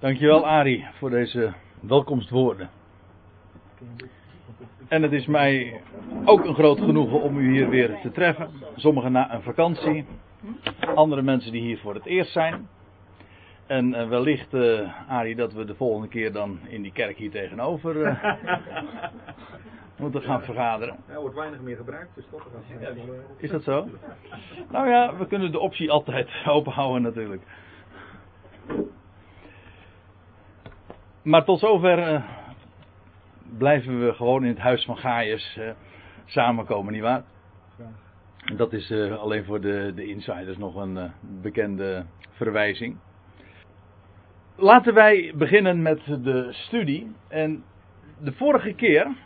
Dankjewel 0.00 0.46
Ari 0.46 0.86
voor 0.92 1.10
deze 1.10 1.52
welkomstwoorden. 1.80 2.70
En 4.88 5.02
het 5.02 5.12
is 5.12 5.26
mij 5.26 5.80
ook 6.24 6.44
een 6.44 6.54
groot 6.54 6.78
genoegen 6.78 7.20
om 7.20 7.38
u 7.38 7.50
hier 7.50 7.68
weer 7.68 7.98
te 8.02 8.10
treffen. 8.10 8.50
Sommigen 8.76 9.12
na 9.12 9.34
een 9.34 9.42
vakantie, 9.42 10.06
andere 10.94 11.22
mensen 11.22 11.52
die 11.52 11.60
hier 11.60 11.78
voor 11.78 11.94
het 11.94 12.06
eerst 12.06 12.32
zijn. 12.32 12.68
En 13.66 13.88
uh, 13.88 14.08
wellicht, 14.08 14.54
uh, 14.54 15.08
Arie, 15.08 15.36
dat 15.36 15.52
we 15.52 15.64
de 15.64 15.74
volgende 15.74 16.08
keer 16.08 16.32
dan 16.32 16.58
in 16.68 16.82
die 16.82 16.92
kerk 16.92 17.16
hier 17.16 17.30
tegenover 17.30 17.96
uh, 17.96 18.24
moeten 19.96 20.22
gaan 20.22 20.42
vergaderen. 20.42 20.96
Er 21.06 21.20
wordt 21.20 21.36
weinig 21.36 21.60
meer 21.60 21.76
gebruikt, 21.76 22.14
dus 22.14 22.24
toch. 22.30 22.46
Ja, 22.80 22.88
is 23.36 23.50
dat 23.50 23.62
zo? 23.62 23.88
Nou 24.70 24.88
ja, 24.88 25.16
we 25.16 25.26
kunnen 25.26 25.52
de 25.52 25.58
optie 25.58 25.90
altijd 25.90 26.28
openhouden 26.46 27.02
natuurlijk. 27.02 27.42
Maar 31.22 31.44
tot 31.44 31.58
zover 31.58 32.24
blijven 33.58 34.06
we 34.06 34.12
gewoon 34.12 34.42
in 34.42 34.48
het 34.48 34.58
huis 34.58 34.84
van 34.84 34.96
Gaius 34.96 35.60
samenkomen, 36.24 36.92
nietwaar? 36.92 37.22
Dat 38.56 38.72
is 38.72 38.92
alleen 38.92 39.44
voor 39.44 39.60
de, 39.60 39.92
de 39.94 40.06
insiders 40.06 40.56
nog 40.56 40.74
een 40.74 41.10
bekende 41.42 42.04
verwijzing. 42.30 42.96
Laten 44.56 44.94
wij 44.94 45.32
beginnen 45.36 45.82
met 45.82 46.04
de 46.04 46.48
studie. 46.50 47.12
En 47.28 47.64
de 48.20 48.32
vorige 48.32 48.72
keer, 48.72 49.16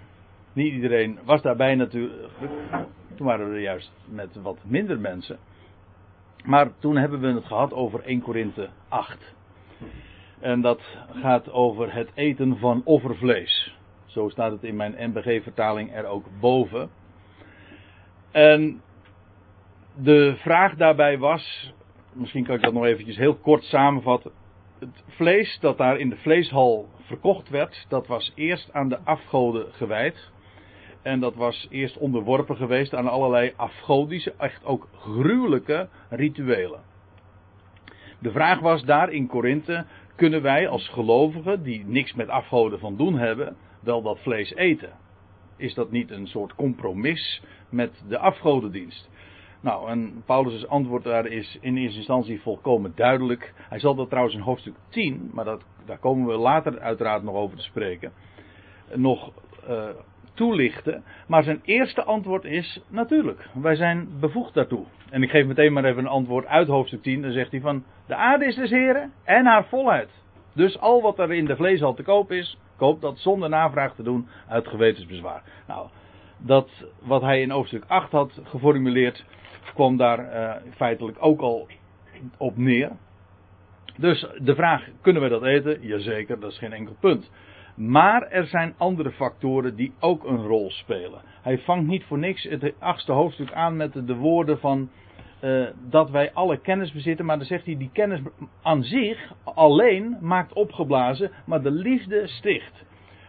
niet 0.52 0.72
iedereen 0.72 1.18
was 1.24 1.42
daarbij 1.42 1.74
natuurlijk, 1.74 2.30
toen 3.16 3.26
waren 3.26 3.52
we 3.52 3.60
juist 3.60 3.92
met 4.08 4.36
wat 4.42 4.58
minder 4.64 5.00
mensen. 5.00 5.38
Maar 6.44 6.78
toen 6.78 6.96
hebben 6.96 7.20
we 7.20 7.26
het 7.26 7.44
gehad 7.44 7.72
over 7.72 8.02
1 8.04 8.20
Korinthe 8.20 8.68
8. 8.88 9.34
En 10.42 10.60
dat 10.60 10.80
gaat 11.12 11.52
over 11.52 11.94
het 11.94 12.10
eten 12.14 12.58
van 12.58 12.82
offervlees. 12.84 13.76
Zo 14.06 14.28
staat 14.28 14.52
het 14.52 14.64
in 14.64 14.76
mijn 14.76 14.94
NBG-vertaling 14.98 15.94
er 15.94 16.06
ook 16.06 16.26
boven. 16.40 16.90
En 18.30 18.82
de 19.94 20.34
vraag 20.36 20.74
daarbij 20.74 21.18
was, 21.18 21.72
misschien 22.12 22.44
kan 22.44 22.54
ik 22.54 22.62
dat 22.62 22.72
nog 22.72 22.84
eventjes 22.84 23.16
heel 23.16 23.34
kort 23.34 23.62
samenvatten 23.62 24.32
het 24.82 25.04
vlees 25.08 25.58
dat 25.60 25.78
daar 25.78 25.98
in 25.98 26.08
de 26.08 26.16
vleeshal 26.16 26.88
verkocht 27.00 27.48
werd, 27.48 27.86
dat 27.88 28.06
was 28.06 28.32
eerst 28.34 28.72
aan 28.72 28.88
de 28.88 28.98
afgoden 29.04 29.72
gewijd. 29.72 30.30
En 31.02 31.20
dat 31.20 31.34
was 31.34 31.66
eerst 31.70 31.98
onderworpen 31.98 32.56
geweest 32.56 32.94
aan 32.94 33.08
allerlei 33.08 33.52
afgodische, 33.56 34.34
echt 34.38 34.64
ook 34.64 34.88
gruwelijke 34.92 35.88
rituelen. 36.08 36.80
De 38.18 38.30
vraag 38.30 38.60
was 38.60 38.84
daar 38.84 39.12
in 39.12 39.26
Korinthe, 39.26 39.84
kunnen 40.14 40.42
wij 40.42 40.68
als 40.68 40.88
gelovigen, 40.88 41.62
die 41.62 41.84
niks 41.86 42.14
met 42.14 42.28
afgoden 42.28 42.78
van 42.78 42.96
doen 42.96 43.18
hebben, 43.18 43.56
wel 43.80 44.02
dat 44.02 44.18
vlees 44.18 44.54
eten? 44.54 44.92
Is 45.56 45.74
dat 45.74 45.90
niet 45.90 46.10
een 46.10 46.26
soort 46.26 46.54
compromis 46.54 47.42
met 47.68 48.02
de 48.08 48.18
afgodendienst? 48.18 49.10
Nou, 49.60 49.88
en 49.88 50.22
Paulus' 50.26 50.66
antwoord 50.66 51.04
daar 51.04 51.26
is 51.26 51.58
in 51.60 51.76
eerste 51.76 51.98
instantie 51.98 52.40
volkomen 52.40 52.92
duidelijk. 52.94 53.54
Hij 53.56 53.78
zal 53.78 53.94
dat 53.94 54.08
trouwens 54.08 54.34
in 54.36 54.42
hoofdstuk 54.42 54.74
10, 54.88 55.30
maar 55.32 55.44
dat, 55.44 55.64
daar 55.84 55.98
komen 55.98 56.26
we 56.26 56.36
later 56.36 56.80
uiteraard 56.80 57.22
nog 57.22 57.34
over 57.34 57.56
te 57.56 57.62
spreken, 57.62 58.12
nog 58.94 59.32
uh, 59.68 59.88
toelichten. 60.34 61.04
Maar 61.26 61.42
zijn 61.42 61.60
eerste 61.64 62.04
antwoord 62.04 62.44
is 62.44 62.80
natuurlijk, 62.88 63.48
wij 63.54 63.74
zijn 63.74 64.08
bevoegd 64.20 64.54
daartoe. 64.54 64.84
En 65.10 65.22
ik 65.22 65.30
geef 65.30 65.46
meteen 65.46 65.72
maar 65.72 65.84
even 65.84 66.02
een 66.02 66.08
antwoord 66.08 66.46
uit 66.46 66.68
hoofdstuk 66.68 67.02
10. 67.02 67.22
Dan 67.22 67.32
zegt 67.32 67.50
hij 67.50 67.60
van, 67.60 67.84
de 68.06 68.14
aarde 68.14 68.46
is 68.46 68.54
des 68.54 68.70
heren 68.70 69.12
en 69.24 69.46
haar 69.46 69.64
volheid. 69.64 70.10
Dus 70.54 70.78
al 70.78 71.02
wat 71.02 71.18
er 71.18 71.32
in 71.32 71.44
de 71.44 71.56
vleeshal 71.56 71.94
te 71.94 72.02
koop 72.02 72.32
is, 72.32 72.58
koop 72.76 73.00
dat 73.00 73.18
zonder 73.18 73.48
navraag 73.48 73.94
te 73.94 74.02
doen 74.02 74.28
uit 74.48 74.68
gewetensbezwaar. 74.68 75.42
Nou, 75.66 75.88
dat 76.38 76.70
wat 77.00 77.22
hij 77.22 77.40
in 77.40 77.50
hoofdstuk 77.50 77.84
8 77.86 78.10
had 78.10 78.40
geformuleerd, 78.42 79.24
kwam 79.74 79.96
daar 79.96 80.18
uh, 80.18 80.72
feitelijk 80.76 81.16
ook 81.20 81.40
al 81.40 81.68
op 82.36 82.56
neer. 82.56 82.90
Dus 83.96 84.26
de 84.38 84.54
vraag, 84.54 84.84
kunnen 85.00 85.22
we 85.22 85.28
dat 85.28 85.42
eten? 85.42 85.78
Jazeker, 85.80 86.40
dat 86.40 86.50
is 86.50 86.58
geen 86.58 86.72
enkel 86.72 86.96
punt. 87.00 87.30
Maar 87.74 88.22
er 88.22 88.46
zijn 88.46 88.74
andere 88.76 89.10
factoren 89.10 89.76
die 89.76 89.92
ook 90.00 90.24
een 90.24 90.46
rol 90.46 90.70
spelen. 90.70 91.20
Hij 91.42 91.58
vangt 91.58 91.86
niet 91.86 92.04
voor 92.04 92.18
niks 92.18 92.42
het 92.42 92.74
achtste 92.78 93.12
hoofdstuk 93.12 93.52
aan 93.52 93.76
met 93.76 93.92
de, 93.92 94.14
woorden 94.14 94.58
van 94.58 94.90
uh, 95.40 95.66
dat 95.88 96.10
wij 96.10 96.32
alle 96.32 96.60
kennis 96.60 96.92
bezitten. 96.92 97.24
Maar 97.24 97.38
dan 97.38 97.46
zegt 97.46 97.64
hij, 97.64 97.76
die 97.76 97.90
kennis 97.92 98.20
aan 98.62 98.82
zich 98.82 99.32
alleen 99.44 100.16
maakt 100.20 100.52
opgeblazen, 100.52 101.30
maar 101.46 101.62
de 101.62 101.70
liefde 101.70 102.26
sticht. 102.26 102.84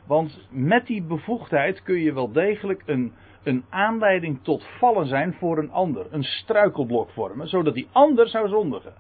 Want 0.08 0.48
met 0.50 0.88
die 0.88 1.04
bevoegdheid 1.04 1.84
kun 1.84 2.00
je 2.00 2.14
wel 2.14 2.32
degelijk 2.32 2.84
een 2.86 3.14
een 3.44 3.66
aanleiding 3.70 4.44
tot 4.44 4.66
vallen 4.80 5.08
zijn 5.08 5.34
voor 5.34 5.58
een 5.58 5.72
ander. 5.72 6.06
Een 6.10 6.24
struikelblok 6.24 7.10
vormen, 7.10 7.48
zodat 7.48 7.74
die 7.74 7.88
ander 7.92 8.28
zou 8.28 8.48
zondigen. 8.48 8.94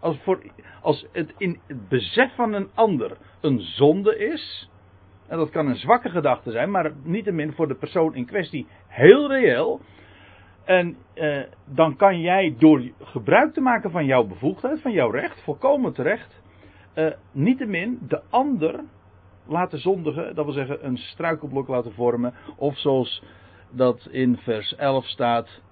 Als, 0.00 0.16
voor, 0.22 0.42
als 0.82 1.06
het 1.12 1.34
in 1.36 1.60
het 1.66 1.88
besef 1.88 2.34
van 2.34 2.52
een 2.52 2.68
ander 2.74 3.16
een 3.40 3.60
zonde 3.60 4.18
is, 4.18 4.70
en 5.32 5.38
dat 5.38 5.50
kan 5.50 5.66
een 5.66 5.76
zwakke 5.76 6.10
gedachte 6.10 6.50
zijn, 6.50 6.70
maar 6.70 6.92
niettemin 7.02 7.52
voor 7.52 7.68
de 7.68 7.74
persoon 7.74 8.14
in 8.14 8.26
kwestie 8.26 8.66
heel 8.86 9.28
reëel. 9.28 9.80
En 10.64 10.96
eh, 11.14 11.42
dan 11.64 11.96
kan 11.96 12.20
jij 12.20 12.54
door 12.58 12.82
gebruik 13.00 13.52
te 13.52 13.60
maken 13.60 13.90
van 13.90 14.04
jouw 14.04 14.24
bevoegdheid, 14.24 14.80
van 14.80 14.92
jouw 14.92 15.10
recht, 15.10 15.42
volkomen 15.42 15.92
terecht, 15.92 16.42
eh, 16.94 17.12
niettemin 17.30 17.98
de 18.08 18.22
ander 18.30 18.80
laten 19.46 19.78
zondigen, 19.78 20.34
dat 20.34 20.44
wil 20.44 20.54
zeggen 20.54 20.86
een 20.86 20.96
struikelblok 20.96 21.68
laten 21.68 21.92
vormen, 21.92 22.34
of 22.56 22.78
zoals 22.78 23.22
dat 23.70 24.08
in 24.10 24.36
vers 24.36 24.74
11 24.74 25.06
staat. 25.06 25.62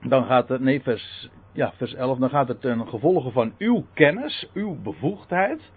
Dan 0.00 0.24
gaat 0.24 0.48
het, 0.48 0.60
nee, 0.60 0.82
vers, 0.82 1.30
ja, 1.52 1.72
vers 1.76 1.94
11, 1.94 2.18
dan 2.18 2.30
gaat 2.30 2.48
het 2.48 2.60
ten 2.60 2.88
gevolge 2.88 3.30
van 3.30 3.54
uw 3.58 3.84
kennis, 3.94 4.50
uw 4.54 4.82
bevoegdheid, 4.82 5.72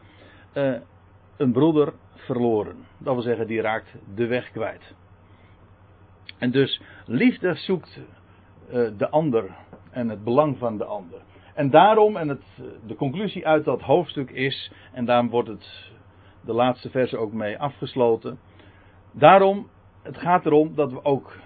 uh, 0.53 0.77
een 1.37 1.51
broeder 1.51 1.93
verloren. 2.15 2.75
Dat 2.97 3.13
wil 3.13 3.23
zeggen, 3.23 3.47
die 3.47 3.61
raakt 3.61 3.95
de 4.15 4.27
weg 4.27 4.51
kwijt. 4.51 4.95
En 6.37 6.51
dus 6.51 6.81
liefde 7.05 7.55
zoekt 7.55 7.99
uh, 8.69 8.89
de 8.97 9.09
ander 9.09 9.55
en 9.91 10.09
het 10.09 10.23
belang 10.23 10.57
van 10.57 10.77
de 10.77 10.85
ander. 10.85 11.21
En 11.53 11.69
daarom, 11.69 12.17
en 12.17 12.27
het, 12.27 12.43
de 12.87 12.95
conclusie 12.95 13.47
uit 13.47 13.65
dat 13.65 13.81
hoofdstuk 13.81 14.29
is, 14.29 14.71
en 14.93 15.05
daarom 15.05 15.29
wordt 15.29 15.49
het 15.49 15.91
de 16.45 16.53
laatste 16.53 16.89
verse 16.89 17.17
ook 17.17 17.33
mee 17.33 17.59
afgesloten. 17.59 18.39
Daarom 19.11 19.67
het 20.07 20.17
gaat 20.17 20.45
erom 20.45 20.75
dat 20.75 20.91
we 20.91 21.03
ook 21.03 21.39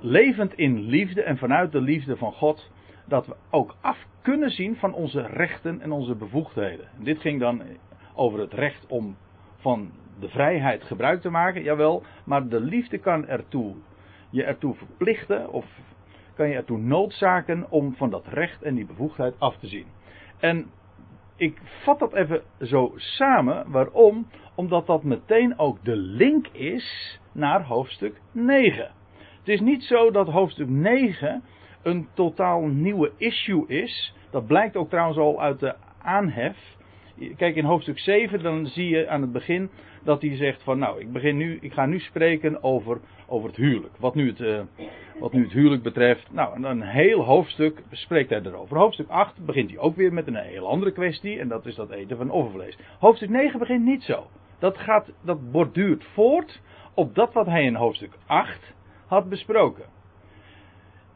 levend 0.00 0.54
in 0.54 0.80
liefde 0.80 1.22
en 1.22 1.38
vanuit 1.38 1.72
de 1.72 1.80
liefde 1.80 2.16
van 2.16 2.32
God, 2.32 2.70
dat 3.06 3.26
we 3.26 3.36
ook 3.50 3.74
af 3.80 4.06
kunnen 4.22 4.50
zien 4.50 4.76
van 4.76 4.94
onze 4.94 5.20
rechten 5.20 5.80
en 5.80 5.92
onze 5.92 6.14
bevoegdheden. 6.14 6.88
En 6.98 7.04
dit 7.04 7.20
ging 7.20 7.40
dan 7.40 7.62
over 8.14 8.38
het 8.38 8.52
recht 8.52 8.86
om 8.86 9.16
van 9.56 9.90
de 10.20 10.28
vrijheid 10.28 10.84
gebruik 10.84 11.20
te 11.20 11.30
maken, 11.30 11.62
jawel, 11.62 12.02
maar 12.24 12.48
de 12.48 12.60
liefde 12.60 12.98
kan 12.98 13.26
ertoe, 13.26 13.74
je 14.30 14.44
ertoe 14.44 14.74
verplichten 14.74 15.52
of 15.52 15.66
kan 16.34 16.48
je 16.48 16.54
ertoe 16.54 16.78
noodzaken 16.78 17.70
om 17.70 17.94
van 17.94 18.10
dat 18.10 18.26
recht 18.26 18.62
en 18.62 18.74
die 18.74 18.86
bevoegdheid 18.86 19.34
af 19.38 19.56
te 19.56 19.66
zien. 19.66 19.86
En 20.38 20.70
ik 21.36 21.60
vat 21.82 21.98
dat 21.98 22.14
even 22.14 22.42
zo 22.60 22.92
samen. 22.96 23.70
Waarom? 23.70 24.26
Omdat 24.54 24.86
dat 24.86 25.02
meteen 25.02 25.58
ook 25.58 25.84
de 25.84 25.96
link 25.96 26.46
is 26.48 27.18
naar 27.32 27.64
hoofdstuk 27.64 28.20
9. 28.32 28.90
Het 29.38 29.48
is 29.48 29.60
niet 29.60 29.82
zo 29.82 30.10
dat 30.10 30.28
hoofdstuk 30.28 30.68
9 30.68 31.42
een 31.82 32.08
totaal 32.14 32.60
nieuwe 32.66 33.12
issue 33.16 33.66
is. 33.66 34.14
Dat 34.30 34.46
blijkt 34.46 34.76
ook 34.76 34.88
trouwens 34.88 35.18
al 35.18 35.40
uit 35.40 35.60
de 35.60 35.74
aanhef. 36.02 36.56
Kijk, 37.36 37.56
in 37.56 37.64
hoofdstuk 37.64 37.98
7 37.98 38.42
dan 38.42 38.66
zie 38.66 38.88
je 38.88 39.08
aan 39.08 39.20
het 39.20 39.32
begin 39.32 39.70
dat 40.04 40.22
hij 40.22 40.36
zegt 40.36 40.62
van 40.62 40.78
nou, 40.78 41.00
ik, 41.00 41.12
begin 41.12 41.36
nu, 41.36 41.58
ik 41.60 41.72
ga 41.72 41.86
nu 41.86 41.98
spreken 41.98 42.62
over, 42.62 43.00
over 43.26 43.48
het 43.48 43.56
huwelijk. 43.56 43.96
Wat 43.98 44.14
nu 44.14 44.28
het, 44.28 44.40
uh, 44.40 44.60
wat 45.18 45.32
nu 45.32 45.42
het 45.42 45.52
huwelijk 45.52 45.82
betreft. 45.82 46.32
Nou, 46.32 46.54
en 46.54 46.64
een 46.64 46.82
heel 46.82 47.24
hoofdstuk 47.24 47.82
spreekt 47.90 48.30
hij 48.30 48.40
erover. 48.42 48.76
Hoofdstuk 48.76 49.08
8 49.08 49.44
begint 49.44 49.70
hij 49.70 49.78
ook 49.78 49.96
weer 49.96 50.12
met 50.12 50.26
een 50.26 50.36
heel 50.36 50.68
andere 50.68 50.92
kwestie 50.92 51.38
en 51.38 51.48
dat 51.48 51.66
is 51.66 51.74
dat 51.74 51.90
eten 51.90 52.16
van 52.16 52.30
offervlees. 52.30 52.78
Hoofdstuk 52.98 53.30
9 53.30 53.58
begint 53.58 53.84
niet 53.84 54.02
zo. 54.02 54.26
Dat, 54.58 54.78
gaat, 54.78 55.12
dat 55.24 55.50
borduurt 55.50 56.04
voort 56.04 56.60
op 56.94 57.14
dat 57.14 57.32
wat 57.32 57.46
hij 57.46 57.64
in 57.64 57.74
hoofdstuk 57.74 58.12
8 58.26 58.74
had 59.06 59.28
besproken. 59.28 59.84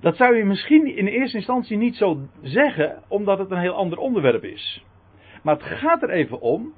Dat 0.00 0.16
zou 0.16 0.36
je 0.36 0.44
misschien 0.44 0.96
in 0.96 1.06
eerste 1.06 1.36
instantie 1.36 1.76
niet 1.76 1.96
zo 1.96 2.18
zeggen, 2.42 3.02
omdat 3.08 3.38
het 3.38 3.50
een 3.50 3.58
heel 3.58 3.74
ander 3.74 3.98
onderwerp 3.98 4.44
is. 4.44 4.84
Maar 5.46 5.54
het 5.54 5.64
gaat 5.64 6.02
er 6.02 6.10
even 6.10 6.40
om 6.40 6.74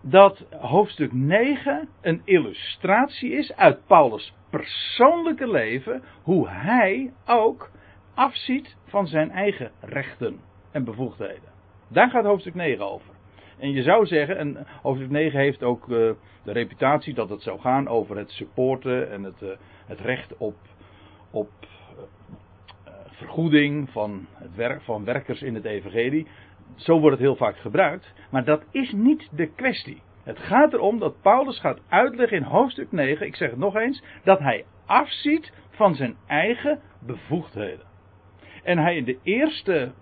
dat 0.00 0.46
hoofdstuk 0.50 1.12
9 1.12 1.88
een 2.00 2.22
illustratie 2.24 3.30
is 3.30 3.52
uit 3.56 3.86
Paulus' 3.86 4.34
persoonlijke 4.50 5.50
leven, 5.50 6.02
hoe 6.22 6.48
hij 6.48 7.12
ook 7.26 7.70
afziet 8.14 8.76
van 8.84 9.06
zijn 9.06 9.30
eigen 9.30 9.70
rechten 9.80 10.40
en 10.70 10.84
bevoegdheden. 10.84 11.52
Daar 11.88 12.10
gaat 12.10 12.24
hoofdstuk 12.24 12.54
9 12.54 12.90
over. 12.90 13.14
En 13.58 13.70
je 13.70 13.82
zou 13.82 14.06
zeggen, 14.06 14.36
en 14.36 14.66
hoofdstuk 14.82 15.10
9 15.10 15.40
heeft 15.40 15.62
ook 15.62 15.88
uh, 15.88 15.96
de 16.44 16.52
reputatie 16.52 17.14
dat 17.14 17.28
het 17.28 17.42
zou 17.42 17.60
gaan 17.60 17.88
over 17.88 18.16
het 18.16 18.30
supporten 18.30 19.10
en 19.10 19.22
het, 19.22 19.42
uh, 19.42 19.48
het 19.86 20.00
recht 20.00 20.36
op, 20.36 20.56
op 21.30 21.50
uh, 22.86 22.92
vergoeding 23.10 23.90
van, 23.90 24.26
het 24.34 24.54
werk, 24.54 24.82
van 24.82 25.04
werkers 25.04 25.42
in 25.42 25.54
het 25.54 25.64
evangelie. 25.64 26.26
Zo 26.76 27.00
wordt 27.00 27.16
het 27.16 27.26
heel 27.26 27.36
vaak 27.36 27.56
gebruikt, 27.56 28.12
maar 28.30 28.44
dat 28.44 28.64
is 28.70 28.92
niet 28.92 29.28
de 29.30 29.46
kwestie. 29.46 30.02
Het 30.22 30.38
gaat 30.38 30.72
erom 30.72 30.98
dat 30.98 31.22
Paulus 31.22 31.60
gaat 31.60 31.80
uitleggen 31.88 32.36
in 32.36 32.42
hoofdstuk 32.42 32.92
9, 32.92 33.26
ik 33.26 33.36
zeg 33.36 33.50
het 33.50 33.58
nog 33.58 33.76
eens, 33.76 34.02
dat 34.24 34.38
hij 34.38 34.64
afziet 34.86 35.52
van 35.70 35.94
zijn 35.94 36.16
eigen 36.26 36.80
bevoegdheden. 36.98 37.86
En 38.62 38.78
hij 38.78 38.96
in 38.96 39.04
de 39.04 39.18
eerste 39.22 39.92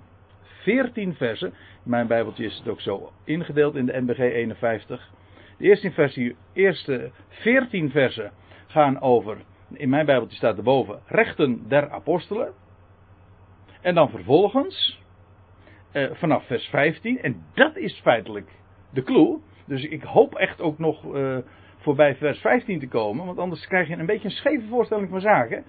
14 0.62 1.14
versen, 1.14 1.48
in 1.84 1.90
mijn 1.90 2.06
Bijbeltje 2.06 2.44
is 2.44 2.58
het 2.58 2.68
ook 2.68 2.80
zo 2.80 3.12
ingedeeld 3.24 3.74
in 3.74 3.86
de 3.86 4.00
NBG 4.00 4.18
51. 4.18 5.10
De 5.58 5.64
eerste, 5.64 5.90
versie, 5.90 6.36
eerste 6.52 7.10
14 7.28 7.90
versen 7.90 8.32
gaan 8.66 9.00
over, 9.00 9.36
in 9.72 9.88
mijn 9.88 10.06
Bijbeltje 10.06 10.36
staat 10.36 10.56
erboven, 10.56 11.00
rechten 11.06 11.68
der 11.68 11.90
apostelen. 11.90 12.52
En 13.80 13.94
dan 13.94 14.10
vervolgens, 14.10 15.01
eh, 15.92 16.10
vanaf 16.12 16.46
vers 16.46 16.66
15, 16.66 17.20
en 17.20 17.44
dat 17.54 17.76
is 17.76 18.00
feitelijk 18.02 18.50
de 18.92 19.02
clue. 19.02 19.38
Dus 19.66 19.84
ik 19.84 20.02
hoop 20.02 20.34
echt 20.34 20.60
ook 20.60 20.78
nog 20.78 21.14
uh, 21.14 21.38
voorbij 21.76 22.16
vers 22.16 22.38
15 22.38 22.78
te 22.78 22.88
komen, 22.88 23.26
want 23.26 23.38
anders 23.38 23.66
krijg 23.66 23.88
je 23.88 23.96
een 23.96 24.06
beetje 24.06 24.28
een 24.28 24.34
scheve 24.34 24.66
voorstelling 24.68 25.08
van 25.08 25.20
zaken. 25.20 25.64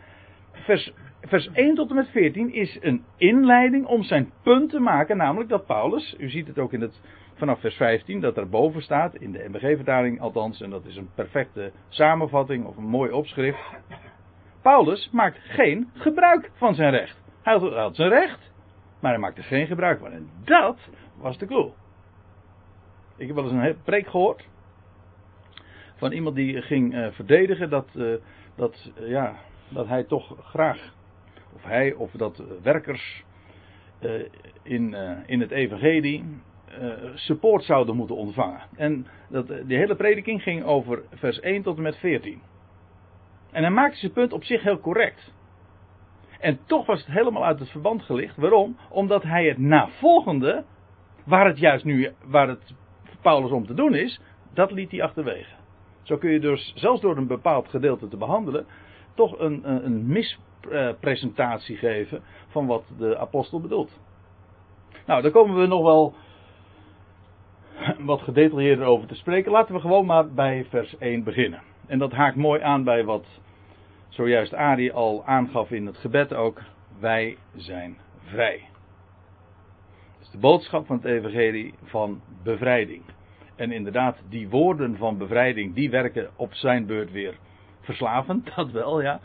Vers, 0.52 0.94
vers 1.22 1.50
1 1.54 1.76
tot 1.76 1.90
en 1.90 1.96
met 1.96 2.10
14 2.10 2.54
is 2.54 2.78
een 2.82 3.04
inleiding 3.18 3.86
om 3.86 4.04
zijn 4.04 4.32
punt 4.44 4.70
te 4.70 4.80
maken, 4.80 5.18
namelijk 5.18 5.50
dat 5.50 5.66
Paulus, 5.66 6.16
u 6.20 6.30
ziet 6.30 6.48
het 6.48 6.60
ook 6.60 6.74
in 6.74 6.82
het, 6.82 7.02
vanaf 7.34 7.60
vers 7.60 7.76
15, 7.76 8.20
dat 8.20 8.38
er 8.38 8.50
boven 8.50 8.82
staat, 8.82 9.16
in 9.16 9.32
de 9.32 9.46
MBG-vertaling 9.48 10.22
althans, 10.22 10.62
en 10.62 10.70
dat 10.70 10.86
is 10.86 10.96
een 10.96 11.10
perfecte 11.16 11.72
samenvatting 11.90 12.66
of 12.66 12.78
een 12.78 12.88
mooi 12.88 13.12
opschrift. 13.12 13.60
Paulus 14.62 15.10
maakt 15.12 15.38
geen 15.42 15.90
gebruik 15.94 16.52
van 16.54 16.76
zijn 16.76 16.92
recht. 16.92 17.22
Hij 17.42 17.58
hij 17.58 17.70
had 17.70 17.96
zijn 17.96 18.10
recht, 18.10 18.53
maar 19.04 19.12
hij 19.12 19.22
maakte 19.22 19.44
geen 19.44 19.68
gebruik 19.68 20.00
van. 20.00 20.12
En 20.12 20.30
dat 20.44 20.78
was 21.18 21.38
de 21.38 21.46
clue. 21.46 21.72
Ik 23.18 23.28
heb 23.28 23.36
wel 23.36 23.44
eens 23.44 23.54
een 23.54 23.82
preek 23.84 24.08
gehoord. 24.08 24.48
Van 25.96 26.12
iemand 26.12 26.36
die 26.36 26.62
ging 26.62 26.94
uh, 26.94 27.08
verdedigen 27.12 27.70
dat, 27.70 27.90
uh, 27.96 28.14
dat, 28.56 28.92
uh, 29.00 29.10
ja, 29.10 29.36
dat 29.70 29.88
hij 29.88 30.04
toch 30.04 30.36
graag. 30.40 30.94
Of 31.54 31.64
hij 31.64 31.94
of 31.94 32.12
dat 32.12 32.44
werkers 32.62 33.24
in, 34.64 34.94
in 35.26 35.40
het 35.40 35.52
evangelie 35.52 36.24
support 37.14 37.64
zouden 37.64 37.96
moeten 37.96 38.16
ontvangen. 38.16 38.62
En 38.76 39.08
dat, 39.30 39.48
die 39.48 39.78
hele 39.78 39.96
prediking 39.96 40.42
ging 40.42 40.64
over 40.64 41.04
vers 41.14 41.40
1 41.40 41.62
tot 41.62 41.78
en 41.78 41.84
met 41.84 41.98
14. 41.98 42.42
En 43.52 43.62
hij 43.62 43.72
maakte 43.72 43.98
zijn 43.98 44.12
punt 44.12 44.34
op 44.34 44.44
zich 44.44 44.64
heel 44.64 44.80
correct. 44.80 45.33
En 46.44 46.60
toch 46.66 46.86
was 46.86 47.00
het 47.00 47.16
helemaal 47.16 47.46
uit 47.46 47.60
het 47.60 47.70
verband 47.70 48.04
gelicht. 48.04 48.38
Waarom? 48.38 48.78
Omdat 48.90 49.24
hij 49.24 49.48
het 49.48 49.58
navolgende, 49.58 50.64
waar 51.26 51.46
het 51.46 51.58
juist 51.58 51.86
nu, 51.86 52.12
waar 52.26 52.48
het 52.48 52.74
Paulus 53.22 53.52
om 53.52 53.66
te 53.66 53.74
doen 53.74 53.96
is, 53.96 54.20
dat 54.54 54.72
liet 54.72 54.92
hij 54.92 55.04
achterwege. 55.04 55.54
Zo 56.02 56.18
kun 56.18 56.32
je 56.32 56.40
dus, 56.40 56.74
zelfs 56.76 57.02
door 57.02 57.18
een 57.18 57.28
bepaald 57.28 57.68
gedeelte 57.68 58.08
te 58.08 58.18
behandelen, 58.18 58.66
toch 59.14 59.40
een, 59.40 59.70
een, 59.70 59.86
een 59.86 60.08
mispresentatie 60.08 61.78
geven 61.78 62.22
van 62.48 62.66
wat 62.66 62.84
de 62.98 63.18
apostel 63.18 63.62
bedoelt. 63.62 64.00
Nou, 65.06 65.22
daar 65.22 65.32
komen 65.32 65.60
we 65.60 65.68
nog 65.68 65.84
wel 65.84 66.14
wat 68.00 68.22
gedetailleerder 68.22 68.86
over 68.86 69.08
te 69.08 69.16
spreken. 69.16 69.52
Laten 69.52 69.76
we 69.76 69.82
gewoon 69.82 70.06
maar 70.06 70.34
bij 70.34 70.66
vers 70.70 70.98
1 70.98 71.24
beginnen. 71.24 71.62
En 71.88 72.00
dat 72.00 72.12
haakt 72.12 72.36
mooi 72.36 72.62
aan 72.62 72.84
bij 72.84 73.04
wat 73.04 73.42
zojuist 74.14 74.54
Ari 74.54 74.92
al 74.92 75.26
aangaf 75.26 75.72
in 75.72 75.86
het 75.86 75.98
gebed 75.98 76.34
ook. 76.34 76.62
Wij 77.00 77.38
zijn 77.56 77.98
vrij 78.24 78.72
de 80.34 80.40
boodschap 80.40 80.86
van 80.86 80.96
het 80.96 81.06
evangelie 81.06 81.74
van 81.84 82.22
bevrijding. 82.44 83.04
En 83.56 83.72
inderdaad, 83.72 84.18
die 84.30 84.50
woorden 84.50 84.98
van 84.98 85.18
bevrijding, 85.18 85.76
die 85.76 85.90
werken 85.90 86.30
op 86.36 86.54
zijn 86.54 86.86
beurt 86.86 87.12
weer 87.12 87.38
verslavend, 87.82 88.50
dat 88.56 88.72
wel, 88.72 89.02
ja. 89.02 89.20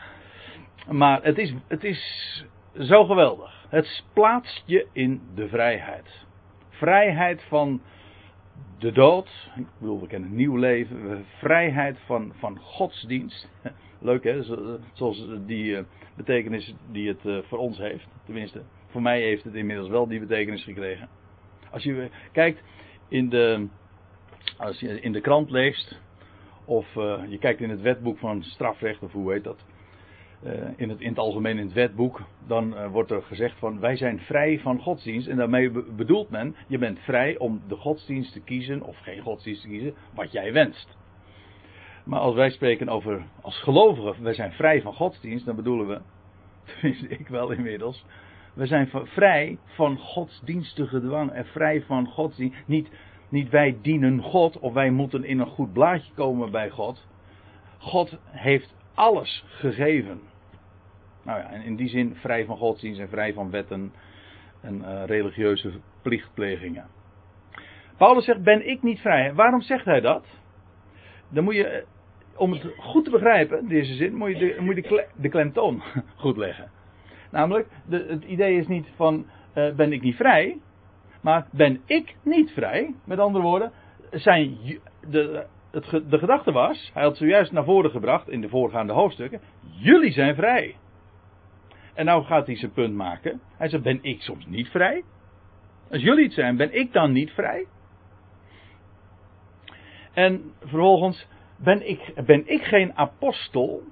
Maar 0.91 1.23
het 1.23 1.38
is, 1.38 1.55
het 1.69 1.84
is 1.84 2.44
zo 2.79 3.05
geweldig. 3.05 3.67
Het 3.69 4.05
plaatst 4.12 4.62
je 4.67 4.87
in 4.93 5.20
de 5.34 5.49
vrijheid. 5.49 6.26
Vrijheid 6.69 7.43
van 7.49 7.81
de 8.79 8.93
dood. 8.93 9.50
Ik 9.56 9.67
bedoel, 9.79 10.00
we 10.00 10.06
kennen 10.06 10.31
een 10.31 10.37
nieuw 10.37 10.56
leven. 10.56 11.25
Vrijheid 11.38 11.99
van, 12.06 12.32
van 12.38 12.58
godsdienst. 12.58 13.50
Leuk 14.00 14.24
hè, 14.24 14.42
zoals 14.92 15.26
die 15.46 15.76
eh, 15.76 15.84
betekenis 16.16 16.74
die 16.90 17.08
het 17.08 17.26
eh, 17.26 17.38
voor 17.42 17.58
ons 17.58 17.78
heeft. 17.78 18.06
Tenminste, 18.24 18.62
voor 18.86 19.02
mij 19.02 19.20
heeft 19.20 19.44
het 19.44 19.54
inmiddels 19.54 19.88
wel 19.88 20.08
die 20.08 20.20
betekenis 20.20 20.64
gekregen. 20.64 21.08
Als 21.70 21.82
je 21.82 22.08
kijkt 22.32 22.62
in 23.08 23.28
de, 23.28 23.66
als 24.56 24.80
je 24.80 25.00
in 25.00 25.12
de 25.12 25.20
krant 25.20 25.50
leest, 25.50 26.00
of 26.64 26.94
je 27.28 27.36
kijkt 27.40 27.60
in 27.60 27.70
het 27.70 27.80
wetboek 27.80 28.18
van 28.18 28.42
strafrecht, 28.42 29.02
of 29.02 29.12
hoe 29.12 29.32
heet 29.32 29.44
dat, 29.44 29.64
in, 30.76 30.88
het, 30.88 31.00
in 31.00 31.08
het 31.08 31.18
algemeen 31.18 31.58
in 31.58 31.64
het 31.64 31.74
wetboek, 31.74 32.22
dan 32.46 32.88
wordt 32.90 33.10
er 33.10 33.22
gezegd 33.22 33.58
van 33.58 33.80
wij 33.80 33.96
zijn 33.96 34.20
vrij 34.20 34.58
van 34.58 34.80
godsdienst. 34.80 35.28
En 35.28 35.36
daarmee 35.36 35.70
bedoelt 35.70 36.30
men, 36.30 36.56
je 36.66 36.78
bent 36.78 36.98
vrij 36.98 37.38
om 37.38 37.62
de 37.68 37.76
godsdienst 37.76 38.32
te 38.32 38.40
kiezen, 38.40 38.82
of 38.82 38.98
geen 38.98 39.20
godsdienst 39.20 39.62
te 39.62 39.68
kiezen, 39.68 39.94
wat 40.14 40.32
jij 40.32 40.52
wenst. 40.52 40.96
Maar 42.08 42.20
als 42.20 42.34
wij 42.34 42.50
spreken 42.50 42.88
over, 42.88 43.22
als 43.40 43.62
gelovigen, 43.62 44.22
wij 44.22 44.34
zijn 44.34 44.52
vrij 44.52 44.82
van 44.82 44.93
godsdienst, 44.93 45.46
dan 45.46 45.56
bedoelen 45.56 45.88
we, 45.88 46.00
tenminste 46.81 47.08
ik 47.08 47.28
wel 47.28 47.50
inmiddels, 47.50 48.05
we 48.55 48.66
zijn 48.66 48.90
vrij 49.05 49.58
van 49.64 49.99
godsdienstige 49.99 51.00
dwang 51.00 51.31
en 51.31 51.46
vrij 51.46 51.82
van 51.82 52.06
godsdienst. 52.06 52.66
Niet, 52.66 52.88
niet 53.28 53.49
wij 53.49 53.78
dienen 53.82 54.22
God 54.22 54.58
of 54.58 54.72
wij 54.72 54.90
moeten 54.90 55.25
in 55.25 55.38
een 55.38 55.46
goed 55.46 55.72
blaadje 55.72 56.12
komen 56.14 56.50
bij 56.50 56.70
God. 56.70 57.06
God 57.78 58.19
heeft 58.31 58.75
alles 58.94 59.44
gegeven. 59.46 60.20
Nou 61.25 61.38
ja, 61.38 61.50
en 61.50 61.62
in 61.62 61.76
die 61.76 61.88
zin 61.88 62.14
vrij 62.14 62.44
van 62.44 62.56
godsdienst 62.56 63.00
en 63.00 63.08
vrij 63.08 63.32
van 63.32 63.50
wetten 63.50 63.93
en 64.60 64.78
uh, 64.78 65.05
religieuze 65.05 65.72
plichtplegingen. 66.02 66.87
Paulus 67.96 68.25
zegt: 68.25 68.43
Ben 68.43 68.69
ik 68.69 68.82
niet 68.82 69.00
vrij? 69.00 69.34
Waarom 69.34 69.60
zegt 69.60 69.84
hij 69.84 70.00
dat? 70.00 70.27
Dan 71.29 71.44
moet 71.44 71.55
je, 71.55 71.67
eh, 71.67 71.84
om 72.38 72.52
het 72.52 72.66
goed 72.76 73.04
te 73.04 73.10
begrijpen, 73.10 73.68
deze 73.68 73.94
zin, 73.94 74.14
moet 74.14 74.28
je 74.28 74.38
de, 74.38 74.60
moet 74.60 74.74
je 74.76 74.82
de, 74.82 75.06
de 75.16 75.28
klemtoon 75.28 75.82
goed 76.16 76.36
leggen. 76.36 76.70
Namelijk, 77.30 77.68
de, 77.86 78.06
het 78.08 78.24
idee 78.24 78.56
is 78.56 78.66
niet 78.66 78.88
van 78.96 79.26
uh, 79.54 79.74
ben 79.74 79.92
ik 79.92 80.02
niet 80.02 80.16
vrij, 80.16 80.58
maar 81.22 81.46
ben 81.52 81.80
ik 81.86 82.16
niet 82.22 82.50
vrij. 82.50 82.94
Met 83.04 83.18
andere 83.18 83.44
woorden, 83.44 83.72
zijn 84.10 84.56
de, 85.08 85.46
het, 85.70 86.10
de 86.10 86.18
gedachte 86.18 86.52
was, 86.52 86.90
hij 86.94 87.02
had 87.02 87.16
zojuist 87.16 87.52
naar 87.52 87.64
voren 87.64 87.90
gebracht 87.90 88.28
in 88.28 88.40
de 88.40 88.48
voorgaande 88.48 88.92
hoofdstukken, 88.92 89.40
jullie 89.60 90.12
zijn 90.12 90.34
vrij. 90.34 90.76
En 91.94 92.04
nou 92.04 92.24
gaat 92.24 92.46
hij 92.46 92.56
zijn 92.56 92.72
punt 92.72 92.94
maken. 92.94 93.40
Hij 93.56 93.68
zegt, 93.68 93.82
ben 93.82 93.98
ik 94.02 94.20
soms 94.20 94.46
niet 94.46 94.68
vrij? 94.68 95.02
Als 95.90 96.02
jullie 96.02 96.24
het 96.24 96.32
zijn, 96.32 96.56
ben 96.56 96.74
ik 96.74 96.92
dan 96.92 97.12
niet 97.12 97.30
vrij? 97.30 97.66
En 100.12 100.52
vervolgens, 100.60 101.26
ben 101.58 101.88
ik, 101.88 102.12
ben 102.27 102.43
ik 102.46 102.62
geen 102.62 102.96
apostel? 102.96 103.82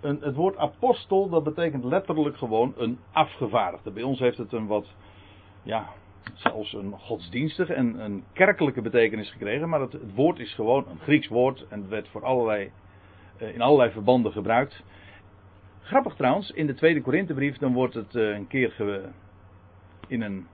een, 0.00 0.18
het 0.20 0.34
woord 0.34 0.56
apostel, 0.56 1.28
dat 1.28 1.44
betekent 1.44 1.84
letterlijk 1.84 2.36
gewoon 2.36 2.74
een 2.76 2.98
afgevaardigde. 3.12 3.90
Bij 3.90 4.02
ons 4.02 4.18
heeft 4.18 4.38
het 4.38 4.52
een 4.52 4.66
wat, 4.66 4.94
ja, 5.62 5.88
zelfs 6.34 6.72
een 6.72 6.92
godsdienstige 6.92 7.74
en 7.74 8.04
een 8.04 8.24
kerkelijke 8.32 8.82
betekenis 8.82 9.30
gekregen. 9.30 9.68
Maar 9.68 9.80
het, 9.80 10.14
woord 10.14 10.38
is 10.38 10.54
gewoon 10.54 10.86
een 10.88 10.98
Grieks 10.98 11.28
woord 11.28 11.66
en 11.68 11.88
werd 11.88 12.08
voor 12.08 12.24
allerlei, 12.24 12.70
uh, 13.40 13.54
in 13.54 13.60
allerlei 13.60 13.90
verbanden 13.90 14.32
gebruikt. 14.32 14.84
Grappig 15.80 16.14
trouwens, 16.14 16.50
in 16.50 16.66
de 16.66 16.74
tweede 16.74 17.00
Korinthebrief 17.00 17.56
dan 17.56 17.72
wordt 17.72 17.94
het 17.94 18.14
uh, 18.14 18.34
een 18.34 18.46
keer 18.46 18.70
ge, 18.70 19.08
in 20.08 20.22
een 20.22 20.46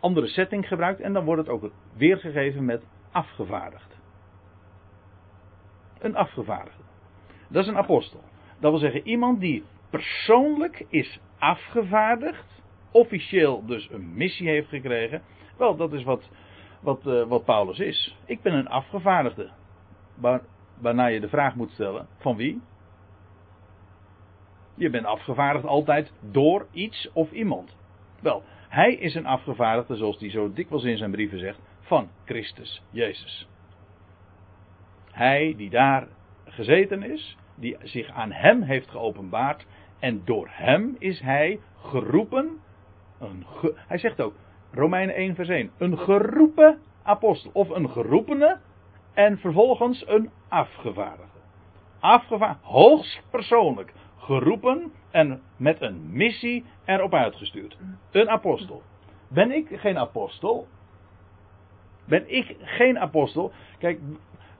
andere 0.00 0.26
setting 0.26 0.68
gebruikt 0.68 1.00
en 1.00 1.12
dan 1.12 1.24
wordt 1.24 1.40
het 1.40 1.50
ook 1.50 1.70
weergegeven 1.96 2.64
met 2.64 2.82
afgevaardigd. 3.12 3.97
Een 5.98 6.16
afgevaardigde. 6.16 6.82
Dat 7.48 7.62
is 7.62 7.68
een 7.68 7.76
apostel. 7.76 8.20
Dat 8.60 8.70
wil 8.70 8.80
zeggen 8.80 9.06
iemand 9.06 9.40
die 9.40 9.64
persoonlijk 9.90 10.84
is 10.88 11.20
afgevaardigd, 11.38 12.62
officieel 12.90 13.66
dus 13.66 13.90
een 13.90 14.14
missie 14.14 14.48
heeft 14.48 14.68
gekregen. 14.68 15.22
Wel, 15.56 15.76
dat 15.76 15.92
is 15.92 16.02
wat, 16.02 16.30
wat, 16.80 17.06
uh, 17.06 17.24
wat 17.24 17.44
Paulus 17.44 17.78
is. 17.78 18.16
Ik 18.24 18.42
ben 18.42 18.52
een 18.54 18.68
afgevaardigde. 18.68 19.50
Waar, 20.14 20.40
waarna 20.80 21.06
je 21.06 21.20
de 21.20 21.28
vraag 21.28 21.54
moet 21.54 21.70
stellen: 21.70 22.06
van 22.18 22.36
wie? 22.36 22.60
Je 24.74 24.90
bent 24.90 25.06
afgevaardigd 25.06 25.66
altijd 25.66 26.12
door 26.20 26.66
iets 26.72 27.10
of 27.12 27.30
iemand. 27.30 27.76
Wel, 28.20 28.42
hij 28.68 28.94
is 28.94 29.14
een 29.14 29.26
afgevaardigde, 29.26 29.96
zoals 29.96 30.18
hij 30.18 30.30
zo 30.30 30.52
dikwijls 30.52 30.84
in 30.84 30.96
zijn 30.96 31.10
brieven 31.10 31.38
zegt, 31.38 31.60
van 31.80 32.08
Christus 32.24 32.82
Jezus. 32.90 33.48
Hij 35.18 35.54
die 35.56 35.70
daar 35.70 36.08
gezeten 36.44 37.02
is, 37.02 37.36
die 37.54 37.76
zich 37.82 38.10
aan 38.10 38.32
hem 38.32 38.62
heeft 38.62 38.90
geopenbaard 38.90 39.66
en 39.98 40.22
door 40.24 40.48
hem 40.50 40.96
is 40.98 41.20
hij 41.20 41.60
geroepen. 41.82 42.60
Een 43.18 43.44
hij 43.86 43.98
zegt 43.98 44.20
ook, 44.20 44.34
Romeinen 44.70 45.14
1 45.14 45.34
vers 45.34 45.48
1, 45.48 45.70
een 45.78 45.98
geroepen 45.98 46.78
apostel 47.02 47.50
of 47.54 47.68
een 47.68 47.90
geroepene 47.90 48.58
en 49.12 49.38
vervolgens 49.38 50.08
een 50.08 50.30
afgevaardigde. 50.48 51.38
Afgevaardigd, 51.98 52.64
hoogst 52.64 53.22
persoonlijk, 53.30 53.92
geroepen 54.18 54.92
en 55.10 55.42
met 55.56 55.80
een 55.80 56.12
missie 56.12 56.64
erop 56.84 57.14
uitgestuurd. 57.14 57.78
Een 58.10 58.30
apostel. 58.30 58.82
Ben 59.28 59.50
ik 59.50 59.68
geen 59.72 59.98
apostel? 59.98 60.68
Ben 62.04 62.34
ik 62.34 62.56
geen 62.60 62.98
apostel? 62.98 63.52
Kijk, 63.78 64.00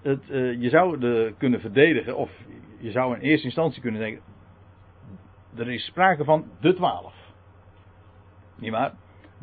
het, 0.08 0.30
uh, 0.30 0.62
je 0.62 0.68
zou 0.68 0.98
de 0.98 1.34
kunnen 1.38 1.60
verdedigen, 1.60 2.16
of 2.16 2.30
je 2.78 2.90
zou 2.90 3.14
in 3.14 3.20
eerste 3.20 3.46
instantie 3.46 3.82
kunnen 3.82 4.00
denken: 4.00 4.22
er 5.56 5.70
is 5.70 5.84
sprake 5.84 6.24
van 6.24 6.44
de 6.60 6.74
twaalf. 6.74 7.14
Niet 8.56 8.70
waar? 8.70 8.92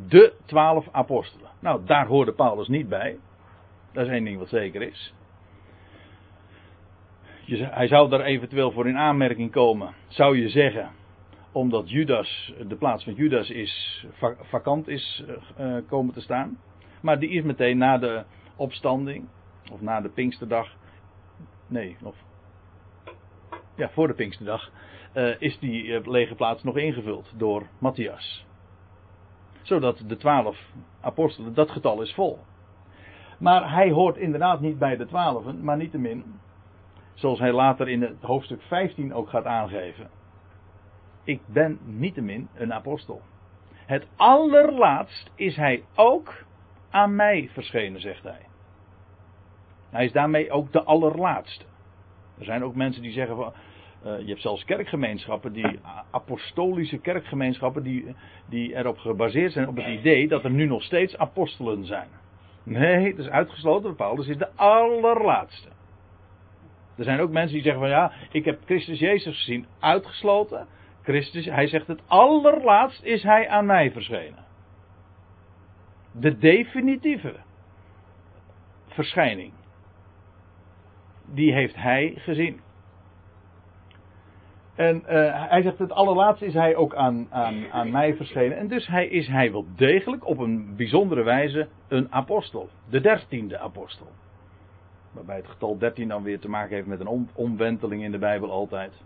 De 0.08 0.34
twaalf 0.46 0.88
apostelen. 0.92 1.50
Nou, 1.60 1.86
daar 1.86 2.08
hoorde 2.08 2.34
Paulus 2.34 2.68
niet 2.68 2.90
bij. 2.90 3.18
Dat 3.94 4.06
is 4.06 4.12
één 4.12 4.24
ding 4.24 4.40
wat 4.40 4.50
zeker 4.50 4.82
is. 4.82 5.14
hij 7.50 7.88
zou 7.88 8.10
daar 8.10 8.22
eventueel 8.22 8.72
voor 8.72 8.88
in 8.88 8.98
aanmerking 8.98 9.52
komen, 9.52 9.94
zou 10.08 10.38
je 10.38 10.50
zeggen, 10.50 10.90
omdat 11.52 11.90
Judas, 11.90 12.54
de 12.68 12.76
plaats 12.76 13.04
van 13.04 13.14
Judas 13.14 13.50
is 13.50 14.06
vakant 14.42 14.88
is 14.88 15.24
uh, 15.60 15.78
komen 15.88 16.14
te 16.14 16.22
staan. 16.22 16.58
Maar 17.02 17.20
die 17.20 17.30
is 17.30 17.44
meteen 17.44 17.78
na 17.78 17.98
de 17.98 18.24
opstanding, 18.56 19.28
of 19.72 19.82
na 19.82 20.02
de 20.02 20.10
Pinksterdag, 20.10 20.76
nee, 21.68 21.98
of 22.04 22.16
ja, 23.76 23.90
voor 23.90 24.08
de 24.08 24.14
Pinksterdag, 24.14 24.72
uh, 25.14 25.42
is 25.42 25.60
die 25.60 26.10
lege 26.10 26.36
plaats 26.36 26.64
nog 26.64 26.78
ingevuld 26.78 27.34
door 27.38 27.68
Matthias. 27.80 28.46
Zodat 29.62 30.04
de 30.08 30.18
twaalf 30.18 30.72
apostelen, 31.02 31.54
dat 31.54 31.72
getal 31.72 32.02
is 32.02 32.14
vol. 32.14 32.40
Maar 33.40 33.72
hij 33.72 33.92
hoort 33.92 34.18
inderdaad 34.18 34.60
niet 34.60 34.80
bij 34.80 34.98
de 34.98 35.06
twaalfen, 35.06 35.64
maar 35.64 35.78
niettemin, 35.78 36.40
zoals 37.14 37.40
hij 37.40 37.52
later 37.52 37.90
in 37.90 38.02
het 38.02 38.22
hoofdstuk 38.22 38.62
15 38.62 39.14
ook 39.14 39.30
gaat 39.30 39.46
aangeven. 39.46 40.10
Ik 41.24 41.42
ben 41.46 41.80
niettemin 41.84 42.48
een 42.54 42.74
apostel. 42.74 43.22
Het 43.86 44.08
allerlaatst 44.16 45.32
is 45.36 45.56
hij 45.56 45.84
ook 45.96 46.46
aan 46.90 47.16
mij 47.16 47.50
verschenen, 47.54 48.02
zegt 48.02 48.24
hij. 48.24 48.46
Hij 49.96 50.06
is 50.06 50.12
daarmee 50.12 50.52
ook 50.52 50.72
de 50.72 50.84
allerlaatste. 50.84 51.66
Er 52.40 52.46
zijn 52.46 52.64
ook 52.64 52.76
mensen 52.76 53.02
die 53.02 53.12
zeggen 53.12 53.36
van. 53.36 53.54
Uh, 54.06 54.20
je 54.20 54.28
hebt 54.28 54.42
zelfs 54.42 54.66
kerkgemeenschappen, 54.66 55.54
die 55.54 55.80
apostolische 56.12 56.98
kerkgemeenschappen, 56.98 57.84
die, 57.84 58.16
die 58.50 58.76
erop 58.76 58.98
gebaseerd 58.98 59.52
zijn 59.52 59.68
op 59.68 59.76
het 59.76 59.88
idee 59.88 60.28
dat 60.28 60.44
er 60.44 60.52
nu 60.52 60.66
nog 60.66 60.84
steeds 60.84 61.18
apostelen 61.18 61.86
zijn. 61.86 62.08
Nee, 62.64 63.08
het 63.08 63.18
is 63.18 63.30
uitgesloten. 63.30 63.96
Paulus 63.96 64.28
is 64.28 64.38
de 64.38 64.50
allerlaatste. 64.56 65.70
Er 66.98 67.04
zijn 67.04 67.20
ook 67.20 67.32
mensen 67.32 67.54
die 67.54 67.64
zeggen 67.64 67.82
van 67.82 67.90
ja, 67.90 68.12
ik 68.32 68.46
heb 68.46 68.60
Christus 68.66 69.00
Jezus 69.00 69.38
gezien. 69.38 69.66
Uitgesloten. 69.80 70.68
Christus, 71.04 71.46
hij 71.46 71.68
zegt 71.68 71.88
het 71.88 72.02
allerlaatst 72.08 73.04
is 73.04 73.24
hij 73.24 73.50
aan 73.50 73.66
mij 73.66 73.92
verschenen. 73.92 74.46
De 76.12 76.38
definitieve 76.38 77.36
verschijning. 78.88 79.54
Die 81.34 81.54
heeft 81.54 81.76
hij 81.76 82.14
gezien. 82.16 82.60
En 84.76 85.04
uh, 85.10 85.50
hij 85.50 85.62
zegt 85.62 85.78
het 85.78 85.92
allerlaatste 85.92 86.46
is 86.46 86.54
hij 86.54 86.76
ook 86.76 86.96
aan, 86.96 87.28
aan, 87.30 87.72
aan 87.72 87.92
mij 87.92 88.16
verschenen. 88.16 88.58
En 88.58 88.68
dus 88.68 88.88
hij, 88.88 89.08
is 89.08 89.28
hij 89.28 89.52
wel 89.52 89.66
degelijk 89.76 90.28
op 90.28 90.38
een 90.38 90.76
bijzondere 90.76 91.24
wijze 91.24 91.68
een 91.88 92.12
apostel. 92.12 92.70
De 92.90 93.02
dertiende 93.02 93.58
apostel. 93.58 94.08
Waarbij 95.12 95.36
het 95.36 95.48
getal 95.48 95.78
13 95.78 96.08
dan 96.08 96.24
weer 96.24 96.40
te 96.40 96.50
maken 96.50 96.76
heeft 96.76 96.88
met 96.88 97.00
een 97.00 97.08
om, 97.08 97.30
omwenteling 97.34 98.04
in 98.04 98.12
de 98.12 98.18
Bijbel 98.18 98.52
altijd. 98.52 99.04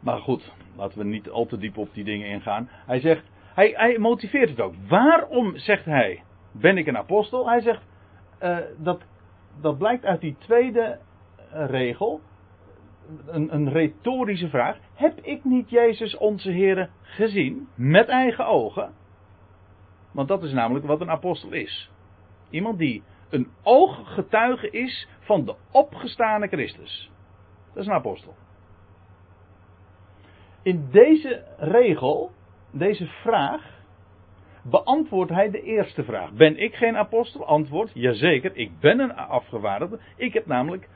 Maar 0.00 0.18
goed, 0.18 0.52
laten 0.76 0.98
we 0.98 1.04
niet 1.04 1.30
al 1.30 1.46
te 1.46 1.58
diep 1.58 1.76
op 1.76 1.94
die 1.94 2.04
dingen 2.04 2.28
ingaan. 2.28 2.68
Hij 2.70 3.00
zegt, 3.00 3.24
hij, 3.54 3.72
hij 3.76 3.98
motiveert 3.98 4.48
het 4.48 4.60
ook. 4.60 4.74
Waarom 4.88 5.56
zegt 5.56 5.84
hij, 5.84 6.22
ben 6.52 6.78
ik 6.78 6.86
een 6.86 6.96
apostel? 6.96 7.48
Hij 7.48 7.60
zegt, 7.60 7.82
uh, 8.42 8.58
dat, 8.76 9.02
dat 9.60 9.78
blijkt 9.78 10.04
uit 10.04 10.20
die 10.20 10.36
tweede 10.38 10.98
regel 11.52 12.20
een, 13.26 13.54
een 13.54 13.70
retorische 13.70 14.48
vraag. 14.48 14.78
Heb 14.94 15.18
ik 15.20 15.44
niet 15.44 15.70
Jezus 15.70 16.16
onze 16.16 16.50
Heer 16.50 16.90
gezien 17.02 17.68
met 17.74 18.08
eigen 18.08 18.46
ogen? 18.46 18.92
Want 20.12 20.28
dat 20.28 20.42
is 20.42 20.52
namelijk 20.52 20.86
wat 20.86 21.00
een 21.00 21.10
apostel 21.10 21.52
is. 21.52 21.90
Iemand 22.50 22.78
die 22.78 23.02
een 23.30 23.48
ooggetuige 23.62 24.70
is 24.70 25.08
van 25.20 25.44
de 25.44 25.54
opgestane 25.70 26.46
Christus. 26.46 27.10
Dat 27.72 27.82
is 27.82 27.86
een 27.86 27.96
apostel. 27.96 28.34
In 30.62 30.88
deze 30.90 31.44
regel, 31.58 32.30
deze 32.70 33.06
vraag, 33.06 33.77
beantwoordt 34.70 35.30
hij 35.30 35.50
de 35.50 35.62
eerste 35.62 36.04
vraag. 36.04 36.32
Ben 36.32 36.56
ik 36.56 36.74
geen 36.74 36.96
apostel? 36.96 37.46
Antwoord, 37.46 37.90
jazeker, 37.94 38.56
ik 38.56 38.78
ben 38.80 39.00
een 39.00 39.16
afgevaardigde. 39.16 40.00
Ik 40.16 40.32
heb 40.32 40.46
namelijk 40.46 40.88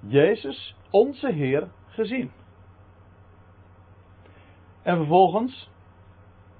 Jezus, 0.00 0.76
onze 0.90 1.32
Heer, 1.32 1.68
gezien. 1.86 2.30
En 4.82 4.96
vervolgens, 4.96 5.70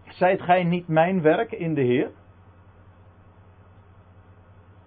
zijt 0.08 0.42
gij 0.42 0.64
niet 0.64 0.88
mijn 0.88 1.22
werk 1.22 1.52
in 1.52 1.74
de 1.74 1.80
Heer? 1.80 2.10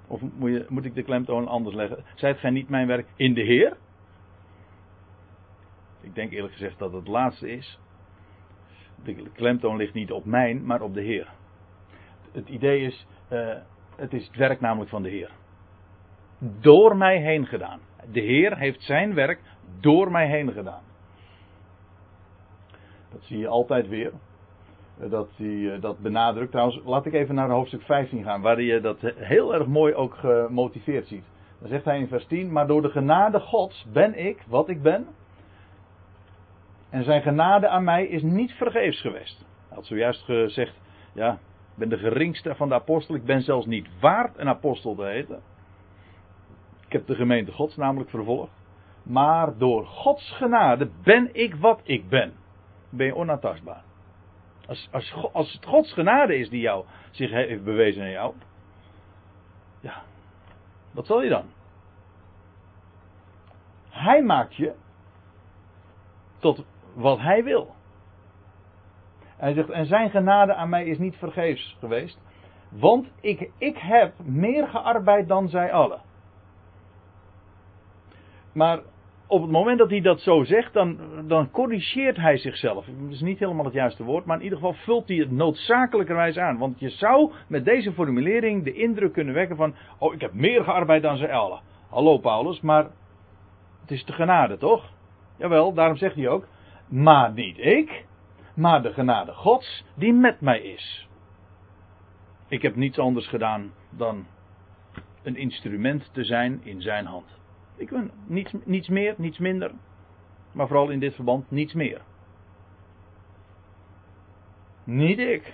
Of 0.08 0.22
moet, 0.22 0.50
je, 0.50 0.66
moet 0.70 0.86
ik 0.86 0.96
de 0.96 1.04
klemtoon 1.04 1.48
anders 1.48 1.76
leggen? 1.76 2.04
Zijt 2.16 2.38
gij 2.38 2.50
niet 2.50 2.70
mijn 2.70 2.88
werk 2.88 3.08
in 3.16 3.34
de 3.34 3.42
Heer? 3.42 3.78
Ik 6.02 6.16
denk 6.16 6.32
eerlijk 6.32 6.54
gezegd 6.54 6.80
dat 6.80 6.94
het 6.94 7.08
laatste 7.08 7.50
is. 7.50 7.80
De 9.04 9.30
klemtoon 9.34 9.78
ligt 9.78 9.94
niet 9.94 10.12
op 10.12 10.26
mijn, 10.26 10.66
maar 10.66 10.82
op 10.82 10.94
de 10.94 11.02
Heer. 11.02 11.28
Het 12.32 12.50
idee 12.50 12.82
is, 12.82 13.08
uh, 13.30 13.54
het 13.96 14.14
is 14.14 14.28
het 14.28 14.36
werk 14.36 14.60
namelijk 14.60 14.90
van 14.90 15.04
de 15.04 15.10
Heer. 15.10 15.32
Door 16.38 16.98
mij 16.98 17.18
heen 17.18 17.46
gedaan. 17.46 17.80
De 18.12 18.20
Heer 18.20 18.58
heeft 18.58 18.84
zijn 18.84 19.14
werk 19.14 19.40
door 19.80 20.12
mij 20.12 20.28
heen 20.28 20.52
gedaan. 20.52 20.84
Dat 23.12 23.24
zie 23.24 23.38
je 23.38 23.48
altijd 23.48 23.88
weer. 23.88 24.12
Dat 25.10 25.30
hij 25.36 25.80
dat 25.80 26.00
benadrukt. 26.00 26.52
Trouwens, 26.52 26.82
laat 26.86 27.06
ik 27.06 27.14
even 27.14 27.36
naar 27.36 27.50
hoofdstuk 27.50 27.82
15 27.82 28.24
gaan, 28.24 28.42
waar 28.42 28.62
je 28.62 28.82
dat 28.82 28.98
heel 29.16 29.54
erg 29.54 29.68
mooi 29.68 29.94
ook 29.94 30.14
gemotiveerd 30.14 31.08
ziet. 31.08 31.24
Dan 31.60 31.70
zegt 31.70 31.86
hij 31.86 32.00
in 32.00 32.08
vers 32.08 32.26
10: 32.26 32.52
Maar 32.52 32.68
door 32.68 32.82
de 32.82 32.90
genade 32.90 33.40
Gods 33.40 33.86
ben 33.94 34.26
ik 34.26 34.44
wat 34.48 34.70
ik 34.70 34.82
ben. 34.82 35.08
En 36.90 37.04
zijn 37.04 37.22
genade 37.22 37.68
aan 37.68 37.84
mij 37.84 38.06
is 38.06 38.22
niet 38.22 38.52
vergeefs 38.52 39.02
geweest. 39.02 39.38
Hij 39.38 39.78
had 39.78 39.86
zojuist 39.86 40.24
gezegd: 40.24 40.76
Ja, 41.14 41.40
ben 41.82 41.90
de 41.90 42.10
geringste 42.10 42.56
van 42.56 42.70
de 42.70 42.74
apostelen. 42.74 43.20
Ik 43.20 43.26
ben 43.26 43.42
zelfs 43.42 43.66
niet 43.66 44.00
waard 44.00 44.38
een 44.38 44.48
apostel 44.48 44.96
te 44.96 45.04
heten. 45.04 45.42
Ik 46.86 46.92
heb 46.92 47.08
de 47.08 47.16
gemeente 47.16 47.52
Gods 47.52 47.76
namelijk 47.76 48.10
vervolgd. 48.10 48.52
Maar 49.04 49.58
door 49.58 49.86
Gods 49.86 50.32
genade 50.32 50.90
ben 51.04 51.30
ik 51.34 51.56
wat 51.56 51.82
ik 51.84 52.10
ben. 52.10 52.34
Ben 52.90 53.06
je 53.06 53.16
onaantastbaar. 53.16 53.84
Als, 54.68 54.90
als, 54.92 55.30
als 55.34 55.54
het 55.54 55.66
Gods 55.66 55.94
genade 55.94 56.38
is 56.38 56.50
die 56.50 56.62
jou, 56.62 56.86
zich 57.12 57.32
heeft 57.32 57.64
bewezen 57.64 58.04
aan 58.04 58.12
jou. 58.12 58.34
Ja, 59.80 60.02
wat 60.92 61.06
zal 61.06 61.22
je 61.22 61.30
dan? 61.30 61.46
Hij 63.90 64.24
maakt 64.24 64.56
je 64.56 64.74
tot 66.40 66.66
wat 66.94 67.20
hij 67.20 67.44
wil. 67.44 67.76
Hij 69.42 69.54
zegt, 69.54 69.70
en 69.70 69.86
zijn 69.86 70.10
genade 70.10 70.54
aan 70.54 70.70
mij 70.70 70.86
is 70.86 70.98
niet 70.98 71.16
vergeefs 71.16 71.78
geweest. 71.80 72.20
Want 72.70 73.12
ik, 73.22 73.52
ik 73.58 73.78
heb 73.78 74.14
meer 74.24 74.68
gearbeid 74.68 75.28
dan 75.28 75.50
zij 75.50 75.72
allen. 75.72 76.02
Maar 78.54 78.80
op 79.28 79.42
het 79.42 79.52
moment 79.52 79.78
dat 79.78 79.90
hij 79.90 80.02
dat 80.02 80.20
zo 80.20 80.44
zegt, 80.44 80.74
dan, 80.74 80.98
dan 81.28 81.52
corrigeert 81.52 82.18
hij 82.18 82.38
zichzelf. 82.38 82.86
Dat 82.86 83.12
is 83.12 83.22
niet 83.22 83.40
helemaal 83.40 83.66
het 83.66 83.74
juiste 83.74 84.04
woord, 84.04 84.26
maar 84.26 84.38
in 84.38 84.44
ieder 84.44 84.58
geval 84.58 84.74
vult 84.74 85.08
hij 85.08 85.18
het 85.18 85.32
noodzakelijkerwijs 85.32 86.38
aan. 86.38 86.58
Want 86.58 86.80
je 86.80 86.90
zou 86.90 87.32
met 87.48 87.66
deze 87.66 87.94
formulering 87.94 88.64
de 88.64 88.74
indruk 88.74 89.14
kunnen 89.14 89.34
wekken 89.34 89.56
van: 89.56 89.76
Oh, 89.98 90.14
ik 90.14 90.22
heb 90.22 90.34
meer 90.34 90.64
gearbeid 90.64 91.02
dan 91.02 91.18
ze 91.18 91.32
allen. 91.32 91.62
Hallo 91.90 92.18
Paulus, 92.18 92.62
maar 92.62 92.84
het 93.82 93.92
is 93.92 94.06
de 94.06 94.14
genade 94.14 94.58
toch? 94.58 94.94
Jawel, 95.38 95.74
daarom 95.74 95.98
zegt 95.98 96.16
hij 96.16 96.28
ook: 96.28 96.48
Maar 96.88 97.34
niet 97.34 97.58
ik, 97.58 98.06
maar 98.62 98.82
de 98.82 98.94
genade 98.94 99.34
Gods 99.34 99.86
die 99.96 100.14
met 100.14 100.42
mij 100.42 100.62
is. 100.62 101.08
Ik 102.48 102.62
heb 102.62 102.76
niets 102.76 103.00
anders 103.00 103.28
gedaan 103.28 103.74
dan 103.90 104.26
een 105.24 105.36
instrument 105.36 106.10
te 106.14 106.24
zijn 106.24 106.62
in 106.64 106.82
zijn 106.82 107.06
hand. 107.06 107.40
Ik 107.76 107.90
ben 107.90 108.12
niets, 108.26 108.54
niets 108.66 108.88
meer, 108.88 109.16
niets 109.18 109.38
minder. 109.38 109.72
Maar 110.52 110.68
vooral 110.68 110.90
in 110.90 111.00
dit 111.00 111.16
verband 111.16 111.52
niets 111.52 111.74
meer. 111.74 112.02
Niet 114.84 115.20
ik. 115.20 115.54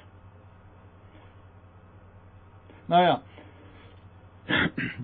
Nou 2.85 3.03
ja, 3.03 3.21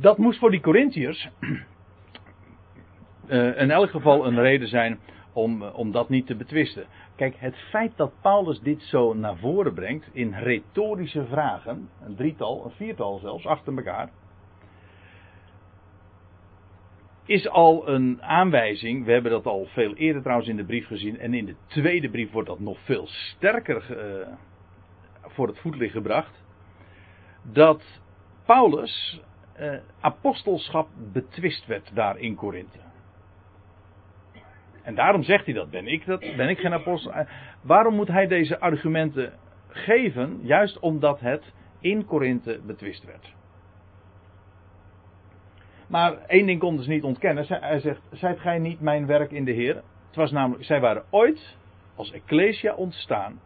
dat 0.07 0.17
moest 0.17 0.39
voor 0.39 0.51
die 0.51 0.61
Corinthiërs 0.61 1.29
uh, 3.27 3.61
in 3.61 3.71
elk 3.71 3.89
geval 3.89 4.25
een 4.25 4.39
reden 4.39 4.67
zijn 4.67 4.99
om, 5.33 5.61
eh, 5.61 5.77
om 5.77 5.91
dat 5.91 6.09
niet 6.09 6.27
te 6.27 6.35
betwisten. 6.35 6.85
Kijk, 7.15 7.35
het 7.37 7.55
feit 7.55 7.97
dat 7.97 8.11
Paulus 8.21 8.59
dit 8.59 8.81
zo 8.81 9.13
naar 9.13 9.37
voren 9.37 9.73
brengt 9.73 10.09
in 10.11 10.33
retorische 10.33 11.25
vragen, 11.25 11.89
een 12.05 12.15
drietal, 12.15 12.65
een 12.65 12.71
viertal 12.71 13.19
zelfs, 13.19 13.45
achter 13.45 13.77
elkaar, 13.77 14.09
is 17.25 17.49
al 17.49 17.89
een 17.89 18.21
aanwijzing. 18.21 19.05
We 19.05 19.11
hebben 19.11 19.31
dat 19.31 19.45
al 19.45 19.65
veel 19.65 19.93
eerder 19.95 20.21
trouwens 20.21 20.49
in 20.49 20.55
de 20.55 20.65
brief 20.65 20.87
gezien. 20.87 21.19
En 21.19 21.33
in 21.33 21.45
de 21.45 21.55
tweede 21.67 22.09
brief 22.09 22.31
wordt 22.31 22.47
dat 22.49 22.59
nog 22.59 22.79
veel 22.79 23.07
sterker 23.07 23.85
uh, 23.89 24.27
voor 25.21 25.47
het 25.47 25.59
voetlicht 25.59 25.93
gebracht. 25.93 26.43
Dat 27.41 27.83
Paulus 28.45 29.21
uh, 29.59 29.77
apostelschap 29.99 30.87
betwist 31.13 31.65
werd 31.65 31.95
daar 31.95 32.19
in 32.19 32.35
Korinthe. 32.35 32.79
En 34.83 34.95
daarom 34.95 35.23
zegt 35.23 35.45
hij 35.45 35.53
dat. 35.53 35.69
Ben 35.69 35.87
ik, 35.87 36.05
dat, 36.05 36.19
ben 36.19 36.49
ik 36.49 36.59
geen 36.59 36.73
apostel? 36.73 37.13
Eh, 37.13 37.27
waarom 37.61 37.95
moet 37.95 38.07
hij 38.07 38.27
deze 38.27 38.59
argumenten 38.59 39.33
geven? 39.67 40.39
Juist 40.41 40.79
omdat 40.79 41.19
het 41.19 41.53
in 41.79 42.05
Korinthe 42.05 42.59
betwist 42.65 43.05
werd. 43.05 43.33
Maar 45.87 46.17
één 46.27 46.45
ding 46.45 46.59
kon 46.59 46.77
dus 46.77 46.87
niet 46.87 47.03
ontkennen. 47.03 47.45
Hij 47.47 47.79
zegt, 47.79 48.01
zijt 48.11 48.39
gij 48.39 48.59
niet 48.59 48.79
mijn 48.81 49.05
werk 49.05 49.31
in 49.31 49.45
de 49.45 49.51
Heer? 49.51 49.75
Het 50.07 50.15
was 50.15 50.31
namelijk, 50.31 50.65
zij 50.65 50.79
waren 50.79 51.03
ooit 51.09 51.57
als 51.95 52.11
Ecclesia 52.11 52.73
ontstaan. 52.73 53.39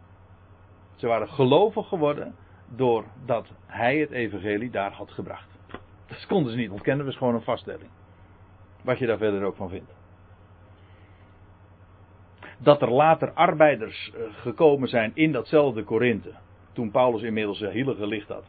Ze 0.96 1.06
waren 1.06 1.28
gelovig 1.28 1.88
geworden 1.88 2.34
doordat 2.76 3.52
hij 3.66 3.96
het 3.98 4.10
evangelie 4.10 4.70
daar 4.70 4.92
had 4.92 5.10
gebracht. 5.10 5.58
Dat 6.06 6.26
konden 6.26 6.52
ze 6.52 6.58
niet 6.58 6.70
ontkennen, 6.70 7.04
dat 7.04 7.14
is 7.14 7.18
gewoon 7.18 7.34
een 7.34 7.42
vaststelling. 7.42 7.90
Wat 8.82 8.98
je 8.98 9.06
daar 9.06 9.18
verder 9.18 9.42
ook 9.42 9.56
van 9.56 9.68
vindt. 9.68 9.97
Dat 12.58 12.82
er 12.82 12.90
later 12.90 13.32
arbeiders 13.32 14.12
eh, 14.14 14.20
gekomen 14.40 14.88
zijn 14.88 15.10
in 15.14 15.32
datzelfde 15.32 15.82
Korinthe. 15.82 16.32
Toen 16.72 16.90
Paulus 16.90 17.22
inmiddels 17.22 17.58
zijn 17.58 17.72
hielen 17.72 17.96
gelicht 17.96 18.28
had 18.28 18.44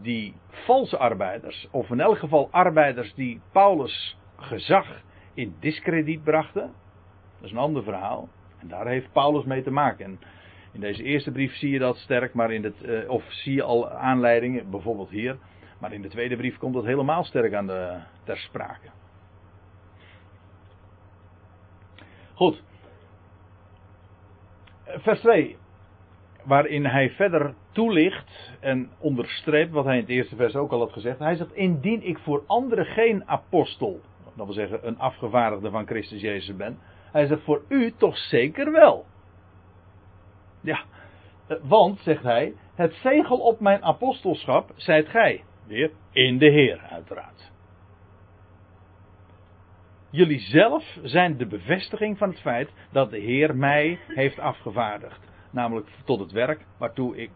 die 0.00 0.34
valse 0.48 0.98
arbeiders, 0.98 1.68
of 1.70 1.90
in 1.90 2.00
elk 2.00 2.18
geval 2.18 2.48
arbeiders 2.50 3.14
die 3.14 3.40
Paulus 3.52 4.16
gezag 4.36 4.86
in 5.34 5.56
discrediet 5.60 6.24
brachten, 6.24 6.72
dat 7.36 7.44
is 7.44 7.50
een 7.50 7.58
ander 7.58 7.82
verhaal. 7.82 8.28
En 8.58 8.68
daar 8.68 8.86
heeft 8.86 9.12
Paulus 9.12 9.44
mee 9.44 9.62
te 9.62 9.70
maken. 9.70 10.04
En 10.04 10.18
in 10.72 10.80
deze 10.80 11.02
eerste 11.02 11.30
brief 11.30 11.54
zie 11.54 11.70
je 11.70 11.78
dat 11.78 11.96
sterk, 11.96 12.34
maar 12.34 12.52
in 12.52 12.64
het, 12.64 12.82
uh, 12.82 13.10
of 13.10 13.24
zie 13.28 13.54
je 13.54 13.62
al 13.62 13.90
aanleidingen, 13.90 14.70
bijvoorbeeld 14.70 15.10
hier. 15.10 15.38
Maar 15.78 15.92
in 15.92 16.02
de 16.02 16.08
tweede 16.08 16.36
brief 16.36 16.58
komt 16.58 16.74
dat 16.74 16.84
helemaal 16.84 17.24
sterk 17.24 17.54
aan 17.54 17.66
de, 17.66 17.98
ter 18.24 18.36
sprake. 18.36 18.88
Goed. 22.34 22.62
Vers 25.00 25.20
2 25.20 25.56
waarin 26.44 26.84
hij 26.84 27.10
verder 27.10 27.54
toelicht 27.72 28.56
en 28.60 28.90
onderstreept 28.98 29.72
wat 29.72 29.84
hij 29.84 29.94
in 29.94 30.00
het 30.00 30.10
eerste 30.10 30.36
vers 30.36 30.54
ook 30.54 30.72
al 30.72 30.78
had 30.78 30.92
gezegd. 30.92 31.18
Hij 31.18 31.34
zegt: 31.34 31.52
Indien 31.52 32.02
ik 32.02 32.18
voor 32.18 32.42
anderen 32.46 32.84
geen 32.84 33.28
apostel, 33.28 34.00
dat 34.36 34.46
wil 34.46 34.54
zeggen 34.54 34.86
een 34.86 34.98
afgevaardigde 34.98 35.70
van 35.70 35.86
Christus 35.86 36.20
Jezus 36.20 36.56
ben, 36.56 36.78
hij 37.12 37.26
zegt: 37.26 37.42
Voor 37.42 37.62
u 37.68 37.92
toch 37.96 38.16
zeker 38.16 38.72
wel. 38.72 39.04
Ja, 40.60 40.82
eh, 41.46 41.56
want, 41.62 41.98
zegt 41.98 42.22
hij, 42.22 42.54
het 42.74 42.94
zegel 42.94 43.38
op 43.38 43.60
mijn 43.60 43.82
apostelschap 43.82 44.72
zijt 44.76 45.08
gij. 45.08 45.44
Weer 45.66 45.90
in 46.12 46.38
de 46.38 46.50
Heer, 46.50 46.78
uiteraard. 46.90 47.51
Jullie 50.12 50.40
zelf 50.40 50.98
zijn 51.02 51.36
de 51.36 51.46
bevestiging 51.46 52.18
van 52.18 52.28
het 52.28 52.40
feit 52.40 52.70
dat 52.90 53.10
de 53.10 53.18
Heer 53.18 53.56
mij 53.56 53.98
heeft 54.06 54.38
afgevaardigd 54.38 55.30
namelijk 55.50 55.88
tot 56.04 56.20
het 56.20 56.32
werk 56.32 56.64
waartoe 56.78 57.16
ik 57.16 57.30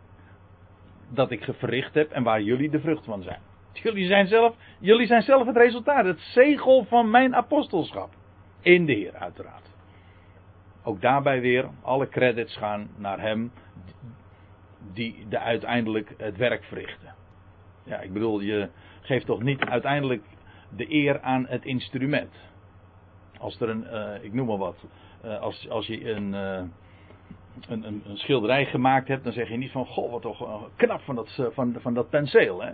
dat 1.09 1.31
ik 1.31 1.49
verricht 1.59 1.95
heb 1.95 2.11
en 2.11 2.23
waar 2.23 2.43
jullie 2.43 2.71
de 2.71 2.81
vrucht 2.81 3.05
van 3.05 3.23
zijn. 3.23 3.41
Jullie 3.73 4.07
zijn 4.07 4.27
zelf, 4.27 4.57
jullie 4.79 5.07
zijn 5.07 5.23
zelf 5.23 5.47
het 5.47 5.57
resultaat, 5.57 6.05
het 6.05 6.21
zegel 6.21 6.85
van 6.85 7.11
mijn 7.11 7.35
apostelschap. 7.35 8.15
In 8.61 8.87
de 8.87 8.93
Heer, 8.93 9.15
uiteraard. 9.15 9.71
Ook 10.83 11.01
daarbij 11.01 11.41
weer, 11.41 11.69
alle 11.83 12.09
credits 12.09 12.57
gaan 12.57 12.91
naar 12.97 13.21
hem 13.21 13.53
die 14.93 15.27
de 15.29 15.39
uiteindelijk 15.39 16.15
het 16.17 16.37
werk 16.37 16.65
verrichten. 16.65 17.15
Ja, 17.85 18.01
ik 18.01 18.13
bedoel, 18.13 18.41
je 18.41 18.69
geeft 19.01 19.27
toch 19.27 19.43
niet 19.43 19.61
uiteindelijk 19.61 20.25
de 20.77 20.93
eer 20.93 21.21
aan 21.21 21.47
het 21.49 21.65
instrument. 21.65 22.35
Als 23.39 23.61
er 23.61 23.69
een, 23.69 23.87
uh, 23.93 24.25
ik 24.25 24.33
noem 24.33 24.47
maar 24.47 24.59
wat, 24.59 24.85
uh, 25.25 25.41
als, 25.41 25.69
als 25.69 25.87
je 25.87 26.11
een, 26.11 26.33
uh, 26.33 26.63
een, 27.69 27.87
een, 27.87 28.03
een, 28.07 28.17
schilderij 28.17 28.67
gemaakt 28.67 29.09
hebt, 29.09 29.25
dan 29.25 29.33
zeg 29.33 29.49
je 29.49 29.57
niet 29.57 29.71
van, 29.71 29.87
goh, 29.87 30.11
wat 30.11 30.23
toch 30.23 30.43
eh, 30.43 30.63
knap 30.77 31.01
van 31.01 31.15
dat, 31.15 31.37
eh, 31.39 31.47
van, 31.51 31.77
van 31.81 31.95
dat 31.95 32.11
penseel, 32.11 32.63
hè, 32.63 32.73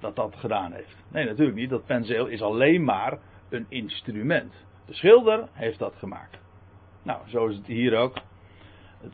dat 0.00 0.16
dat 0.16 0.36
gedaan 0.36 0.72
heeft. 0.72 0.96
Nee, 1.08 1.24
natuurlijk 1.24 1.56
niet. 1.56 1.70
Dat 1.70 1.86
penseel 1.86 2.26
is 2.26 2.42
alleen 2.42 2.84
maar 2.84 3.18
een 3.48 3.66
instrument. 3.68 4.52
De 4.86 4.94
schilder 4.94 5.48
heeft 5.52 5.78
dat 5.78 5.94
gemaakt. 5.96 6.38
Nou, 7.02 7.28
zo 7.28 7.46
is 7.46 7.56
het 7.56 7.66
hier 7.66 7.96
ook. 7.96 8.14
Het, 9.00 9.12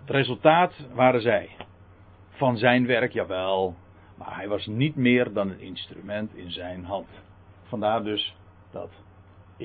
het 0.00 0.10
resultaat 0.10 0.86
waren 0.92 1.20
zij. 1.20 1.48
Van 2.30 2.56
zijn 2.56 2.86
werk, 2.86 3.12
jawel. 3.12 3.74
Maar 4.16 4.36
hij 4.36 4.48
was 4.48 4.66
niet 4.66 4.96
meer 4.96 5.32
dan 5.32 5.50
een 5.50 5.60
instrument 5.60 6.34
in 6.34 6.50
zijn 6.50 6.84
hand. 6.84 7.08
Vandaar 7.62 8.04
dus 8.04 8.36
dat 8.70 8.90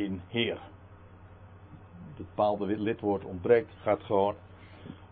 in 0.04 0.22
Heer. 0.28 0.58
Het 2.08 2.18
bepaalde 2.18 2.66
lidwoord 2.66 3.26
ontbreekt, 3.26 3.74
gaat 3.82 4.04
gewoon 4.04 4.36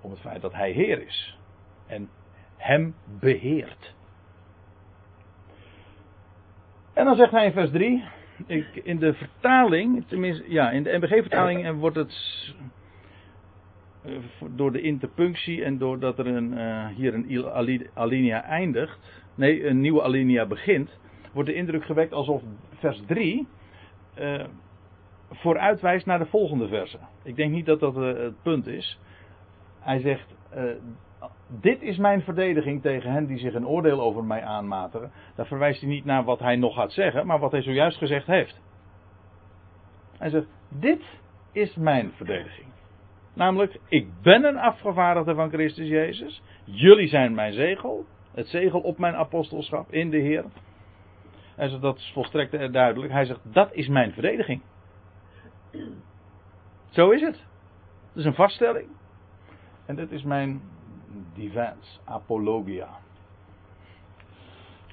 om 0.02 0.12
het 0.12 0.19
feit 0.19 0.41
dat 0.41 0.54
hij 0.54 0.71
Heer 0.71 1.08
is. 1.08 1.38
En 1.88 2.10
hem 2.58 2.95
beheert. 3.19 3.93
En 6.93 7.06
dan 7.06 7.15
zegt 7.15 7.32
hij 7.32 7.45
in 7.45 7.52
vers 7.52 7.71
3. 7.71 8.04
Ik, 8.45 8.76
in 8.76 9.00
de 9.00 9.13
vertaling, 9.13 10.08
tenminste, 10.08 10.52
ja, 10.52 10.71
in 10.71 10.84
de 10.84 10.98
MBG-vertaling 10.98 11.80
wordt 11.80 11.95
het 11.95 12.54
eh, 14.02 14.12
door 14.56 14.71
de 14.71 14.82
interpunctie 14.82 15.63
en 15.63 15.78
doordat 15.78 16.19
er 16.19 16.28
een, 16.28 16.54
uh, 16.54 16.88
hier 16.88 17.13
een 17.13 17.88
alinea 17.93 18.43
eindigt, 18.43 19.00
nee, 19.36 19.67
een 19.67 19.82
nieuwe 19.82 20.04
alinea 20.04 20.45
begint, 20.45 21.00
wordt 21.34 21.50
de 21.50 21.56
indruk 21.56 21.86
gewekt 21.86 22.13
alsof 22.13 22.41
vers 22.80 23.02
3 23.06 23.48
uh, 24.17 24.36
eh, 24.39 24.48
vooruitwijst 25.36 26.06
naar 26.06 26.19
de 26.19 26.26
volgende 26.26 26.67
versen. 26.67 27.00
Ik 27.24 27.36
denk 27.36 27.52
niet 27.52 27.65
dat 27.65 27.80
dat 27.80 27.98
uh, 27.98 28.17
het 28.17 28.41
punt 28.41 28.67
is. 28.67 29.00
Hij 29.80 30.00
zegt, 30.00 30.36
uh, 30.56 30.63
dit 31.62 31.82
is 31.82 31.98
mijn 31.98 32.21
verdediging 32.21 32.82
tegen 32.82 33.12
hen 33.12 33.26
die 33.26 33.38
zich 33.38 33.54
een 33.54 33.67
oordeel 33.67 34.02
over 34.02 34.24
mij 34.24 34.43
aanmatigen. 34.43 35.12
Daar 35.36 35.45
verwijst 35.45 35.82
hij 35.82 35.89
niet 35.89 36.06
naar 36.06 36.24
wat 36.24 36.39
hij 36.39 36.56
nog 36.56 36.76
gaat 36.76 36.91
zeggen, 36.91 37.26
maar 37.26 37.39
wat 37.39 37.52
hij 37.52 37.62
zojuist 37.62 37.98
gezegd 37.98 38.28
heeft. 38.28 38.62
Hij 40.17 40.30
zegt, 40.30 40.48
dit 40.69 41.04
is 41.52 41.76
mijn 41.76 42.12
verdediging. 42.12 42.67
Namelijk, 43.34 43.80
ik 43.88 44.08
ben 44.21 44.43
een 44.43 44.58
afgevaardigde 44.58 45.36
van 45.36 45.50
Christus 45.50 45.88
Jezus. 45.88 46.41
Jullie 46.63 47.08
zijn 47.08 47.34
mijn 47.34 47.54
zegel. 47.54 48.06
Het 48.34 48.48
zegel 48.48 48.80
op 48.80 48.98
mijn 48.98 49.15
apostelschap 49.15 49.93
in 49.93 50.10
de 50.10 50.17
Heer. 50.17 50.45
Hij 51.56 51.67
zegt, 51.67 51.82
dat 51.82 51.98
is 51.98 52.12
volstrekt 52.13 52.74
duidelijk. 52.74 53.12
Hij 53.12 53.26
zegt, 53.26 53.39
dat 53.43 53.74
is 53.74 53.88
mijn 53.88 54.12
verdediging. 54.12 54.62
Zo 56.89 57.09
is 57.09 57.21
het. 57.21 57.43
Dat 58.07 58.23
is 58.23 58.25
een 58.25 58.33
vaststelling. 58.33 58.88
En 59.85 59.95
dit 59.95 60.11
is 60.11 60.23
mijn 60.23 60.61
defense, 61.33 61.99
apologia. 62.03 62.99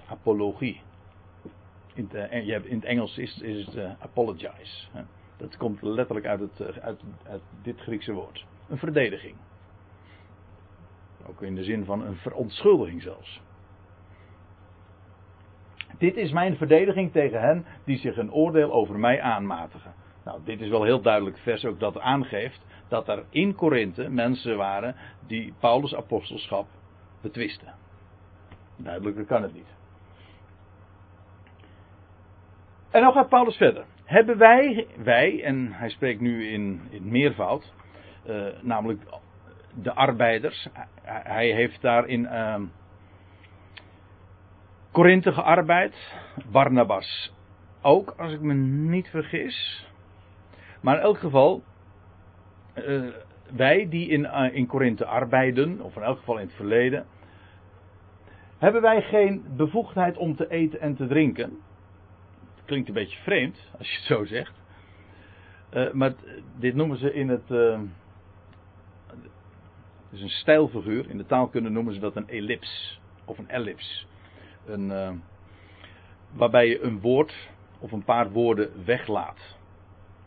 Apologie. 0.07 0.81
In 1.95 2.09
het, 2.11 2.31
eh, 2.31 2.85
Engels 2.85 3.19
is, 3.19 3.41
is 3.41 3.67
het 3.67 3.75
uh, 3.75 3.91
apologize. 3.99 4.89
Dat 5.37 5.57
komt 5.57 5.83
letterlijk 5.83 6.27
uit, 6.27 6.41
het, 6.41 6.61
eh, 6.61 6.85
uit, 6.85 7.01
uit 7.29 7.43
dit 7.63 7.81
Griekse 7.81 8.13
woord. 8.13 8.47
Een 8.69 8.79
verdediging. 8.79 9.37
Ook 11.27 11.43
in 11.43 11.55
de 11.55 11.65
zin 11.65 11.85
van 11.85 12.03
een 12.03 12.17
verontschuldiging 12.17 13.03
zelfs. 13.03 13.41
Dit 15.99 16.17
is 16.17 16.33
mijn 16.33 16.57
verdediging 16.57 17.13
tegen 17.13 17.41
hen 17.41 17.65
die 17.85 17.99
zich 17.99 18.17
een 18.17 18.33
oordeel 18.33 18.73
over 18.73 18.99
mij 18.99 19.21
aanmatigen. 19.21 19.95
Nou, 20.25 20.41
dit 20.45 20.61
is 20.61 20.69
wel 20.69 20.85
heel 20.85 21.01
duidelijk 21.01 21.39
vers 21.39 21.65
ook 21.65 21.81
dat 21.81 22.01
aangeeft 22.01 22.61
dat 22.89 23.09
er 23.09 23.25
in 23.31 23.55
Korinthe 23.55 24.09
mensen 24.09 24.57
waren 24.57 24.97
die 25.27 25.55
Paulus' 25.61 25.95
apostelschap 25.95 26.67
betwisten. 27.21 27.75
Duidelijker 28.77 29.25
kan 29.25 29.43
het 29.43 29.55
niet. 29.55 29.75
En 32.91 33.03
dan 33.03 33.13
gaat 33.13 33.29
Paulus 33.29 33.57
verder. 33.57 33.85
Hebben 34.05 34.39
wij, 34.39 34.87
wij, 34.97 35.45
en 35.45 35.73
hij 35.73 35.91
spreekt 35.91 36.21
nu 36.21 36.49
in, 36.49 36.81
in 36.91 37.09
meervoud, 37.09 37.73
uh, 38.27 38.47
namelijk 38.61 39.01
de 39.75 39.93
arbeiders. 39.93 40.69
Hij 41.05 41.53
heeft 41.53 41.81
daar 41.81 42.07
in 42.07 42.21
uh, 42.21 42.61
gearbeid. 45.35 46.13
Barnabas 46.51 47.33
ook, 47.83 48.15
als 48.17 48.33
ik 48.33 48.41
me 48.41 48.55
niet 48.55 49.09
vergis. 49.09 49.87
Maar 50.83 50.97
in 50.97 51.03
elk 51.03 51.19
geval, 51.19 51.63
uh, 52.75 53.09
wij 53.53 53.89
die 53.89 54.09
in, 54.09 54.21
uh, 54.21 54.55
in 54.55 54.67
Korinthe 54.67 55.07
arbeiden, 55.07 55.81
of 55.81 55.97
in 55.97 56.03
elk 56.03 56.19
geval 56.19 56.39
in 56.39 56.47
het 56.47 56.55
verleden, 56.55 57.07
hebben 58.59 58.83
wij 58.83 59.03
geen 59.03 59.45
bevoegdheid 59.57 60.17
om 60.17 60.37
te 60.37 60.51
eten 60.51 60.81
en 60.81 60.97
te 60.97 61.07
drinken. 61.07 61.51
Het 62.55 62.65
klinkt 62.65 62.89
een 62.89 62.95
beetje 62.95 63.19
vreemd 63.19 63.71
als 63.79 63.91
je 63.91 63.97
het 63.97 64.07
zo 64.07 64.25
zegt. 64.25 64.61
Uh, 65.73 65.93
maar 65.93 66.13
dit 66.59 66.75
noemen 66.75 66.97
ze 66.97 67.15
in 67.15 67.29
het. 67.29 67.49
Het 67.49 67.81
is 70.21 70.23
een 70.23 70.29
stijlfiguur. 70.29 71.11
In 71.11 71.17
de 71.17 71.27
taalkunde 71.27 71.69
noemen 71.69 71.95
ze 71.95 72.01
dat 72.01 72.17
een 72.17 72.29
ellips. 72.29 73.01
Of 73.25 73.39
een 73.39 73.49
ellips. 73.49 74.07
Een, 74.67 75.23
waarbij 76.33 76.69
je 76.69 76.83
een 76.83 77.01
woord 77.01 77.49
of 77.79 77.93
een 77.93 78.05
paar 78.05 78.31
woorden 78.31 78.85
weglaat. 78.85 79.61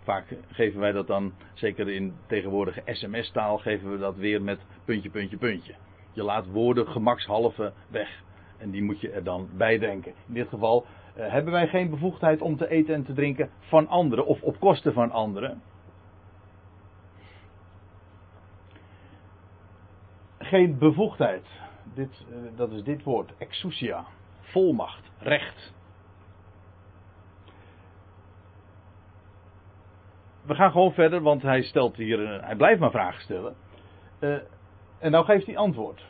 Vaak 0.05 0.35
geven 0.47 0.79
wij 0.79 0.91
dat 0.91 1.07
dan, 1.07 1.33
zeker 1.53 1.89
in 1.89 2.13
tegenwoordige 2.27 2.81
sms-taal, 2.85 3.57
geven 3.57 3.91
we 3.91 3.97
dat 3.97 4.15
weer 4.15 4.41
met 4.41 4.59
puntje, 4.85 5.09
puntje, 5.09 5.37
puntje. 5.37 5.75
Je 6.13 6.23
laat 6.23 6.47
woorden 6.47 6.87
gemakshalve 6.87 7.73
weg. 7.89 8.23
En 8.57 8.71
die 8.71 8.83
moet 8.83 9.01
je 9.01 9.11
er 9.11 9.23
dan 9.23 9.49
bij 9.57 9.77
denken. 9.77 10.13
In 10.27 10.33
dit 10.33 10.47
geval 10.47 10.85
uh, 11.17 11.31
hebben 11.31 11.53
wij 11.53 11.67
geen 11.67 11.89
bevoegdheid 11.89 12.41
om 12.41 12.57
te 12.57 12.69
eten 12.69 12.93
en 12.93 13.03
te 13.03 13.13
drinken 13.13 13.49
van 13.59 13.87
anderen 13.87 14.25
of 14.25 14.41
op 14.41 14.59
kosten 14.59 14.93
van 14.93 15.11
anderen. 15.11 15.61
Geen 20.39 20.77
bevoegdheid. 20.77 21.45
Dit, 21.93 22.25
uh, 22.29 22.37
dat 22.55 22.71
is 22.71 22.83
dit 22.83 23.03
woord, 23.03 23.33
exousia. 23.37 24.05
Volmacht, 24.41 25.11
recht. 25.19 25.73
We 30.45 30.55
gaan 30.55 30.71
gewoon 30.71 30.93
verder, 30.93 31.21
want 31.21 31.41
hij 31.41 31.61
stelt 31.61 31.95
hier, 31.95 32.43
hij 32.43 32.55
blijft 32.55 32.79
maar 32.79 32.91
vragen 32.91 33.21
stellen. 33.21 33.55
en 34.99 35.11
nou 35.11 35.25
geeft 35.25 35.45
hij 35.45 35.57
antwoord. 35.57 36.05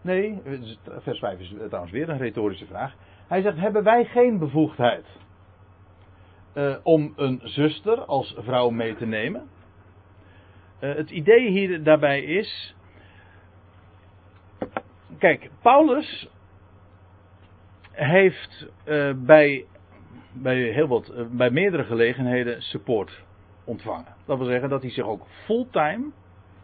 Nee, 0.00 0.42
vers 0.84 1.18
5 1.18 1.40
is 1.40 1.54
trouwens 1.66 1.92
weer 1.92 2.08
een 2.08 2.18
retorische 2.18 2.66
vraag. 2.66 2.94
Hij 3.28 3.42
zegt: 3.42 3.56
Hebben 3.56 3.82
wij 3.82 4.04
geen 4.04 4.38
bevoegdheid 4.38 5.06
uh, 6.54 6.76
om 6.82 7.12
een 7.16 7.40
zuster 7.44 8.04
als 8.04 8.36
vrouw 8.38 8.70
mee 8.70 8.96
te 8.96 9.06
nemen? 9.06 9.48
Uh, 10.80 10.94
het 10.94 11.10
idee 11.10 11.50
hier 11.50 11.82
daarbij 11.82 12.22
is. 12.22 12.74
Kijk, 15.18 15.50
Paulus 15.62 16.28
heeft 17.90 18.68
bij, 19.16 19.64
bij, 20.32 20.56
heel 20.56 20.86
wat, 20.86 21.12
bij 21.30 21.50
meerdere 21.50 21.84
gelegenheden 21.84 22.62
support 22.62 23.24
ontvangen. 23.66 24.14
Dat 24.24 24.38
wil 24.38 24.46
zeggen 24.46 24.68
dat 24.68 24.82
hij 24.82 24.90
zich 24.90 25.04
ook 25.04 25.26
fulltime, 25.44 26.04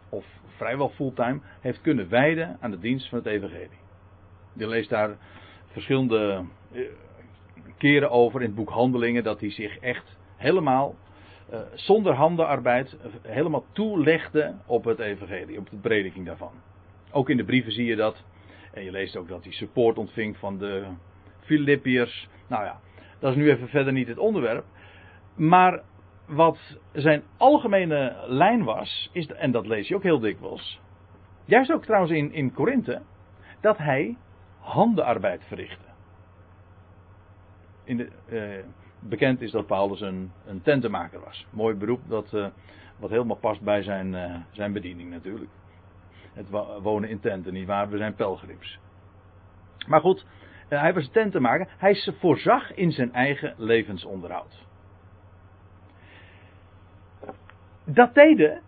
of 0.09 0.25
vrijwel 0.55 0.89
fulltime, 0.89 1.39
heeft 1.59 1.81
kunnen 1.81 2.09
wijden 2.09 2.57
aan 2.59 2.71
de 2.71 2.79
dienst 2.79 3.09
van 3.09 3.17
het 3.17 3.27
Evangelie. 3.27 3.81
Je 4.53 4.67
leest 4.67 4.89
daar 4.89 5.17
verschillende 5.67 6.43
keren 7.77 8.11
over 8.11 8.41
in 8.41 8.47
het 8.47 8.55
boek 8.55 8.69
Handelingen 8.69 9.23
dat 9.23 9.39
hij 9.39 9.51
zich 9.51 9.77
echt 9.77 10.17
helemaal 10.35 10.95
uh, 11.51 11.59
zonder 11.73 12.13
handenarbeid 12.13 12.97
helemaal 13.21 13.65
toelegde 13.71 14.55
op 14.65 14.83
het 14.83 14.99
evangelie, 14.99 15.57
op 15.57 15.69
de 15.69 15.77
prediking 15.77 16.25
daarvan. 16.25 16.51
Ook 17.11 17.29
in 17.29 17.37
de 17.37 17.43
brieven 17.43 17.71
zie 17.71 17.85
je 17.85 17.95
dat. 17.95 18.23
En 18.73 18.83
je 18.83 18.91
leest 18.91 19.15
ook 19.15 19.27
dat 19.27 19.43
hij 19.43 19.53
support 19.53 19.97
ontving 19.97 20.37
van 20.37 20.57
de 20.57 20.85
Filippiërs. 21.39 22.29
Nou 22.47 22.63
ja, 22.63 22.79
dat 23.19 23.31
is 23.31 23.37
nu 23.37 23.49
even 23.49 23.67
verder 23.67 23.93
niet 23.93 24.07
het 24.07 24.17
onderwerp. 24.17 24.65
Maar 25.35 25.81
wat 26.25 26.77
zijn 26.91 27.23
algemene 27.37 28.23
lijn 28.27 28.63
was, 28.63 29.09
is, 29.11 29.27
en 29.27 29.51
dat 29.51 29.67
lees 29.67 29.87
je 29.87 29.95
ook 29.95 30.03
heel 30.03 30.19
dikwijls, 30.19 30.79
juist 31.45 31.71
ook 31.71 31.83
trouwens 31.83 32.11
in, 32.11 32.31
in 32.31 32.53
Korinthe, 32.53 33.01
dat 33.61 33.77
hij 33.77 34.17
handenarbeid 34.59 35.43
verrichten. 35.47 35.91
In 37.83 37.97
de, 37.97 38.09
uh, 38.29 38.65
bekend 38.99 39.41
is 39.41 39.51
dat 39.51 39.67
Paulus 39.67 40.01
een, 40.01 40.31
een 40.45 40.61
tentenmaker 40.61 41.19
was. 41.19 41.47
Mooi 41.49 41.75
beroep 41.75 42.01
dat, 42.07 42.33
uh, 42.33 42.47
wat 42.99 43.09
helemaal 43.09 43.37
past 43.37 43.61
bij 43.61 43.83
zijn, 43.83 44.13
uh, 44.13 44.35
zijn 44.51 44.73
bediening 44.73 45.09
natuurlijk. 45.09 45.51
Het 46.33 46.49
wonen 46.81 47.09
in 47.09 47.19
tenten, 47.19 47.53
niet 47.53 47.67
waar? 47.67 47.89
We 47.89 47.97
zijn 47.97 48.15
pelgrims. 48.15 48.79
Maar 49.87 49.99
goed, 49.99 50.25
hij 50.69 50.93
was 50.93 51.09
tentenmaker. 51.09 51.67
Hij 51.77 52.13
voorzag 52.19 52.73
in 52.73 52.91
zijn 52.91 53.13
eigen 53.13 53.53
levensonderhoud. 53.57 54.65
Dat 57.85 58.13
deden 58.13 58.61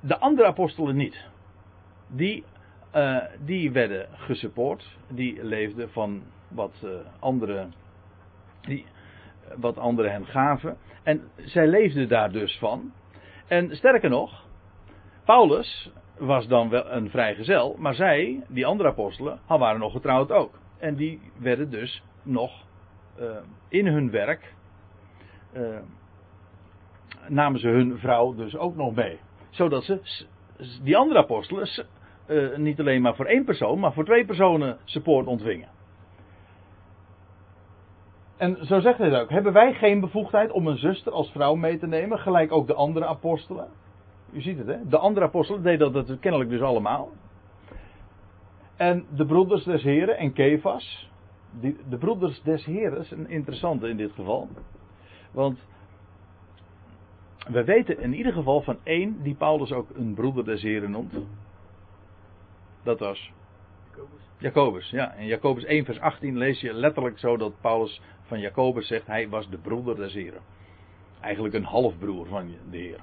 de 0.00 0.18
andere 0.18 0.48
apostelen 0.48 0.96
niet. 0.96 1.28
Die 2.06 2.44
uh, 2.94 3.24
die 3.44 3.72
werden 3.72 4.08
gesupport. 4.12 4.96
Die 5.08 5.44
leefden 5.44 5.90
van 5.90 6.22
wat 6.48 6.82
uh, 6.84 6.90
anderen 7.18 7.74
die, 8.60 8.86
wat 9.56 9.78
anderen 9.78 10.12
hen 10.12 10.26
gaven. 10.26 10.76
En 11.02 11.30
zij 11.36 11.66
leefden 11.66 12.08
daar 12.08 12.32
dus 12.32 12.58
van. 12.58 12.92
En 13.46 13.76
sterker 13.76 14.10
nog, 14.10 14.44
Paulus 15.24 15.92
was 16.18 16.46
dan 16.46 16.68
wel 16.68 16.90
een 16.90 17.10
vrijgezel, 17.10 17.76
maar 17.78 17.94
zij, 17.94 18.44
die 18.48 18.66
andere 18.66 18.88
apostelen, 18.88 19.40
waren 19.46 19.80
nog 19.80 19.92
getrouwd 19.92 20.30
ook. 20.30 20.58
En 20.78 20.94
die 20.94 21.20
werden 21.38 21.70
dus 21.70 22.02
nog 22.22 22.64
uh, 23.20 23.36
in 23.68 23.86
hun 23.86 24.10
werk, 24.10 24.54
namen 27.28 27.60
ze 27.60 27.68
hun 27.68 27.98
vrouw 27.98 28.34
dus 28.34 28.56
ook 28.56 28.76
nog 28.76 28.94
mee. 28.94 29.18
Zodat 29.50 29.84
ze, 29.84 30.00
die 30.82 30.96
andere 30.96 31.20
apostelen, 31.20 31.68
uh, 32.26 32.56
niet 32.56 32.80
alleen 32.80 33.02
maar 33.02 33.14
voor 33.14 33.26
één 33.26 33.44
persoon, 33.44 33.78
maar 33.78 33.92
voor 33.92 34.04
twee 34.04 34.24
personen 34.24 34.78
support 34.84 35.26
ontvingen. 35.26 35.68
En 38.36 38.66
zo 38.66 38.80
zegt 38.80 38.98
hij 38.98 39.20
ook: 39.20 39.30
hebben 39.30 39.52
wij 39.52 39.72
geen 39.74 40.00
bevoegdheid 40.00 40.50
om 40.50 40.66
een 40.66 40.78
zuster 40.78 41.12
als 41.12 41.30
vrouw 41.30 41.54
mee 41.54 41.78
te 41.78 41.86
nemen, 41.86 42.18
gelijk 42.18 42.52
ook 42.52 42.66
de 42.66 42.74
andere 42.74 43.06
apostelen? 43.06 43.68
U 44.32 44.40
ziet 44.40 44.58
het, 44.58 44.66
hè? 44.66 44.88
De 44.88 44.98
andere 44.98 45.26
apostelen 45.26 45.62
deden 45.62 45.92
dat 45.92 46.18
kennelijk 46.20 46.50
dus 46.50 46.60
allemaal. 46.60 47.10
En 48.76 49.04
de 49.14 49.26
broeders 49.26 49.64
des 49.64 49.82
Heren 49.82 50.18
en 50.18 50.32
Kefas. 50.32 51.10
Die, 51.60 51.76
de 51.88 51.98
broeders 51.98 52.42
des 52.42 52.64
Heren 52.64 52.98
is 52.98 53.10
een 53.10 53.28
interessante 53.28 53.88
in 53.88 53.96
dit 53.96 54.12
geval. 54.12 54.48
Want 55.30 55.66
we 57.48 57.64
weten 57.64 58.00
in 58.00 58.14
ieder 58.14 58.32
geval 58.32 58.60
van 58.60 58.78
één 58.82 59.22
die 59.22 59.34
Paulus 59.34 59.72
ook 59.72 59.90
een 59.94 60.14
broeder 60.14 60.44
des 60.44 60.62
Heren 60.62 60.90
noemt. 60.90 61.14
Dat 62.82 62.98
was 62.98 63.32
Jacobus. 63.84 64.20
Jacobus, 64.38 64.90
ja. 64.90 65.12
In 65.12 65.26
Jacobus 65.26 65.64
1 65.64 65.84
vers 65.84 66.00
18 66.00 66.36
lees 66.36 66.60
je 66.60 66.72
letterlijk 66.72 67.18
zo 67.18 67.36
dat 67.36 67.60
Paulus 67.60 68.00
van 68.22 68.40
Jacobus 68.40 68.86
zegt 68.86 69.06
hij 69.06 69.28
was 69.28 69.50
de 69.50 69.58
broeder 69.58 69.96
des 69.96 70.12
Heren. 70.12 70.42
Eigenlijk 71.20 71.54
een 71.54 71.64
halfbroer 71.64 72.26
van 72.26 72.54
de 72.70 72.76
Heer. 72.76 73.00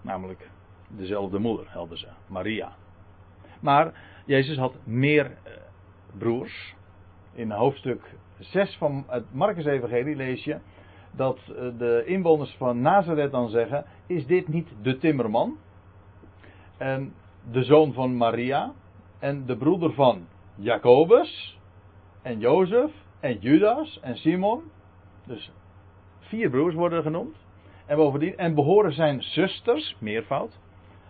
Namelijk 0.00 0.50
dezelfde 0.88 1.38
moeder, 1.38 1.66
helden 1.70 1.98
ze, 1.98 2.08
Maria. 2.26 2.72
Maar 3.60 3.92
Jezus 4.26 4.56
had 4.56 4.74
meer 4.84 5.24
eh, 5.24 5.52
broers. 6.18 6.74
In 7.32 7.50
hoofdstuk 7.50 8.14
6 8.38 8.76
van 8.76 9.04
het 9.08 9.32
Marcus-evangelie 9.32 10.16
lees 10.16 10.44
je 10.44 10.58
dat 11.10 11.38
eh, 11.38 11.68
de 11.78 12.02
inwoners 12.06 12.54
van 12.58 12.80
Nazareth 12.80 13.30
dan 13.30 13.48
zeggen: 13.48 13.84
Is 14.06 14.26
dit 14.26 14.48
niet 14.48 14.68
de 14.82 14.98
timmerman? 14.98 15.56
En 16.76 17.14
de 17.50 17.62
zoon 17.62 17.92
van 17.92 18.16
Maria 18.16 18.72
en 19.18 19.46
de 19.46 19.56
broeder 19.56 19.92
van 19.92 20.26
Jacobus 20.54 21.58
en 22.22 22.38
Jozef 22.38 22.90
en 23.20 23.38
Judas 23.38 24.00
en 24.00 24.16
Simon. 24.16 24.62
Dus 25.26 25.52
vier 26.18 26.50
broers 26.50 26.74
worden 26.74 27.02
genoemd. 27.02 27.36
En 27.86 27.96
bovendien, 27.96 28.36
en 28.36 28.54
behoren 28.54 28.92
zijn 28.92 29.22
zusters, 29.22 29.96
meervoud, 29.98 30.58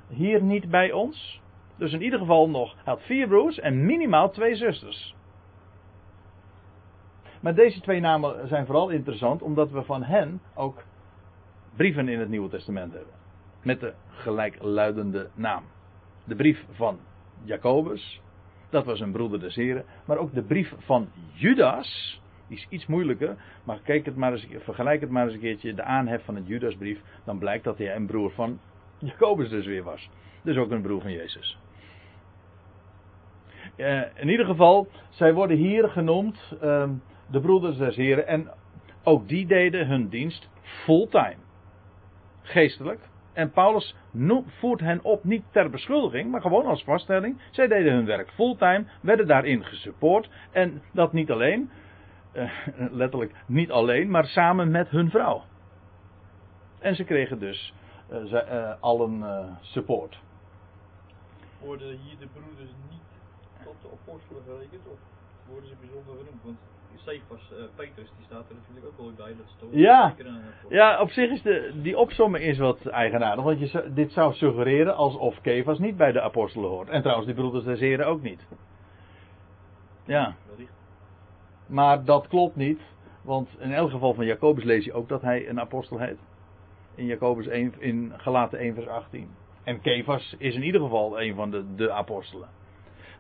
hier 0.09 0.43
niet 0.43 0.71
bij 0.71 0.93
ons. 0.93 1.41
Dus 1.77 1.93
in 1.93 2.03
ieder 2.03 2.19
geval 2.19 2.49
nog, 2.49 2.73
hij 2.73 2.83
had 2.85 3.03
vier 3.03 3.29
broers 3.29 3.59
en 3.59 3.87
minimaal 3.87 4.31
twee 4.31 4.57
zusters. 4.57 5.15
Maar 7.41 7.55
deze 7.55 7.81
twee 7.81 8.01
namen 8.01 8.49
zijn 8.49 8.67
vooral 8.67 8.89
interessant 8.89 9.43
omdat 9.43 9.71
we 9.71 9.83
van 9.83 10.03
hen 10.03 10.41
ook 10.55 10.83
brieven 11.77 12.09
in 12.09 12.19
het 12.19 12.29
Nieuwe 12.29 12.49
Testament 12.49 12.93
hebben. 12.93 13.13
Met 13.63 13.81
de 13.81 13.95
gelijkluidende 14.09 15.29
naam 15.35 15.63
de 16.29 16.35
brief 16.37 16.65
van 16.71 16.99
Jacobus 17.45 18.21
Dat 18.71 18.85
was 18.85 19.01
een 19.01 19.13
broeder 19.13 19.41
des 19.41 19.55
heren. 19.55 19.85
Maar 20.05 20.19
ook 20.19 20.35
de 20.35 20.43
brief 20.43 20.75
van 20.79 21.09
Judas. 21.33 22.21
Die 22.49 22.57
is 22.57 22.67
iets 22.69 22.87
moeilijker. 22.87 23.37
Maar 23.65 23.81
kijk 23.85 24.05
het 24.05 24.17
maar 24.17 24.33
eens, 24.33 24.47
vergelijk 24.59 25.01
het 25.01 25.11
maar 25.11 25.25
eens 25.25 25.35
een 25.35 25.41
keertje. 25.41 25.75
De 25.75 25.83
aanhef 25.83 26.25
van 26.25 26.35
het 26.35 26.47
Judasbrief. 26.47 27.01
Dan 27.25 27.39
blijkt 27.39 27.65
dat 27.65 27.79
hij 27.79 27.95
een 27.95 28.07
broer 28.07 28.31
van 28.31 28.61
Jacobus 28.99 29.49
dus 29.49 29.67
weer 29.67 29.83
was. 29.83 30.11
Dus 30.43 30.57
ook 30.57 30.71
een 30.71 30.83
broer 30.83 31.01
van 31.01 31.13
Jezus. 31.13 31.59
Uh, 33.77 34.03
in 34.15 34.29
ieder 34.29 34.47
geval, 34.47 34.89
zij 35.09 35.35
worden 35.35 35.57
hier 35.57 35.89
genoemd 35.89 36.57
uh, 36.63 36.91
de 37.31 37.41
broeders 37.41 37.77
des 37.77 37.97
heren. 37.97 38.27
En 38.27 38.51
ook 39.03 39.29
die 39.29 39.47
deden 39.47 39.87
hun 39.87 40.09
dienst 40.09 40.49
fulltime. 40.63 41.37
Geestelijk. 42.43 43.01
En 43.33 43.51
Paulus 43.51 43.95
voert 44.47 44.81
hen 44.81 45.05
op 45.05 45.25
niet 45.25 45.45
ter 45.51 45.71
beschuldiging, 45.71 46.31
maar 46.31 46.41
gewoon 46.41 46.67
als 46.67 46.85
vaststelling. 46.85 47.41
Zij 47.51 47.67
deden 47.67 47.93
hun 47.93 48.05
werk 48.05 48.31
fulltime, 48.31 48.85
werden 49.01 49.27
daarin 49.27 49.65
gesupport. 49.65 50.31
En 50.51 50.83
dat 50.93 51.13
niet 51.13 51.31
alleen, 51.31 51.71
uh, 52.33 52.51
letterlijk 52.91 53.35
niet 53.47 53.71
alleen, 53.71 54.11
maar 54.11 54.27
samen 54.27 54.71
met 54.71 54.89
hun 54.89 55.11
vrouw. 55.11 55.45
En 56.79 56.95
ze 56.95 57.05
kregen 57.05 57.39
dus 57.39 57.75
uh, 58.11 58.25
ze, 58.25 58.47
uh, 58.51 58.83
allen 58.83 59.59
support. 59.61 60.21
Worden 61.61 61.89
hier 61.89 62.19
de 62.19 62.27
broeders 62.33 62.71
niet 62.91 63.03
tot 63.65 63.75
de 63.83 63.89
apostelen 64.01 64.43
gerekend? 64.43 64.87
Of 64.87 64.99
worden 65.49 65.69
ze 65.69 65.75
bijzonder 65.81 66.15
genoemd? 66.17 66.43
Want 66.43 66.59
Cephas, 67.05 67.53
uh, 67.53 67.59
Petrus, 67.75 68.13
die 68.17 68.25
staat 68.27 68.49
er 68.49 68.55
natuurlijk 68.55 68.87
ook 68.87 68.97
wel 68.97 69.13
bij. 69.17 69.37
Dat 69.37 69.47
is 69.47 69.57
toch 69.59 69.69
ja, 69.73 70.15
ja, 70.69 71.01
op 71.01 71.11
zich 71.11 71.31
is 71.31 71.43
de, 71.43 71.73
die 71.83 71.99
opsomming 71.99 72.45
is 72.45 72.59
wat 72.59 72.87
eigenaardig. 72.87 73.45
Want 73.45 73.59
je, 73.61 73.91
dit 73.95 74.13
zou 74.13 74.35
suggereren 74.35 74.97
alsof 74.97 75.41
Kefas 75.41 75.79
niet 75.79 75.97
bij 75.97 76.13
de 76.13 76.21
apostelen 76.21 76.71
hoort. 76.71 76.89
En 76.89 77.01
trouwens, 77.01 77.27
die 77.27 77.37
broeders 77.37 77.65
des 77.65 77.81
Heren 77.81 78.07
ook 78.07 78.23
niet. 78.23 78.47
Ja. 80.05 80.35
Maar 81.67 82.05
dat 82.05 82.29
klopt 82.29 82.57
niet. 82.57 82.81
Want 83.23 83.57
in 83.59 83.73
elk 83.73 83.91
geval 83.91 84.15
van 84.15 84.27
Jacobus 84.27 84.65
lees 84.65 84.85
je 84.85 84.93
ook 84.93 85.09
dat 85.09 85.23
hij 85.23 85.49
een 85.49 85.61
apostel 85.61 85.99
heet. 85.99 86.19
In 86.95 87.07
Jacobus 87.07 87.47
1, 87.47 87.75
in 87.79 88.13
Galaten 88.17 88.59
1 88.59 88.75
vers 88.75 88.87
18. 88.87 89.29
En 89.65 89.81
Kefas 89.81 90.35
is 90.39 90.55
in 90.55 90.63
ieder 90.63 90.81
geval 90.81 91.21
een 91.21 91.35
van 91.35 91.51
de, 91.51 91.75
de 91.75 91.91
apostelen. 91.91 92.49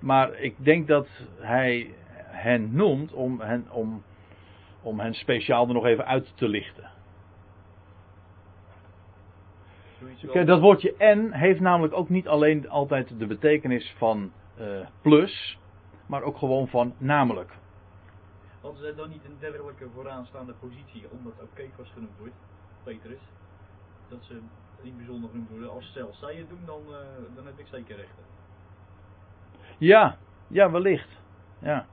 Maar 0.00 0.38
ik 0.40 0.54
denk 0.58 0.86
dat 0.86 1.08
hij 1.40 1.94
hen 2.38 2.74
noemt 2.74 3.12
om 3.12 3.40
hen, 3.40 3.66
om, 3.70 4.02
om 4.82 5.00
hen 5.00 5.14
speciaal 5.14 5.68
er 5.68 5.74
nog 5.74 5.84
even 5.84 6.06
uit 6.06 6.32
te 6.36 6.48
lichten. 6.48 6.90
Kijk, 10.32 10.46
dat 10.46 10.60
woordje 10.60 10.96
en 10.96 11.32
heeft 11.32 11.60
namelijk 11.60 11.94
ook 11.94 12.08
niet 12.08 12.28
alleen 12.28 12.68
altijd 12.68 13.18
de 13.18 13.26
betekenis 13.26 13.94
van 13.96 14.32
uh, 14.60 14.86
plus, 15.02 15.58
maar 16.06 16.22
ook 16.22 16.38
gewoon 16.38 16.68
van 16.68 16.94
namelijk. 16.98 17.52
Hadden 18.60 18.80
zij 18.80 18.94
dan 18.94 19.08
niet 19.08 19.24
een 19.24 19.36
dergelijke 19.38 19.86
vooraanstaande 19.94 20.52
positie, 20.52 21.04
omdat 21.10 21.32
ook 21.42 21.54
Kefas 21.54 21.90
genoemd 21.92 22.18
wordt, 22.18 22.34
Petrus, 22.84 23.20
dat 24.08 24.18
ze 24.22 24.40
niet 24.82 24.96
bijzonder 24.96 25.30
genoemd 25.30 25.50
worden. 25.50 25.70
Als 25.70 25.92
zelfs 25.92 26.18
zij 26.18 26.34
het 26.34 26.48
doen, 26.48 26.62
dan, 26.66 26.82
uh, 26.88 26.96
dan 27.34 27.46
heb 27.46 27.58
ik 27.58 27.66
zeker 27.66 27.96
rechten. 27.96 28.24
Ja, 29.78 30.16
ja, 30.48 30.70
wellicht. 30.70 31.08
Ja. 31.58 31.86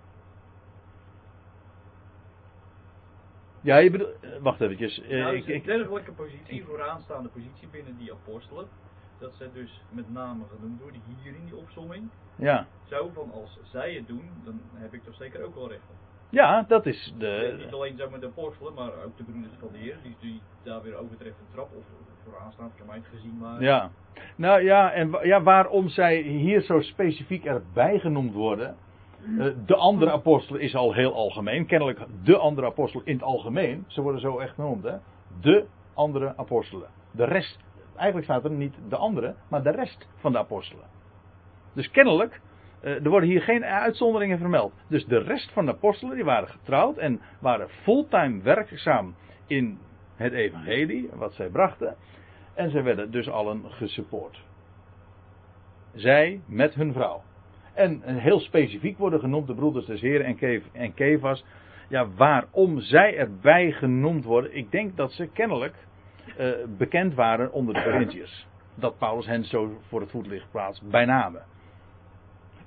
Ja, 3.66 3.78
je 3.78 3.92
bedoelt. 3.92 4.20
Eh, 4.22 4.30
wacht 4.42 4.62
eventjes. 4.62 5.02
Uh, 5.02 5.24
nou, 5.24 5.36
ik, 5.36 5.48
ik, 5.48 5.66
dergelijke 5.66 6.12
positie, 6.12 6.66
vooraanstaande 6.66 7.30
positie 7.30 7.68
binnen 7.72 7.98
die 7.98 8.12
apostelen. 8.12 8.68
Dat 9.20 9.34
ze 9.38 9.50
dus 9.54 9.82
met 9.90 10.14
name 10.14 10.44
genoemd 10.56 10.82
worden 10.82 11.02
hier 11.06 11.34
in 11.34 11.46
die 11.46 11.56
opsomming. 11.56 12.10
Ja. 12.36 12.68
Zo 12.90 13.12
van 13.14 13.32
als 13.32 13.60
zij 13.64 13.94
het 13.94 14.08
doen, 14.08 14.30
dan 14.44 14.62
heb 14.74 14.94
ik 14.94 15.04
toch 15.04 15.16
zeker 15.16 15.44
ook 15.44 15.56
wel 15.56 15.70
recht 15.70 15.84
op. 15.90 15.96
Ja, 16.30 16.66
dat 16.68 16.86
is 16.86 17.14
de. 17.18 17.56
niet 17.58 17.74
alleen 17.74 17.98
zo 17.98 18.10
met 18.10 18.22
de 18.22 18.28
apostelen, 18.28 18.74
maar 18.74 18.92
ook 19.06 19.18
de 19.18 19.24
broeders 19.24 19.54
van 19.60 19.70
de 19.72 19.78
Heer, 19.78 19.98
die, 20.04 20.16
die 20.20 20.42
daar 20.64 20.82
weer 20.82 20.96
overtreffend 20.96 21.52
trap 21.54 21.70
of 21.78 21.84
vooraanstaand 22.24 22.72
mij 22.88 23.02
gezien 23.12 23.40
waren. 23.40 23.62
Ja. 23.62 23.92
Nou 24.36 24.62
ja, 24.62 24.92
en 24.92 25.18
ja, 25.24 25.42
waarom 25.42 25.90
zij 25.90 26.22
hier 26.22 26.62
zo 26.62 26.82
specifiek 26.82 27.46
erbij 27.46 28.00
genoemd 28.00 28.34
worden. 28.34 28.76
Eh, 29.26 29.46
de 29.66 29.76
andere 29.76 30.12
apostel 30.12 30.56
is 30.56 30.76
al 30.76 30.94
heel 30.94 31.14
algemeen. 31.14 31.66
Kennelijk 31.66 32.00
de 32.24 32.38
andere 32.38 32.68
apostel 32.68 33.02
in 33.04 33.14
het 33.14 33.24
algemeen. 33.24 33.86
Ze 33.88 34.02
worden 34.02 34.22
zo 34.22 34.40
echt 34.40 34.54
genoemd. 34.54 34.84
Hè? 34.84 34.96
De 35.42 35.66
andere 35.94 36.34
apostelen. 36.38 36.90
De 37.12 37.24
rest. 37.24 37.60
Eigenlijk 37.96 38.26
staat 38.26 38.44
er 38.44 38.52
niet 38.52 38.76
de 38.90 38.96
andere, 38.96 39.36
maar 39.50 39.64
de 39.64 39.72
rest 39.72 40.08
van 40.16 40.32
de 40.32 40.38
apostelen. 40.38 40.86
Dus 41.74 41.92
kennelijk. 41.92 42.42
Uh, 42.84 43.04
er 43.04 43.10
worden 43.10 43.30
hier 43.30 43.42
geen 43.42 43.66
uitzonderingen 43.66 44.38
vermeld. 44.38 44.74
Dus 44.88 45.06
de 45.06 45.18
rest 45.18 45.52
van 45.52 45.66
de 45.66 45.72
apostelen 45.72 46.16
die 46.16 46.24
waren 46.24 46.48
getrouwd 46.48 46.98
en 46.98 47.22
waren 47.40 47.70
fulltime 47.70 48.42
werkzaam 48.42 49.16
in 49.48 49.80
het 50.16 50.34
evangelie, 50.34 51.10
wat 51.14 51.34
zij 51.34 51.50
brachten. 51.50 51.96
En 52.54 52.70
zij 52.70 52.84
werden 52.84 53.12
dus 53.12 53.30
allen 53.30 53.64
gesupport. 53.72 54.44
Zij 55.94 56.42
met 56.46 56.74
hun 56.74 56.94
vrouw. 56.94 57.22
En 57.76 58.02
heel 58.06 58.40
specifiek 58.40 58.98
worden 58.98 59.20
genoemd 59.20 59.48
de 59.48 59.54
broeders 59.54 59.86
des 59.86 60.02
Heren 60.02 60.26
en, 60.26 60.36
Kev 60.36 60.64
en 60.72 60.94
Kevas. 60.94 61.46
Ja, 61.90 62.08
waarom 62.16 62.80
zij 62.80 63.18
erbij 63.18 63.72
genoemd 63.72 64.24
worden. 64.24 64.56
Ik 64.56 64.72
denk 64.72 64.98
dat 64.98 65.12
ze 65.12 65.28
kennelijk 65.28 65.76
uh, 66.40 66.50
bekend 66.78 67.14
waren 67.14 67.52
onder 67.52 67.74
de 67.74 67.84
Corinthiërs. 67.84 68.48
Dat 68.76 68.98
Paulus 68.98 69.26
hen 69.26 69.44
zo 69.44 69.78
voor 69.88 70.02
het 70.02 70.12
voetlicht 70.12 70.52
plaatst, 70.52 70.90
bij 70.90 71.06
name. 71.06 71.42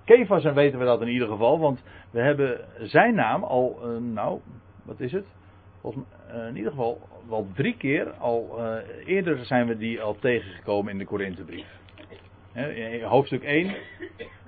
Kevas, 0.04 0.44
en 0.44 0.54
weten 0.54 0.78
we 0.78 0.84
dat 0.84 1.00
in 1.00 1.08
ieder 1.08 1.28
geval, 1.28 1.58
want 1.58 1.82
we 2.10 2.20
hebben 2.20 2.60
zijn 2.78 3.14
naam 3.14 3.44
al, 3.44 3.78
uh, 3.82 4.12
nou, 4.12 4.40
wat 4.84 5.00
is 5.00 5.12
het? 5.12 5.26
Uh, 5.84 6.46
in 6.48 6.56
ieder 6.56 6.70
geval 6.70 7.00
wel 7.28 7.46
drie 7.54 7.76
keer, 7.76 8.10
al 8.10 8.58
eerder 9.06 9.44
zijn 9.44 9.66
we 9.66 9.76
die 9.76 10.02
al 10.02 10.16
tegengekomen 10.18 10.92
in 10.92 10.98
de 10.98 11.04
Korinthebrief. 11.04 11.66
Hoofdstuk 13.02 13.42
1, 13.42 13.76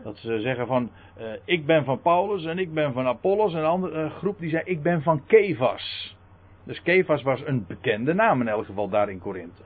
dat 0.02 0.16
ze 0.16 0.40
zeggen 0.40 0.66
van, 0.66 0.90
uh, 1.20 1.32
ik 1.44 1.66
ben 1.66 1.84
van 1.84 2.00
Paulus 2.00 2.44
en 2.44 2.58
ik 2.58 2.74
ben 2.74 2.92
van 2.92 3.06
Apollos. 3.06 3.52
En 3.52 3.58
een 3.58 3.64
andere 3.64 4.10
groep 4.10 4.38
die 4.38 4.50
zei, 4.50 4.62
ik 4.64 4.82
ben 4.82 5.02
van 5.02 5.26
Kefas. 5.26 6.16
Dus 6.64 6.82
Kefas 6.82 7.22
was 7.22 7.46
een 7.46 7.66
bekende 7.66 8.14
naam 8.14 8.40
in 8.40 8.48
elk 8.48 8.66
geval 8.66 8.88
daar 8.88 9.10
in 9.10 9.18
Korinthe. 9.18 9.62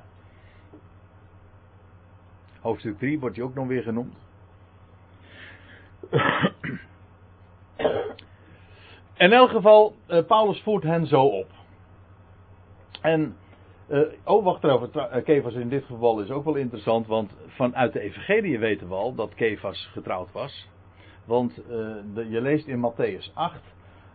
Hoofdstuk 2.61 2.98
3 2.98 3.18
wordt 3.20 3.37
hij 3.37 3.44
ook 3.44 3.54
nog 3.54 3.66
weer 3.66 3.83
genoemd. 3.83 4.16
In 9.16 9.33
elk 9.33 9.50
geval, 9.50 9.96
uh, 10.09 10.24
Paulus 10.26 10.62
voert 10.62 10.83
hen 10.83 11.07
zo 11.07 11.22
op. 11.22 11.50
En 13.00 13.37
uh, 13.88 14.01
oh, 14.25 14.44
wacht 14.44 14.61
trouwens, 14.61 14.92
Kefas 15.25 15.55
in 15.55 15.68
dit 15.68 15.85
geval 15.85 16.20
is 16.20 16.31
ook 16.31 16.44
wel 16.44 16.55
interessant, 16.55 17.07
want 17.07 17.37
vanuit 17.47 17.92
de 17.92 18.01
Evangelie 18.01 18.59
weten 18.59 18.88
we 18.88 18.94
al 18.94 19.14
dat 19.14 19.35
Kefas 19.35 19.88
getrouwd 19.92 20.33
was. 20.33 20.68
Want 21.25 21.55
de, 22.14 22.27
je 22.29 22.40
leest 22.40 22.66
in 22.66 22.92
Matthäus 22.92 23.35
8, 23.35 23.61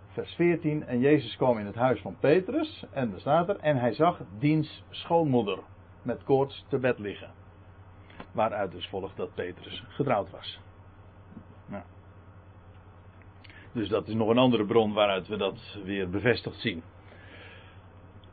vers 0.08 0.34
14, 0.34 0.86
en 0.86 1.00
Jezus 1.00 1.36
kwam 1.36 1.58
in 1.58 1.66
het 1.66 1.76
huis 1.76 2.02
van 2.02 2.16
Petrus, 2.20 2.86
en 2.92 3.14
er 3.14 3.20
staat 3.20 3.50
er, 3.50 3.58
en 3.58 3.78
hij 3.78 3.94
zag 3.94 4.22
diens 4.40 4.84
schoonmoeder 4.90 5.60
met 6.02 6.24
koorts 6.24 6.66
te 6.68 6.78
bed 6.78 7.00
liggen. 7.00 7.32
Waaruit 8.32 8.72
dus 8.72 8.88
volgt 8.88 9.18
dat 9.18 9.34
Petrus 9.34 9.84
getrouwd 9.88 10.30
was. 10.30 10.60
Nou. 11.66 11.84
Dus 13.72 13.90
dat 13.90 14.08
is 14.08 14.14
nog 14.14 14.30
een 14.30 14.38
andere 14.38 14.66
bron 14.66 14.94
waaruit 14.94 15.28
we 15.28 15.38
dat 15.38 15.78
weer 15.84 16.10
bevestigd 16.10 16.60
zien. 16.60 16.84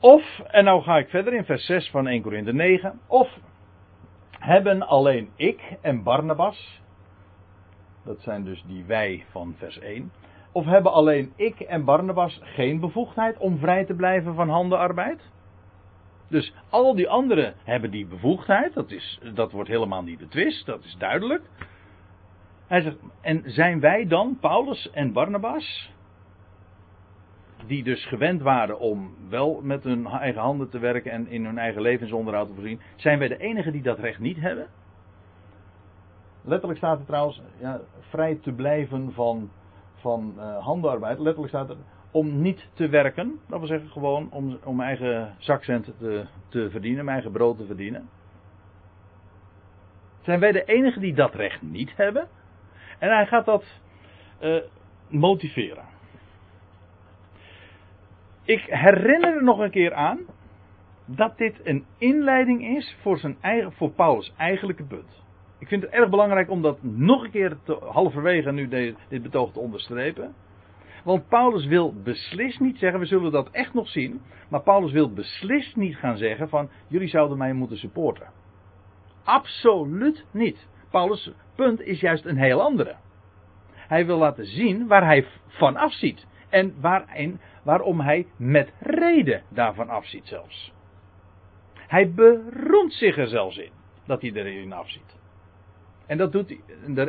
Of, 0.01 0.39
en 0.39 0.65
nou 0.65 0.83
ga 0.83 0.99
ik 0.99 1.09
verder 1.09 1.33
in 1.33 1.45
vers 1.45 1.67
6 1.67 1.91
van 1.91 2.07
1 2.07 2.23
Korinthe 2.23 2.53
9. 2.53 3.01
Of 3.07 3.39
hebben 4.31 4.83
alleen 4.83 5.31
ik 5.37 5.77
en 5.81 6.03
Barnabas, 6.03 6.81
dat 8.05 8.21
zijn 8.21 8.45
dus 8.45 8.65
die 8.67 8.85
wij 8.85 9.25
van 9.31 9.55
vers 9.59 9.79
1. 9.79 10.13
Of 10.53 10.65
hebben 10.65 10.93
alleen 10.93 11.33
ik 11.37 11.61
en 11.61 11.85
Barnabas 11.85 12.41
geen 12.43 12.81
bevoegdheid 12.81 13.39
om 13.39 13.59
vrij 13.59 13.85
te 13.85 13.95
blijven 13.95 14.35
van 14.35 14.49
handenarbeid? 14.49 15.21
Dus 16.29 16.53
al 16.71 16.95
die 16.95 17.09
anderen 17.09 17.55
hebben 17.65 17.91
die 17.91 18.07
bevoegdheid, 18.07 18.75
dat, 18.75 18.91
is, 18.91 19.21
dat 19.35 19.53
wordt 19.53 19.69
helemaal 19.69 20.03
niet 20.03 20.19
betwist, 20.19 20.67
dat 20.67 20.85
is 20.85 20.97
duidelijk. 20.99 21.43
Hij 22.67 22.81
zegt, 22.81 22.97
en 23.21 23.43
zijn 23.45 23.81
wij 23.81 24.07
dan, 24.07 24.39
Paulus 24.41 24.91
en 24.91 25.13
Barnabas, 25.13 25.91
die 27.67 27.83
dus 27.83 28.07
gewend 28.07 28.43
waren 28.43 28.79
om 28.79 29.15
wel 29.29 29.61
met 29.63 29.85
hun 29.85 30.07
eigen 30.07 30.41
handen 30.41 30.69
te 30.69 30.79
werken 30.79 31.11
en 31.11 31.29
in 31.29 31.45
hun 31.45 31.59
eigen 31.59 31.83
levensonderhoud 31.83 32.49
te 32.49 32.55
voorzien, 32.55 32.81
zijn 32.97 33.19
wij 33.19 33.29
de 33.29 33.37
enigen 33.37 33.73
die 33.73 33.83
dat 33.83 33.99
recht 33.99 34.19
niet 34.19 34.41
hebben? 34.41 34.67
Letterlijk 36.43 36.79
staat 36.79 36.99
er 36.99 37.07
trouwens, 37.07 37.43
ja, 37.59 37.81
vrij 38.01 38.39
te 38.43 38.53
blijven 38.53 39.13
van, 39.13 39.51
van 39.95 40.35
uh, 40.37 40.65
handenarbeid. 40.65 41.19
Letterlijk 41.19 41.49
staat 41.49 41.71
er 41.71 41.77
om 42.11 42.41
niet 42.41 42.69
te 42.73 42.89
werken. 42.89 43.41
Dat 43.49 43.59
wil 43.59 43.69
zeggen 43.69 43.91
gewoon 43.91 44.31
om, 44.31 44.59
om 44.65 44.77
mijn 44.77 44.89
eigen 44.89 45.35
zakcent 45.39 45.85
te, 45.99 46.27
te 46.49 46.71
verdienen, 46.71 47.05
mijn 47.05 47.17
eigen 47.17 47.33
brood 47.33 47.59
te 47.59 47.67
verdienen. 47.67 48.09
Zijn 50.21 50.41
wij 50.41 50.53
de 50.53 50.65
enigen 50.65 51.01
die 51.01 51.15
dat 51.15 51.35
recht 51.35 51.63
niet 51.63 51.97
hebben? 51.97 52.29
En 52.99 53.11
hij 53.11 53.27
gaat 53.27 53.45
dat 53.45 53.65
eh, 54.39 54.57
motiveren. 55.09 55.85
Ik 58.47 58.61
herinner 58.61 59.37
er 59.37 59.43
nog 59.43 59.59
een 59.59 59.71
keer 59.71 59.95
aan 59.95 60.19
dat 61.05 61.39
dit 61.39 61.61
een 61.65 61.85
inleiding 61.99 62.77
is 62.77 62.97
voor, 63.01 63.19
zijn 63.19 63.37
eigen, 63.41 63.73
voor 63.73 63.91
Paulus' 63.91 64.33
eigenlijke 64.37 64.85
punt. 64.85 65.25
Ik 65.59 65.69
vind 65.69 65.83
het 65.83 65.91
erg 65.91 66.09
belangrijk 66.09 66.51
om 66.51 66.63
dat 66.63 66.83
nog 66.83 67.25
een 67.25 67.31
keer 67.31 67.57
halverwege 67.81 68.53
nu 68.53 68.69
dit 68.69 69.23
betoog 69.23 69.53
te 69.53 69.61
onderstrepen. 69.61 70.35
Want 71.05 71.29
Paulus 71.29 71.67
wil 71.67 71.95
beslist 72.03 72.61
niet 72.61 72.79
zeggen, 72.79 73.01
we 73.01 73.07
zullen 73.07 73.33
dat 73.33 73.51
echt 73.51 73.75
nog 73.75 73.89
zien. 73.89 74.21
Maar 74.49 74.63
Paulus 74.63 74.93
wil 74.93 75.13
beslist 75.13 75.77
niet 75.77 75.97
gaan 75.97 76.17
zeggen 76.17 76.49
van 76.49 76.71
jullie 76.89 77.09
zouden 77.09 77.39
mij 77.39 77.53
moeten 77.53 77.79
supporten. 77.79 78.27
Absoluut 79.25 80.25
niet. 80.31 80.69
Paulus' 80.91 81.33
punt 81.55 81.81
is 81.81 82.01
juist 82.01 82.25
een 82.25 82.37
heel 82.37 82.63
andere. 82.63 82.95
Hij 83.73 84.07
wil 84.07 84.19
laten 84.19 84.47
zien 84.47 84.87
waar 84.87 85.05
hij 85.05 85.27
van 85.47 85.77
afziet. 85.77 86.27
En 86.57 86.75
waarin, 86.81 87.41
waarom 87.63 88.01
hij 88.01 88.27
met 88.37 88.73
reden 88.81 89.43
daarvan 89.49 89.89
afziet 89.89 90.27
zelfs. 90.27 90.73
Hij 91.75 92.11
beroemt 92.11 92.93
zich 92.93 93.19
er 93.19 93.29
zelfs 93.29 93.57
in 93.57 93.71
dat 94.07 94.21
hij 94.21 94.33
erin 94.33 94.73
afziet. 94.73 95.19
En 96.07 96.19
dat 96.19 96.33
doet 96.33 96.49
hij. 96.49 96.61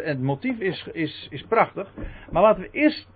Het 0.03 0.21
motief 0.21 0.59
is, 0.59 0.89
is, 0.91 1.27
is 1.29 1.43
prachtig. 1.43 1.93
Maar 2.31 2.41
laten 2.41 2.61
we 2.61 2.69
eerst 2.71 3.09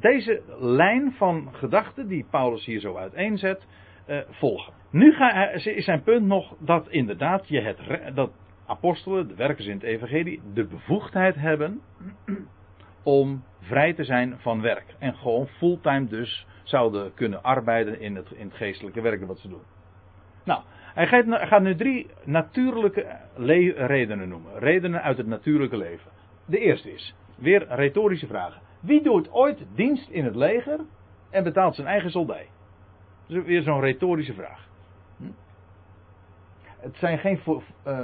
deze 0.00 0.42
lijn 0.58 1.12
van 1.12 1.48
gedachten 1.52 2.08
die 2.08 2.26
Paulus 2.30 2.64
hier 2.64 2.80
zo 2.80 2.96
uiteenzet, 2.96 3.66
uh, 4.06 4.20
volgen. 4.30 4.72
Nu 4.90 5.12
ga, 5.12 5.50
is 5.50 5.84
zijn 5.84 6.02
punt 6.02 6.26
nog 6.26 6.56
dat 6.58 6.88
inderdaad 6.88 7.48
je 7.48 7.60
het, 7.60 7.78
dat 8.14 8.30
apostelen, 8.66 9.28
de 9.28 9.34
werkers 9.34 9.66
in 9.66 9.74
het 9.74 9.82
evangelie, 9.82 10.40
de 10.54 10.66
bevoegdheid 10.66 11.34
hebben 11.34 11.80
om 13.08 13.42
vrij 13.60 13.92
te 13.92 14.04
zijn 14.04 14.38
van 14.38 14.60
werk. 14.60 14.94
En 14.98 15.14
gewoon 15.14 15.46
fulltime 15.46 16.06
dus 16.06 16.46
zouden 16.62 17.14
kunnen 17.14 17.42
arbeiden 17.42 18.00
in 18.00 18.16
het, 18.16 18.30
in 18.30 18.46
het 18.46 18.56
geestelijke 18.56 19.00
werk 19.00 19.26
wat 19.26 19.38
ze 19.38 19.48
doen. 19.48 19.62
Nou, 20.44 20.62
hij 20.94 21.06
gaat, 21.06 21.62
nu 21.62 21.74
drie 21.74 22.10
natuurlijke 22.24 23.06
redenen 23.86 24.28
noemen. 24.28 24.58
Redenen 24.58 25.02
uit 25.02 25.16
het 25.16 25.26
natuurlijke 25.26 25.76
leven. 25.76 26.10
De 26.44 26.58
eerste 26.58 26.92
is, 26.92 27.14
weer 27.36 27.66
retorische 27.68 28.26
vragen. 28.26 28.60
Wie 28.80 29.02
doet 29.02 29.32
ooit 29.32 29.64
dienst 29.74 30.08
in 30.08 30.24
het 30.24 30.34
leger 30.34 30.80
en 31.30 31.44
betaalt 31.44 31.74
zijn 31.74 31.86
eigen 31.86 32.10
soldij? 32.10 32.48
Dat 33.26 33.36
is 33.36 33.44
weer 33.44 33.62
zo'n 33.62 33.80
retorische 33.80 34.34
vraag. 34.34 34.68
Hm? 35.16 35.24
Het 36.78 36.96
zijn 36.96 37.18
geen 37.18 37.40
uh, 37.86 38.00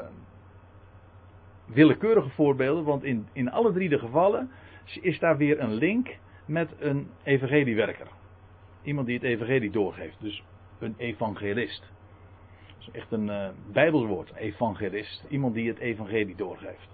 willekeurige 1.67 2.29
voorbeelden, 2.29 2.85
want 2.85 3.05
in, 3.05 3.29
in 3.33 3.51
alle 3.51 3.73
drie 3.73 3.89
de 3.89 3.99
gevallen 3.99 4.51
is 4.85 5.19
daar 5.19 5.37
weer 5.37 5.61
een 5.61 5.75
link 5.75 6.17
met 6.47 6.75
een 6.79 7.11
evangeliewerker. 7.23 8.07
Iemand 8.83 9.07
die 9.07 9.17
het 9.17 9.25
evangelie 9.25 9.71
doorgeeft, 9.71 10.17
dus 10.21 10.45
een 10.79 10.95
evangelist. 10.97 11.93
Dat 12.67 12.79
is 12.79 12.91
echt 12.91 13.13
een 13.13 13.27
uh, 13.27 13.49
bijbelswoord, 13.73 14.35
evangelist. 14.35 15.25
Iemand 15.29 15.55
die 15.55 15.69
het 15.69 15.79
evangelie 15.79 16.37
doorgeeft. 16.37 16.89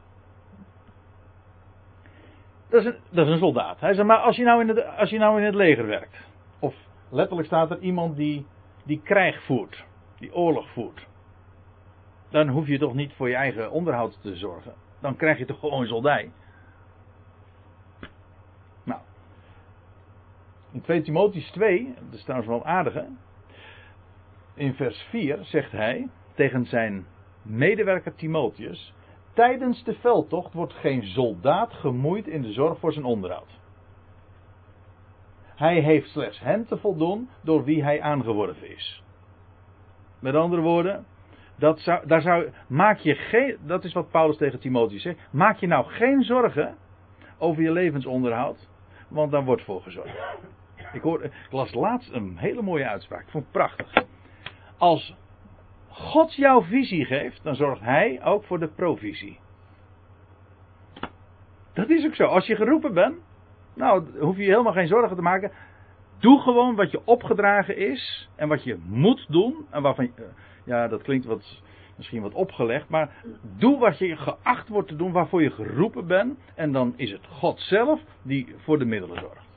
Dat 2.69 2.81
is 2.81 2.87
een, 2.87 2.97
dat 3.11 3.27
is 3.27 3.33
een 3.33 3.39
soldaat. 3.39 3.81
Hij 3.81 3.95
zegt, 3.95 4.07
maar 4.07 4.19
als 4.19 4.37
je, 4.37 4.45
nou 4.45 4.61
in 4.61 4.69
het, 4.69 4.87
als 4.97 5.11
je 5.11 5.19
nou 5.19 5.39
in 5.39 5.45
het 5.45 5.55
leger 5.55 5.87
werkt. 5.87 6.17
Of 6.59 6.75
letterlijk 7.09 7.47
staat 7.47 7.71
er 7.71 7.79
iemand 7.79 8.17
die, 8.17 8.47
die 8.85 9.01
krijg 9.05 9.43
voert. 9.43 9.85
Die 10.19 10.35
oorlog 10.35 10.71
voert. 10.73 11.07
Dan 12.29 12.49
hoef 12.49 12.67
je 12.67 12.79
toch 12.79 12.95
niet 12.95 13.13
voor 13.13 13.29
je 13.29 13.35
eigen 13.35 13.71
onderhoud 13.71 14.19
te 14.23 14.37
zorgen. 14.37 14.75
Dan 15.01 15.17
krijg 15.17 15.39
je 15.39 15.45
toch 15.45 15.59
gewoon 15.61 15.87
soldij. 15.87 16.31
Nou. 18.83 19.01
In 20.73 20.81
2 20.81 21.03
Timotheus 21.03 21.51
2, 21.51 21.95
dat 22.05 22.19
is 22.19 22.23
trouwens 22.23 22.51
wel 22.51 22.65
aardig 22.65 23.05
In 24.55 24.75
vers 24.75 25.03
4 25.03 25.39
zegt 25.43 25.73
hij 25.73 26.09
tegen 26.35 26.67
zijn 26.67 27.07
medewerker 27.43 28.15
Timotheus. 28.15 28.95
Tijdens 29.35 29.85
de 29.85 29.95
veldtocht 29.95 30.53
wordt 30.53 30.73
geen 30.73 31.03
soldaat 31.03 31.73
gemoeid 31.73 32.27
in 32.27 32.43
de 32.43 32.53
zorg 32.53 32.79
voor 32.79 32.93
zijn 32.93 33.05
onderhoud. 33.05 33.59
Hij 35.55 35.81
heeft 35.81 36.09
slechts 36.09 36.41
hen 36.41 36.67
te 36.67 36.77
voldoen 36.77 37.29
door 37.43 37.65
wie 37.65 37.83
hij 37.83 38.01
aangeworven 38.01 38.71
is. 38.71 39.03
Met 40.21 40.35
andere 40.35 40.63
woorden, 40.63 41.07
dat 41.57 41.81
zou, 41.81 42.07
daar 42.07 42.21
zou, 42.21 42.51
maak 42.69 42.99
je 42.99 43.15
geen, 43.15 43.57
dat 43.67 43.85
is 43.85 43.93
wat 43.93 44.11
Paulus 44.11 44.37
tegen 44.37 44.61
Timotheus 44.61 45.03
zegt. 45.03 45.19
Maak 45.31 45.57
je 45.57 45.67
nou 45.67 45.87
geen 45.87 46.23
zorgen 46.23 46.77
over 47.39 47.63
je 47.63 47.73
levensonderhoud, 47.73 48.69
want 49.09 49.31
dan 49.31 49.45
wordt 49.45 49.63
voor 49.63 49.83
gezorgd. 49.83 50.19
Ik, 50.93 51.03
hoor, 51.03 51.25
ik 51.25 51.33
las 51.51 51.75
laatst 51.75 52.13
een 52.13 52.37
hele 52.37 52.63
mooie 52.63 52.89
uitspraak, 52.89 53.21
ik 53.21 53.31
vond 53.31 53.45
het 53.45 53.53
prachtig. 53.53 54.05
Als 54.79 55.15
God 55.89 56.35
jouw 56.35 56.63
visie 56.63 57.05
geeft, 57.05 57.41
dan 57.43 57.55
zorgt 57.55 57.81
Hij 57.81 58.25
ook 58.25 58.45
voor 58.45 58.59
de 58.59 58.69
provisie. 58.69 59.39
Dat 61.73 61.89
is 61.89 62.07
ook 62.07 62.15
zo. 62.15 62.25
Als 62.25 62.47
je 62.47 62.57
geroepen 62.57 62.95
bent, 62.95 63.15
nou, 63.75 64.19
hoef 64.19 64.37
je 64.37 64.43
helemaal 64.43 64.73
geen 64.73 64.89
zorgen 64.89 65.17
te 65.17 65.23
maken. 65.23 65.53
Doe 66.19 66.41
gewoon 66.41 66.75
wat 66.75 66.91
je 66.91 67.01
opgedragen 67.05 67.77
is 67.77 68.29
en 68.37 68.49
wat 68.49 68.65
je 68.65 68.79
moet 68.85 69.27
doen. 69.29 69.67
En 69.71 69.83
waarvan, 69.83 70.05
eh, 70.05 70.25
ja, 70.65 70.89
dat 70.89 71.03
klinkt 71.03 71.27
wat, 71.27 71.63
misschien 71.97 72.23
wat 72.23 72.35
opgelegd, 72.35 72.89
maar 72.89 73.11
doe 73.57 73.79
wat 73.79 73.99
je 73.99 74.17
geacht 74.17 74.69
wordt 74.69 74.89
te 74.89 74.97
doen, 74.97 75.13
waarvoor 75.13 75.43
je 75.43 75.51
geroepen 75.51 76.07
bent. 76.07 76.39
En 76.55 76.73
dan 76.73 76.93
is 76.97 77.11
het 77.11 77.27
God 77.27 77.61
zelf 77.61 78.01
die 78.23 78.55
voor 78.59 78.79
de 78.79 78.85
middelen 78.85 79.21
zorgt. 79.21 79.50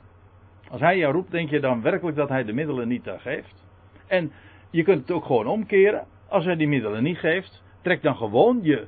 Als 0.74 0.82
Hij 0.82 0.98
jou 0.98 1.12
roept, 1.12 1.30
denk 1.30 1.50
je 1.50 1.60
dan 1.60 1.82
werkelijk 1.82 2.16
dat 2.16 2.28
Hij 2.28 2.44
de 2.44 2.52
middelen 2.52 2.88
niet 2.88 3.04
daar 3.04 3.20
geeft. 3.20 3.64
En 4.06 4.32
je 4.70 4.82
kunt 4.82 5.00
het 5.00 5.10
ook 5.10 5.24
gewoon 5.24 5.46
omkeren. 5.46 6.06
Als 6.28 6.44
hij 6.44 6.56
die 6.56 6.68
middelen 6.68 7.02
niet 7.02 7.18
geeft, 7.18 7.62
trek 7.82 8.02
dan 8.02 8.16
gewoon 8.16 8.58
je, 8.62 8.86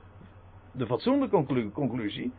de 0.72 0.86
fatsoenlijke 0.86 1.70
conclusie. 1.72 2.32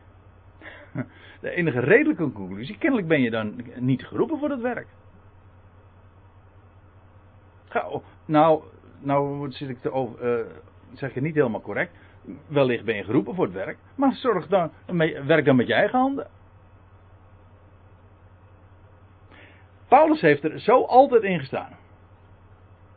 De 1.41 1.49
enige 1.49 1.79
redelijke 1.79 2.31
conclusie. 2.31 2.77
Kennelijk 2.77 3.07
ben 3.07 3.21
je 3.21 3.29
dan 3.29 3.61
niet 3.75 4.05
geroepen 4.05 4.39
voor 4.39 4.49
het 4.49 4.61
werk. 4.61 4.87
Nou, 8.25 8.61
nou 8.99 9.51
zit 9.51 9.69
ik 9.69 9.81
te 9.81 9.91
over, 9.91 10.39
uh, 10.39 10.45
zeg 10.93 11.13
je 11.13 11.21
niet 11.21 11.35
helemaal 11.35 11.61
correct. 11.61 11.91
Wellicht 12.47 12.85
ben 12.85 12.95
je 12.95 13.03
geroepen 13.03 13.35
voor 13.35 13.45
het 13.45 13.53
werk. 13.53 13.77
Maar 13.95 14.13
zorg 14.13 14.47
dan, 14.47 14.71
werk 15.25 15.45
dan 15.45 15.55
met 15.55 15.67
je 15.67 15.73
eigen 15.73 15.99
handen. 15.99 16.27
Paulus 19.87 20.21
heeft 20.21 20.43
er 20.43 20.59
zo 20.59 20.83
altijd 20.83 21.23
in 21.23 21.39
gestaan. 21.39 21.71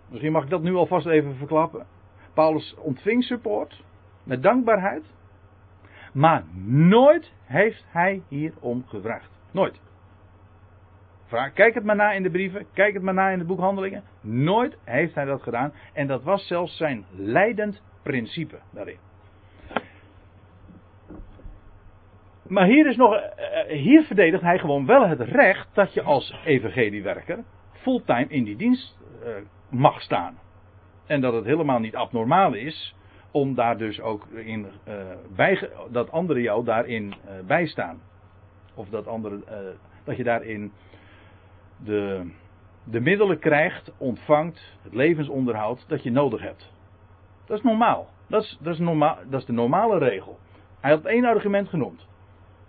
Misschien 0.08 0.32
mag 0.32 0.44
ik 0.44 0.50
dat 0.50 0.62
nu 0.62 0.74
alvast 0.74 1.06
even 1.06 1.36
verklappen. 1.36 1.86
Paulus 2.34 2.74
ontving 2.74 3.24
support 3.24 3.82
met 4.24 4.42
dankbaarheid. 4.42 5.04
Maar 6.12 6.44
nooit 6.64 7.32
heeft 7.44 7.84
hij 7.88 8.22
hierom 8.28 8.84
gevraagd. 8.86 9.30
Nooit. 9.50 9.80
Kijk 11.54 11.74
het 11.74 11.84
maar 11.84 11.96
na 11.96 12.12
in 12.12 12.22
de 12.22 12.30
brieven, 12.30 12.66
kijk 12.72 12.94
het 12.94 13.02
maar 13.02 13.14
na 13.14 13.28
in 13.28 13.38
de 13.38 13.44
boekhandelingen. 13.44 14.02
Nooit 14.20 14.76
heeft 14.84 15.14
hij 15.14 15.24
dat 15.24 15.42
gedaan. 15.42 15.72
En 15.92 16.06
dat 16.06 16.22
was 16.22 16.46
zelfs 16.46 16.76
zijn 16.76 17.04
leidend 17.10 17.82
principe 18.02 18.58
daarin. 18.70 19.09
Maar 22.50 22.66
hier 22.66 22.86
is 22.86 22.96
nog, 22.96 23.14
eh, 23.14 23.60
eh, 23.60 23.78
hier 23.78 24.02
verdedigt 24.02 24.42
hij 24.42 24.58
gewoon 24.58 24.86
wel 24.86 25.08
het 25.08 25.20
recht 25.20 25.68
dat 25.72 25.94
je 25.94 26.02
als 26.02 26.34
evangeliewerker 26.44 27.44
fulltime 27.72 28.26
in 28.28 28.44
die 28.44 28.56
dienst 28.56 28.98
eh, 29.24 29.32
mag 29.68 30.00
staan. 30.00 30.38
En 31.06 31.20
dat 31.20 31.34
het 31.34 31.44
helemaal 31.44 31.78
niet 31.78 31.96
abnormaal 31.96 32.54
is 32.54 32.94
om 33.30 33.54
daar 33.54 33.78
dus 33.78 34.00
ook 34.00 34.26
in 34.26 34.66
bij, 35.36 35.70
dat 35.90 36.10
anderen 36.10 36.42
jou 36.42 36.64
daarin 36.64 37.14
bijstaan. 37.46 38.00
Of 38.74 38.88
dat, 38.88 39.06
andere, 39.06 39.34
uh, 39.34 39.56
dat 40.04 40.16
je 40.16 40.24
daarin 40.24 40.72
de, 41.84 42.30
de 42.84 43.00
middelen 43.00 43.38
krijgt, 43.38 43.92
ontvangt, 43.98 44.78
het 44.82 44.94
levensonderhoud 44.94 45.84
dat 45.88 46.02
je 46.02 46.10
nodig 46.10 46.40
hebt. 46.40 46.72
Dat 47.46 47.58
is 47.58 47.64
normaal. 47.64 48.08
Dat 48.28 48.42
is, 48.42 48.58
dat 48.60 48.74
is, 48.74 48.80
normaal, 48.80 49.16
dat 49.28 49.40
is 49.40 49.46
de 49.46 49.52
normale 49.52 49.98
regel. 49.98 50.38
Hij 50.80 50.90
had 50.90 51.04
één 51.04 51.24
argument 51.24 51.68
genoemd. 51.68 52.08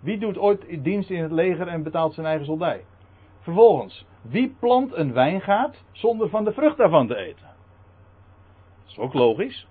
Wie 0.02 0.18
doet 0.18 0.38
ooit 0.38 0.84
dienst 0.84 1.10
in 1.10 1.22
het 1.22 1.32
leger 1.32 1.68
en 1.68 1.82
betaalt 1.82 2.14
zijn 2.14 2.26
eigen 2.26 2.46
soldij? 2.46 2.84
Vervolgens, 3.40 4.06
wie 4.22 4.56
plant 4.60 4.94
een 4.94 5.12
wijngaard 5.12 5.84
zonder 5.92 6.28
van 6.28 6.44
de 6.44 6.52
vrucht 6.52 6.76
daarvan 6.76 7.06
te 7.06 7.16
eten? 7.16 7.46
Dat 8.82 8.90
is 8.90 8.98
ook 8.98 9.12
logisch. 9.12 9.66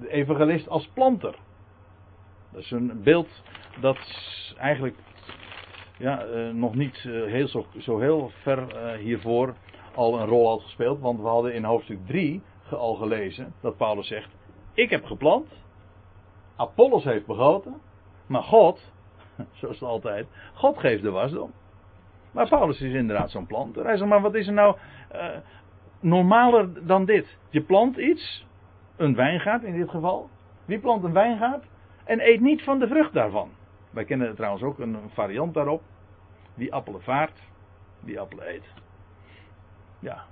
De 0.00 0.10
evangelist 0.10 0.68
als 0.68 0.88
planter. 0.94 1.34
Dat 2.52 2.62
is 2.62 2.70
een 2.70 3.02
beeld 3.02 3.42
dat 3.80 3.98
eigenlijk 4.56 4.96
ja, 5.98 6.26
uh, 6.26 6.50
nog 6.50 6.74
niet 6.74 7.04
uh, 7.04 7.24
heel 7.24 7.48
zo, 7.48 7.66
zo, 7.78 7.98
heel 7.98 8.30
ver 8.42 8.58
uh, 8.58 8.98
hiervoor 8.98 9.54
al 9.94 10.20
een 10.20 10.26
rol 10.26 10.48
had 10.48 10.62
gespeeld. 10.62 11.00
Want 11.00 11.20
we 11.20 11.26
hadden 11.26 11.54
in 11.54 11.64
hoofdstuk 11.64 12.06
3 12.06 12.42
al 12.70 12.94
gelezen 12.94 13.54
dat 13.60 13.76
Paulus 13.76 14.06
zegt: 14.06 14.30
Ik 14.74 14.90
heb 14.90 15.04
geplant, 15.04 15.48
Apollos 16.56 17.04
heeft 17.04 17.26
begoten, 17.26 17.80
maar 18.26 18.42
God 18.42 18.92
zoals 19.60 19.82
altijd. 19.82 20.26
God 20.54 20.78
geeft 20.78 21.02
de 21.02 21.10
wasdom. 21.10 21.52
Maar 22.32 22.48
Paulus 22.48 22.80
is 22.80 22.92
inderdaad 22.92 23.30
zo'n 23.30 23.46
planter. 23.46 23.84
Hij 23.84 23.96
zegt, 23.96 24.10
maar 24.10 24.20
wat 24.20 24.34
is 24.34 24.46
er 24.46 24.52
nou 24.52 24.76
uh, 25.14 25.26
normaler 26.00 26.86
dan 26.86 27.04
dit? 27.04 27.38
Je 27.50 27.60
plant 27.60 27.96
iets, 27.96 28.46
een 28.96 29.14
wijngaard 29.14 29.62
in 29.62 29.76
dit 29.76 29.90
geval. 29.90 30.30
Wie 30.64 30.78
plant 30.78 31.04
een 31.04 31.12
wijngaard? 31.12 31.64
En 32.04 32.20
eet 32.20 32.40
niet 32.40 32.62
van 32.62 32.78
de 32.78 32.86
vrucht 32.86 33.12
daarvan. 33.12 33.50
Wij 33.90 34.04
kennen 34.04 34.34
trouwens 34.34 34.62
ook 34.62 34.78
een 34.78 34.96
variant 35.12 35.54
daarop. 35.54 35.82
Wie 36.54 36.72
appelen 36.72 37.02
vaart, 37.02 37.42
die 38.00 38.20
appelen 38.20 38.48
eet. 38.48 38.74
Ja. 39.98 40.24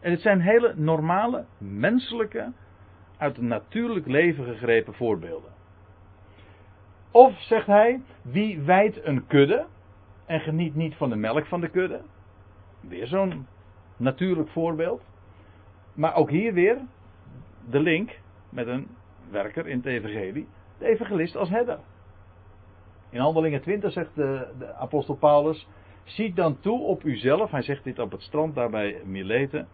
En 0.00 0.10
het 0.10 0.20
zijn 0.20 0.40
hele 0.40 0.74
normale, 0.76 1.44
menselijke, 1.58 2.52
uit 3.16 3.36
het 3.36 3.44
natuurlijk 3.44 4.06
leven 4.06 4.44
gegrepen 4.44 4.94
voorbeelden. 4.94 5.55
Of 7.16 7.40
zegt 7.40 7.66
hij, 7.66 8.00
wie 8.22 8.60
wijdt 8.60 9.04
een 9.04 9.26
kudde 9.26 9.66
en 10.26 10.40
geniet 10.40 10.74
niet 10.74 10.94
van 10.94 11.08
de 11.08 11.16
melk 11.16 11.46
van 11.46 11.60
de 11.60 11.68
kudde? 11.68 12.00
Weer 12.80 13.06
zo'n 13.06 13.46
natuurlijk 13.96 14.48
voorbeeld. 14.48 15.02
Maar 15.94 16.14
ook 16.14 16.30
hier 16.30 16.52
weer 16.52 16.78
de 17.70 17.80
link 17.80 18.20
met 18.48 18.66
een 18.66 18.88
werker 19.30 19.66
in 19.66 19.76
het 19.76 19.86
evangelie. 19.86 20.48
De 20.78 20.86
evangelist 20.86 21.36
als 21.36 21.48
herder. 21.48 21.78
In 23.10 23.20
Handelingen 23.20 23.60
20 23.60 23.92
zegt 23.92 24.14
de, 24.14 24.48
de 24.58 24.74
apostel 24.74 25.14
Paulus, 25.14 25.68
ziet 26.04 26.36
dan 26.36 26.60
toe 26.60 26.80
op 26.80 27.04
uzelf. 27.04 27.50
Hij 27.50 27.62
zegt 27.62 27.84
dit 27.84 27.98
op 27.98 28.10
het 28.10 28.22
strand 28.22 28.54
daar 28.54 28.70
bij 28.70 29.00
Mileten. 29.04 29.68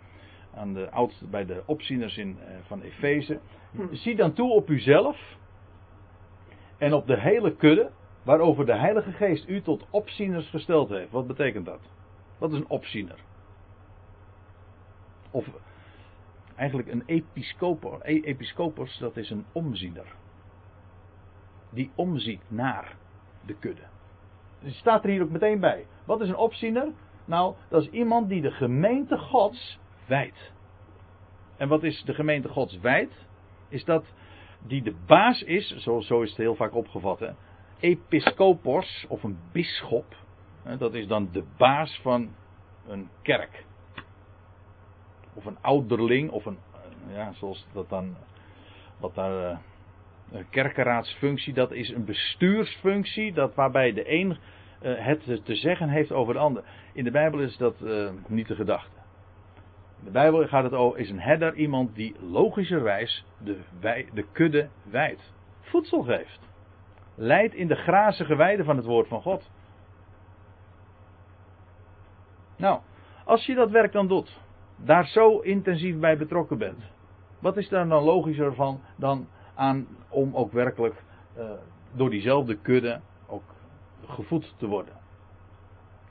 Aan 0.55 0.75
de 0.75 0.91
oudste, 0.91 1.27
bij 1.27 1.47
de 1.47 1.63
opzieners 1.67 2.17
in, 2.17 2.39
eh, 2.41 2.55
van 2.67 2.83
Efeze. 2.83 3.39
Hm. 3.71 3.95
Zie 3.95 4.17
dan 4.17 4.33
toe 4.33 4.51
op 4.51 4.69
uzelf. 4.71 5.41
En 6.83 6.95
op 6.95 7.07
de 7.07 7.19
hele 7.19 7.57
kudde. 7.57 7.91
Waarover 8.23 8.67
de 8.67 8.75
Heilige 8.75 9.13
Geest 9.13 9.49
u 9.49 9.63
tot 9.63 9.87
opzieners 9.91 10.49
gesteld 10.49 10.89
heeft. 10.89 11.11
Wat 11.11 11.27
betekent 11.27 11.67
dat? 11.67 11.81
Wat 12.39 12.53
is 12.53 12.59
een 12.59 12.69
opziener? 12.69 13.19
Of 15.31 15.47
eigenlijk 16.57 16.89
een 16.89 17.03
episcopos. 17.07 18.97
E, 18.97 19.01
dat 19.01 19.17
is 19.17 19.31
een 19.31 19.45
omziener. 19.53 20.15
Die 21.71 21.91
omziet 21.95 22.43
naar 22.49 22.97
de 23.47 23.55
kudde. 23.55 23.87
Dus 24.61 24.79
staat 24.79 25.05
er 25.05 25.11
hier 25.11 25.23
ook 25.23 25.31
meteen 25.31 25.61
bij. 25.61 25.87
Wat 26.05 26.21
is 26.21 26.29
een 26.29 26.37
opziener? 26.37 26.89
Nou, 27.25 27.55
dat 27.69 27.83
is 27.83 27.91
iemand 27.91 28.29
die 28.29 28.43
de 28.43 28.51
gemeente 28.51 29.19
Gods 29.19 29.79
wijdt. 30.07 30.53
En 31.57 31.69
wat 31.69 31.83
is 31.83 32.03
de 32.05 32.15
gemeente 32.15 32.49
Gods 32.49 32.79
wijdt? 32.79 33.27
Is 33.69 33.85
dat 33.85 34.05
die 34.67 34.83
de 34.83 34.95
baas 35.07 35.43
is, 35.43 35.77
zo, 35.77 36.01
zo 36.01 36.23
is 36.23 36.29
het 36.29 36.39
heel 36.39 36.55
vaak 36.55 36.75
opgevat, 36.75 37.21
hè? 37.21 37.31
episcopos 37.83 39.05
of 39.09 39.23
een 39.23 39.39
bisschop. 39.53 40.17
Dat 40.79 40.95
is 40.95 41.07
dan 41.07 41.29
de 41.33 41.45
baas 41.57 42.01
van 42.03 42.35
een 42.89 43.09
kerk. 43.23 43.65
Of 45.35 45.45
een 45.45 45.59
ouderling, 45.61 46.31
of 46.31 46.47
een, 46.47 46.59
ja, 47.13 47.33
zoals 47.33 47.67
dat 47.73 47.89
dan, 47.89 48.17
wat 48.99 49.15
daar 49.15 49.51
eh, 49.51 49.59
een 50.33 50.49
kerkenraadsfunctie, 50.51 51.53
dat 51.53 51.73
is 51.73 51.89
een 51.89 52.05
bestuursfunctie, 52.05 53.33
dat 53.33 53.55
waarbij 53.55 53.93
de 53.93 54.13
een 54.13 54.37
uh, 54.83 55.07
het 55.07 55.45
te 55.45 55.55
zeggen 55.55 55.89
heeft 55.89 56.13
over 56.13 56.35
de 56.35 56.41
ander. 56.41 56.65
In 56.93 57.05
de 57.05 57.11
Bijbel 57.11 57.41
is 57.41 57.57
dat 57.57 57.81
niet 58.27 58.49
de 58.49 58.55
gedachte. 58.55 59.02
De 60.05 60.11
Bijbel 60.11 60.47
gaat 60.47 60.65
het 60.65 60.73
over, 60.73 60.99
is 60.99 61.11
een 61.11 61.21
herder 61.21 61.55
iemand 61.55 61.95
die 61.95 62.17
logischerwijs 62.21 63.25
de, 63.39 63.61
de 64.13 64.25
kudde 64.33 64.69
wijdt. 64.83 65.33
Voedsel 65.61 66.03
geeft. 66.03 66.41
Leidt 67.15 67.55
in 67.55 67.69
de 67.69 67.75
grazige 67.75 68.37
weide 68.37 68.65
van 68.65 68.77
het 68.77 68.85
woord 68.85 69.09
van 69.09 69.23
God. 69.23 69.51
Nou, 72.57 72.81
als 73.25 73.47
je 73.47 73.55
dat 73.55 73.71
werk 73.71 73.93
dan 73.93 74.09
doet, 74.09 74.41
daar 74.77 75.07
zo 75.07 75.39
intensief 75.39 75.99
bij 75.99 76.17
betrokken 76.17 76.59
bent, 76.59 76.83
wat 77.39 77.57
is 77.57 77.69
daar 77.69 77.89
dan 77.89 78.03
logischer 78.03 78.55
van 78.55 78.81
dan 78.97 79.29
aan 79.55 79.87
om 80.09 80.35
ook 80.35 80.53
werkelijk 80.53 81.03
uh, 81.39 81.51
door 81.93 82.11
diezelfde 82.11 82.57
kudde 82.57 83.01
ook 83.27 83.55
gevoed 84.07 84.55
te 84.57 84.67
worden. 84.67 84.95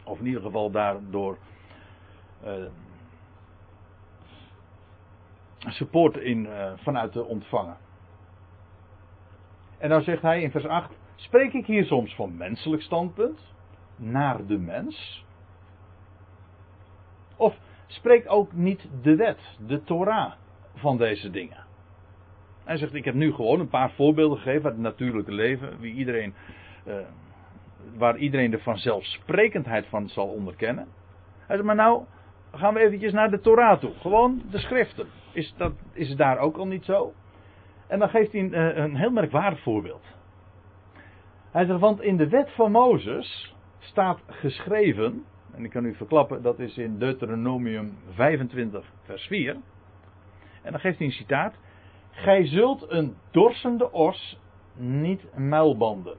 Of 0.04 0.20
in 0.20 0.26
ieder 0.26 0.42
geval 0.42 0.72
daardoor 0.72 1.38
uh, 2.44 2.54
support 5.68 6.18
in, 6.18 6.46
uh, 6.46 6.72
vanuit 6.76 7.12
te 7.12 7.26
ontvangen. 7.26 7.78
En 9.78 9.90
dan 9.90 10.02
zegt 10.02 10.22
hij 10.22 10.42
in 10.42 10.52
vers 10.52 10.66
8: 10.66 10.98
Spreek 11.16 11.54
ik 11.54 11.66
hier 11.66 11.86
soms 11.86 12.16
van 12.16 12.38
menselijk 12.38 12.82
standpunt 12.82 13.54
naar 13.96 14.46
de 14.46 14.58
mens? 14.58 15.26
Of 17.36 17.56
spreekt 17.88 18.28
ook 18.28 18.54
niet 18.54 18.90
de 19.02 19.16
wet, 19.16 19.58
de 19.68 19.84
Torah, 19.84 20.32
van 20.76 20.98
deze 20.98 21.30
dingen? 21.30 21.66
Hij 22.64 22.78
zegt: 22.78 22.94
Ik 22.94 23.06
heb 23.06 23.16
nu 23.16 23.34
gewoon 23.34 23.60
een 23.60 23.70
paar 23.70 23.92
voorbeelden 23.92 24.38
gegeven 24.38 24.64
uit 24.64 24.74
het 24.74 24.84
natuurlijke 24.84 25.32
leven, 25.32 25.80
wie 25.80 25.94
iedereen, 25.94 26.34
uh, 26.88 26.96
waar 27.98 28.18
iedereen 28.18 28.52
de 28.52 28.60
vanzelfsprekendheid 28.60 29.88
van 29.88 30.10
zal 30.10 30.28
onderkennen. 30.28 30.88
Hij 31.38 31.56
zegt: 31.56 31.64
Maar 31.64 31.76
nou 31.76 32.04
gaan 32.52 32.74
we 32.74 32.80
eventjes 32.80 33.14
naar 33.14 33.32
de 33.32 33.40
Torah 33.40 33.80
toe, 33.80 33.94
gewoon 34.00 34.42
de 34.52 34.60
schriften. 34.60 35.08
Is, 35.32 35.54
dat, 35.58 35.74
is 35.94 36.16
daar 36.16 36.38
ook 36.38 36.58
al 36.58 36.68
niet 36.68 36.86
zo? 36.86 37.14
En 37.88 38.00
dan 38.00 38.10
geeft 38.10 38.32
hij 38.32 38.42
een, 38.42 38.54
eh, 38.54 38.84
een 38.84 38.96
heel 38.96 39.12
merkwaardig 39.12 39.62
voorbeeld. 39.62 40.06
Hij 41.52 41.66
zegt: 41.66 41.80
Want 41.80 42.02
in 42.02 42.18
de 42.18 42.30
wet 42.30 42.52
van 42.52 42.72
Mozes 42.72 43.56
staat 43.80 44.20
geschreven. 44.28 45.26
En 45.52 45.64
ik 45.64 45.70
kan 45.70 45.86
u 45.86 45.96
verklappen, 45.96 46.42
dat 46.42 46.60
is 46.60 46.78
in 46.78 46.98
Deuteronomium 46.98 47.98
25, 48.10 48.92
vers 49.04 49.28
4. 49.28 49.58
En 50.62 50.72
dan 50.72 50.80
geeft 50.80 50.98
hij 50.98 51.08
een 51.08 51.14
citaat. 51.14 51.56
Gij 52.12 52.48
zult 52.48 52.90
een 52.90 53.16
dorsende 53.32 53.92
os 53.92 54.40
niet 54.76 55.38
muilbanden. 55.38 56.18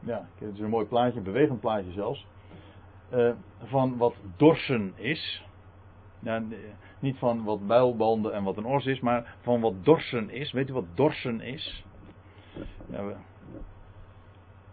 Ja, 0.00 0.26
het 0.38 0.54
is 0.54 0.60
een 0.60 0.68
mooi 0.68 0.86
plaatje, 0.86 1.18
een 1.18 1.24
bewegend 1.24 1.60
plaatje 1.60 1.92
zelfs. 1.92 2.26
Uh, 3.14 3.32
van 3.62 3.96
wat 3.96 4.14
dorsen 4.36 4.92
is. 4.96 5.46
Ja, 6.18 6.42
niet 7.02 7.18
van 7.18 7.44
wat 7.44 7.60
muilbanden 7.60 8.32
en 8.32 8.44
wat 8.44 8.56
een 8.56 8.64
os 8.64 8.86
is, 8.86 9.00
maar 9.00 9.34
van 9.40 9.60
wat 9.60 9.84
dorsen 9.84 10.30
is. 10.30 10.52
Weet 10.52 10.68
u 10.68 10.72
wat 10.72 10.84
dorsen 10.94 11.40
is? 11.40 11.84
Ja, 12.90 13.02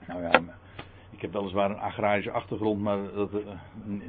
nou 0.07 0.21
ja, 0.21 0.41
ik 1.09 1.21
heb 1.21 1.33
weliswaar 1.33 1.69
een 1.69 1.79
agrarische 1.79 2.31
achtergrond, 2.31 2.81
maar 2.81 2.97
dat, 3.13 3.33
uh, 3.33 3.39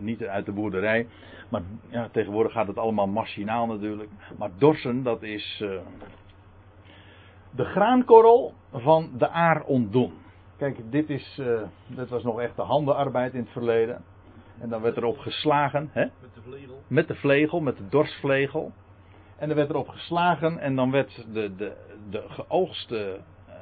niet 0.00 0.24
uit 0.24 0.46
de 0.46 0.52
boerderij. 0.52 1.06
Maar 1.48 1.62
ja, 1.88 2.08
tegenwoordig 2.12 2.52
gaat 2.52 2.66
het 2.66 2.78
allemaal 2.78 3.06
machinaal 3.06 3.66
natuurlijk. 3.66 4.10
Maar 4.38 4.50
dorsen, 4.58 5.02
dat 5.02 5.22
is 5.22 5.60
uh, 5.62 5.80
de 7.50 7.64
graankorrel 7.64 8.54
van 8.72 9.10
de 9.18 9.28
aar 9.28 9.62
ontdoen. 9.64 10.12
Kijk, 10.56 10.90
dit, 10.90 11.10
is, 11.10 11.38
uh, 11.40 11.60
dit 11.86 12.08
was 12.08 12.22
nog 12.22 12.40
echt 12.40 12.56
de 12.56 12.62
handenarbeid 12.62 13.34
in 13.34 13.40
het 13.40 13.50
verleden. 13.50 14.04
En 14.61 14.68
dan 14.68 14.82
werd 14.82 14.96
erop 14.96 15.18
geslagen. 15.18 15.90
Hè? 15.92 16.04
Met 16.04 16.34
de 16.34 16.42
vlegel. 16.42 16.82
Met 16.86 17.08
de 17.08 17.14
vlegel, 17.14 17.61
met 17.61 17.76
de 17.76 17.88
dorsvlegel. 17.88 18.72
En 19.36 19.50
er 19.50 19.56
werd 19.56 19.70
erop 19.70 19.88
geslagen 19.88 20.58
en 20.58 20.76
dan 20.76 20.90
werd 20.90 21.26
de, 21.32 21.54
de, 21.56 21.76
de 22.11 22.24
geoogste 22.28 23.20
uh, 23.48 23.54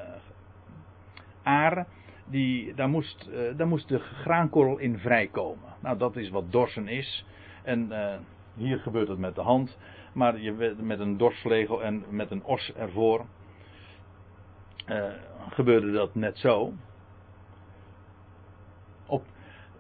aar 1.43 1.87
die, 2.27 2.75
daar, 2.75 2.89
moest, 2.89 3.29
uh, 3.31 3.57
daar 3.57 3.67
moest 3.67 3.89
de 3.89 3.99
graankorrel 3.99 4.79
in 4.79 4.99
vrijkomen. 4.99 5.75
Nou, 5.81 5.99
dat 5.99 6.17
is 6.17 6.31
wat 6.31 6.53
dorsen 6.53 6.89
is. 6.89 7.25
En 7.63 7.87
uh, 7.91 8.15
hier 8.55 8.79
gebeurt 8.79 9.09
het 9.09 9.19
met 9.19 9.35
de 9.35 9.41
hand. 9.41 9.79
Maar 10.13 10.41
je, 10.41 10.77
met 10.81 11.01
een 11.01 11.17
dorsvlegel 11.17 11.83
en 11.83 12.05
met 12.09 12.31
een 12.31 12.45
os 12.45 12.73
ervoor. 12.77 13.27
Gebeurde 15.49 15.93
dat 15.93 16.15
net 16.15 16.39
zo. 16.39 16.73
Op, 19.07 19.25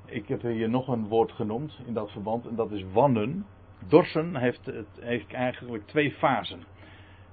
ik 0.08 0.28
heb 0.28 0.42
hier 0.42 0.68
nog 0.68 0.88
een 0.88 1.08
woord 1.08 1.32
genoemd 1.32 1.80
in 1.86 1.94
dat 1.94 2.10
verband. 2.10 2.46
En 2.46 2.54
dat 2.54 2.70
is 2.70 2.84
wannen. 2.92 3.46
Dorsen 3.88 4.36
heeft, 4.36 4.66
het, 4.66 4.86
heeft 5.00 5.32
eigenlijk 5.32 5.86
twee 5.86 6.12
fasen. 6.12 6.62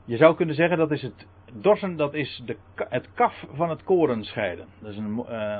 Je 0.05 0.17
zou 0.17 0.36
kunnen 0.36 0.55
zeggen 0.55 0.78
dat 0.78 0.91
is 0.91 1.01
het 1.01 1.28
dorsen 1.53 1.95
dat 1.95 2.13
is 2.13 2.41
de, 2.45 2.57
het 2.76 3.13
kaf 3.13 3.45
van 3.53 3.69
het 3.69 3.84
koren 3.84 4.23
scheiden. 4.23 4.67
Dat 4.80 4.91
is 4.91 4.97
een, 4.97 5.26
uh, 5.30 5.59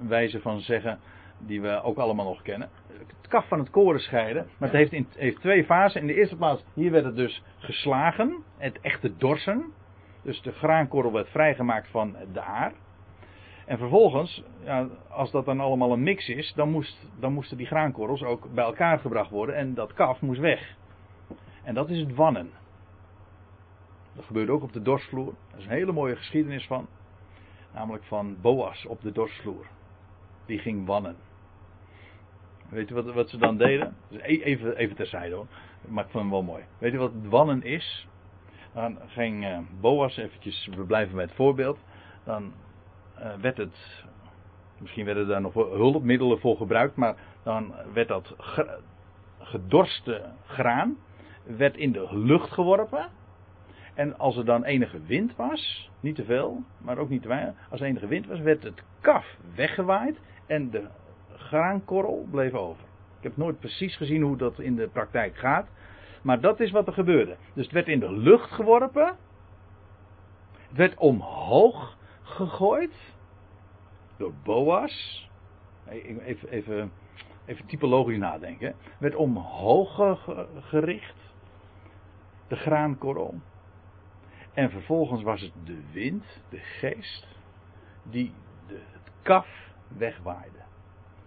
een, 0.00 0.08
wijze 0.08 0.40
van 0.40 0.60
zeggen 0.60 0.98
die 1.38 1.60
we 1.60 1.82
ook 1.82 1.98
allemaal 1.98 2.26
nog 2.26 2.42
kennen. 2.42 2.68
Het 3.20 3.28
kaf 3.28 3.48
van 3.48 3.58
het 3.58 3.70
koren 3.70 4.00
scheiden. 4.00 4.46
Maar 4.58 4.68
het 4.68 4.78
heeft, 4.78 4.92
in, 4.92 5.06
heeft 5.16 5.40
twee 5.40 5.64
fasen. 5.64 6.00
In 6.00 6.06
de 6.06 6.14
eerste 6.14 6.36
plaats, 6.36 6.64
hier 6.74 6.90
werd 6.90 7.04
het 7.04 7.16
dus 7.16 7.42
geslagen. 7.58 8.42
Het 8.56 8.80
echte 8.80 9.16
dorsen. 9.16 9.72
Dus 10.22 10.42
de 10.42 10.52
graankorrel 10.52 11.12
werd 11.12 11.28
vrijgemaakt 11.28 11.88
van 11.88 12.16
de 12.32 12.40
aar. 12.40 12.72
En 13.66 13.78
vervolgens, 13.78 14.42
ja, 14.64 14.88
als 15.08 15.30
dat 15.30 15.44
dan 15.44 15.60
allemaal 15.60 15.92
een 15.92 16.02
mix 16.02 16.28
is, 16.28 16.52
dan, 16.54 16.70
moest, 16.70 17.08
dan 17.18 17.32
moesten 17.32 17.56
die 17.56 17.66
graankorrels 17.66 18.22
ook 18.22 18.54
bij 18.54 18.64
elkaar 18.64 18.98
gebracht 18.98 19.30
worden. 19.30 19.56
En 19.56 19.74
dat 19.74 19.92
kaf 19.92 20.20
moest 20.20 20.40
weg. 20.40 20.76
En 21.62 21.74
dat 21.74 21.90
is 21.90 21.98
het 21.98 22.14
wannen. 22.14 22.50
Dat 24.14 24.24
gebeurde 24.24 24.52
ook 24.52 24.62
op 24.62 24.72
de 24.72 24.82
dorsvloer. 24.82 25.34
Dat 25.50 25.58
is 25.58 25.64
een 25.64 25.70
hele 25.70 25.92
mooie 25.92 26.16
geschiedenis 26.16 26.66
van. 26.66 26.86
Namelijk 27.74 28.04
van 28.04 28.36
Boas 28.40 28.86
op 28.86 29.00
de 29.00 29.12
dorsvloer. 29.12 29.66
Die 30.46 30.58
ging 30.58 30.86
wannen. 30.86 31.16
Weet 32.68 32.88
je 32.88 32.94
wat, 32.94 33.14
wat 33.14 33.30
ze 33.30 33.38
dan 33.38 33.56
deden? 33.56 33.96
Dus 34.08 34.20
e- 34.22 34.42
even, 34.42 34.76
even 34.76 34.96
terzijde 34.96 35.34
hoor. 35.34 35.46
Maar 35.88 36.04
ik 36.04 36.10
vond 36.10 36.22
hem 36.22 36.32
wel 36.32 36.42
mooi. 36.42 36.64
Weet 36.78 36.92
je 36.92 36.98
wat 36.98 37.12
wannen 37.22 37.62
is? 37.62 38.08
Dan 38.74 38.98
ging 39.06 39.44
uh, 39.44 39.58
Boas, 39.80 40.16
eventjes, 40.16 40.68
we 40.76 40.84
blijven 40.84 41.14
bij 41.14 41.24
het 41.24 41.34
voorbeeld. 41.34 41.78
Dan 42.24 42.52
werd 43.40 43.56
het, 43.56 44.04
misschien 44.78 45.04
werden 45.04 45.28
daar 45.28 45.40
nog 45.40 45.54
hulpmiddelen 45.54 46.40
voor 46.40 46.56
gebruikt, 46.56 46.96
maar 46.96 47.16
dan 47.42 47.74
werd 47.92 48.08
dat 48.08 48.34
gedorste 49.38 50.22
graan 50.46 50.96
werd 51.44 51.76
in 51.76 51.92
de 51.92 52.08
lucht 52.10 52.50
geworpen. 52.50 53.08
En 53.94 54.18
als 54.18 54.36
er 54.36 54.44
dan 54.44 54.64
enige 54.64 55.00
wind 55.06 55.36
was, 55.36 55.90
niet 56.00 56.14
te 56.14 56.24
veel, 56.24 56.62
maar 56.78 56.98
ook 56.98 57.08
niet 57.08 57.22
te 57.22 57.28
weinig, 57.28 57.54
als 57.70 57.80
er 57.80 57.86
enige 57.86 58.06
wind 58.06 58.26
was, 58.26 58.40
werd 58.40 58.62
het 58.62 58.82
kaf 59.00 59.36
weggewaaid 59.54 60.20
en 60.46 60.70
de 60.70 60.86
graankorrel 61.36 62.26
bleef 62.30 62.52
over. 62.52 62.84
Ik 63.18 63.22
heb 63.22 63.36
nooit 63.36 63.58
precies 63.58 63.96
gezien 63.96 64.22
hoe 64.22 64.36
dat 64.36 64.58
in 64.58 64.76
de 64.76 64.88
praktijk 64.88 65.36
gaat, 65.36 65.68
maar 66.22 66.40
dat 66.40 66.60
is 66.60 66.70
wat 66.70 66.86
er 66.86 66.92
gebeurde. 66.92 67.36
Dus 67.54 67.64
het 67.64 67.74
werd 67.74 67.88
in 67.88 68.00
de 68.00 68.12
lucht 68.12 68.50
geworpen, 68.50 69.16
het 70.68 70.76
werd 70.76 70.98
omhoog 70.98 71.96
gegooid 72.22 73.11
door 74.22 74.34
Boas. 74.42 75.28
Even, 75.88 76.48
even, 76.48 76.92
even 77.46 77.66
typologisch 77.66 78.18
nadenken. 78.18 78.74
Werd 78.98 79.14
omhoog 79.14 80.18
gericht, 80.60 81.34
de 82.48 82.56
graankorrel. 82.56 83.34
En 84.52 84.70
vervolgens 84.70 85.22
was 85.22 85.40
het 85.40 85.52
de 85.64 85.80
wind, 85.92 86.24
de 86.48 86.58
geest, 86.58 87.26
die 88.02 88.32
de, 88.66 88.80
het 88.92 89.12
kaf 89.22 89.48
wegwaaide. 89.88 90.58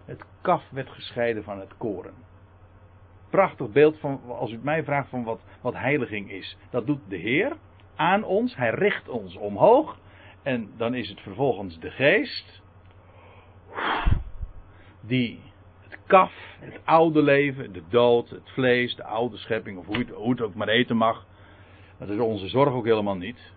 Het 0.04 0.24
kaf 0.40 0.70
werd 0.70 0.90
gescheiden 0.90 1.44
van 1.44 1.60
het 1.60 1.76
koren. 1.76 2.14
Prachtig 3.30 3.70
beeld 3.70 3.98
van, 3.98 4.20
als 4.28 4.52
u 4.52 4.58
mij 4.62 4.84
vraagt 4.84 5.08
van 5.08 5.24
wat, 5.24 5.40
wat 5.60 5.74
heiliging 5.74 6.30
is. 6.30 6.56
Dat 6.70 6.86
doet 6.86 7.00
de 7.08 7.16
Heer 7.16 7.56
aan 7.96 8.24
ons. 8.24 8.56
Hij 8.56 8.70
richt 8.70 9.08
ons 9.08 9.36
omhoog. 9.36 9.98
En 10.42 10.70
dan 10.76 10.94
is 10.94 11.08
het 11.08 11.20
vervolgens 11.20 11.78
de 11.78 11.90
geest. 11.90 12.64
Die 15.06 15.40
het 15.88 15.98
kaf, 16.06 16.32
het 16.60 16.80
oude 16.84 17.22
leven, 17.22 17.72
de 17.72 17.82
dood, 17.88 18.30
het 18.30 18.50
vlees, 18.50 18.96
de 18.96 19.04
oude 19.04 19.36
schepping, 19.36 19.78
of 19.78 19.86
hoe 19.86 20.28
het, 20.28 20.42
ook 20.42 20.54
maar 20.54 20.68
eten 20.68 20.96
mag. 20.96 21.26
Dat 21.98 22.08
is 22.08 22.18
onze 22.18 22.48
zorg 22.48 22.74
ook 22.74 22.84
helemaal 22.84 23.16
niet. 23.16 23.52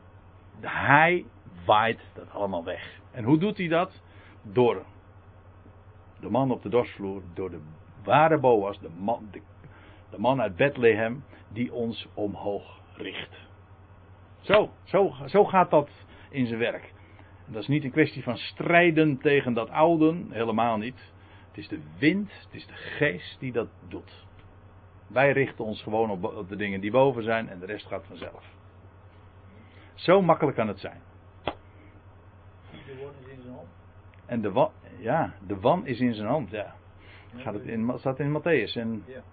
Hij 0.59 1.25
waait 1.65 1.99
dat 2.13 2.31
allemaal 2.31 2.63
weg. 2.63 2.99
En 3.11 3.23
hoe 3.23 3.37
doet 3.37 3.57
hij 3.57 3.67
dat? 3.67 4.01
Door 4.43 4.85
de 6.19 6.29
man 6.29 6.51
op 6.51 6.61
de 6.61 6.69
dorsvloer, 6.69 7.21
door 7.33 7.49
de 7.49 7.61
ware 8.03 8.37
Boas, 8.37 8.79
de 8.79 8.89
man, 8.97 9.27
de, 9.31 10.17
man 10.17 10.41
uit 10.41 10.55
Bethlehem, 10.55 11.23
die 11.47 11.73
ons 11.73 12.07
omhoog 12.13 12.79
richt. 12.95 13.47
Zo, 14.41 14.69
zo, 14.83 15.13
zo 15.25 15.45
gaat 15.45 15.69
dat 15.69 15.89
in 16.29 16.45
zijn 16.45 16.59
werk. 16.59 16.93
Dat 17.45 17.61
is 17.61 17.67
niet 17.67 17.83
een 17.83 17.91
kwestie 17.91 18.23
van 18.23 18.37
strijden 18.37 19.17
tegen 19.17 19.53
dat 19.53 19.69
oude, 19.69 20.15
helemaal 20.29 20.77
niet. 20.77 21.13
Het 21.49 21.57
is 21.57 21.67
de 21.67 21.81
wind, 21.97 22.31
het 22.31 22.53
is 22.53 22.67
de 22.67 22.73
geest 22.73 23.39
die 23.39 23.51
dat 23.51 23.67
doet. 23.87 24.27
Wij 25.07 25.31
richten 25.31 25.65
ons 25.65 25.81
gewoon 25.81 26.09
op, 26.09 26.23
op 26.23 26.49
de 26.49 26.55
dingen 26.55 26.81
die 26.81 26.91
boven 26.91 27.23
zijn 27.23 27.49
en 27.49 27.59
de 27.59 27.65
rest 27.65 27.85
gaat 27.87 28.05
vanzelf. 28.05 28.43
Zo 29.93 30.21
makkelijk 30.21 30.57
kan 30.57 30.67
het 30.67 30.79
zijn. 30.79 31.01
De 32.85 32.95
woord 32.97 33.15
is 33.25 33.31
in 33.31 33.41
zijn 33.41 33.53
hand. 33.53 33.67
En 34.25 34.41
de 34.41 34.51
wan, 34.51 34.71
ja, 34.97 35.33
de 35.47 35.59
wan 35.59 35.85
is 35.85 35.99
in 35.99 36.13
zijn 36.13 36.27
hand, 36.27 36.49
ja. 36.49 36.75
Gaat 37.35 37.53
het 37.53 37.65
in, 37.65 37.93
staat 37.95 38.19
in 38.19 38.39
Matthäus. 38.41 38.75
En, 38.75 39.03
Ja. 39.07 39.23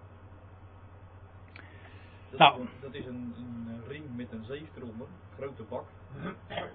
Dat, 2.30 2.38
Nou. 2.38 2.54
is, 2.54 2.60
een- 2.60 2.68
dat 2.80 2.94
is 2.94 3.06
een, 3.06 3.34
een 3.36 3.80
ring 3.88 4.04
met 4.16 4.26
een 4.32 4.44
zeef 4.44 4.68
eronder, 4.76 5.06
een 5.06 5.36
grote 5.44 5.62
bak, 5.68 5.84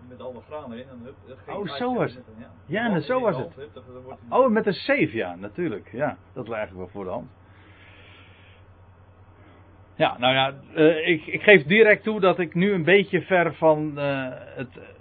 met 0.09 0.21
alle 0.21 0.41
graan 0.47 0.71
erin. 0.71 0.87
En 0.89 0.99
hup, 1.03 1.15
dat 1.27 1.37
geeft 1.45 1.57
Oh, 1.57 1.67
zo 1.75 1.93
was 1.95 2.15
een- 2.15 2.23
Ja, 2.37 2.51
Ja, 2.65 2.87
De 2.89 2.95
en 2.95 3.01
zo 3.01 3.17
in 3.17 3.23
was 3.23 3.35
de 3.35 3.41
het. 3.43 3.71
oh, 4.29 4.49
met 4.49 4.65
een 4.65 4.73
safe, 4.73 5.15
ja, 5.15 5.35
natuurlijk. 5.35 5.89
Ja, 5.91 6.17
dat 6.33 6.43
ligt 6.47 6.57
eigenlijk 6.57 6.77
wel 6.77 6.87
voor 6.93 7.03
de 7.03 7.09
hand. 7.17 7.29
Ja, 9.95 10.17
nou 10.17 10.33
ja, 10.33 10.53
eh, 10.75 11.07
ik, 11.07 11.25
ik 11.25 11.41
geef 11.41 11.63
direct 11.63 12.03
toe 12.03 12.19
dat 12.19 12.39
ik 12.39 12.53
nu 12.53 12.71
een 12.73 12.83
beetje 12.83 13.21
ver 13.21 13.53
van 13.55 13.99
eh, 13.99 14.27
het, 14.31 14.73
het, 14.73 14.95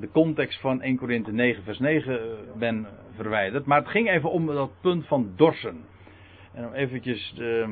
de 0.00 0.10
context 0.10 0.60
van 0.60 0.82
1 0.82 0.96
Korinthe 0.96 1.32
9 1.32 1.62
vers 1.62 1.78
9 1.78 2.36
ben 2.58 2.86
verwijderd. 3.14 3.66
Maar 3.66 3.78
het 3.78 3.88
ging 3.88 4.10
even 4.10 4.30
om 4.30 4.46
dat 4.46 4.70
punt 4.80 5.06
van 5.06 5.32
dorsen. 5.36 5.84
En 6.52 6.66
om 6.66 6.72
eventjes 6.72 7.34
eh, 7.38 7.68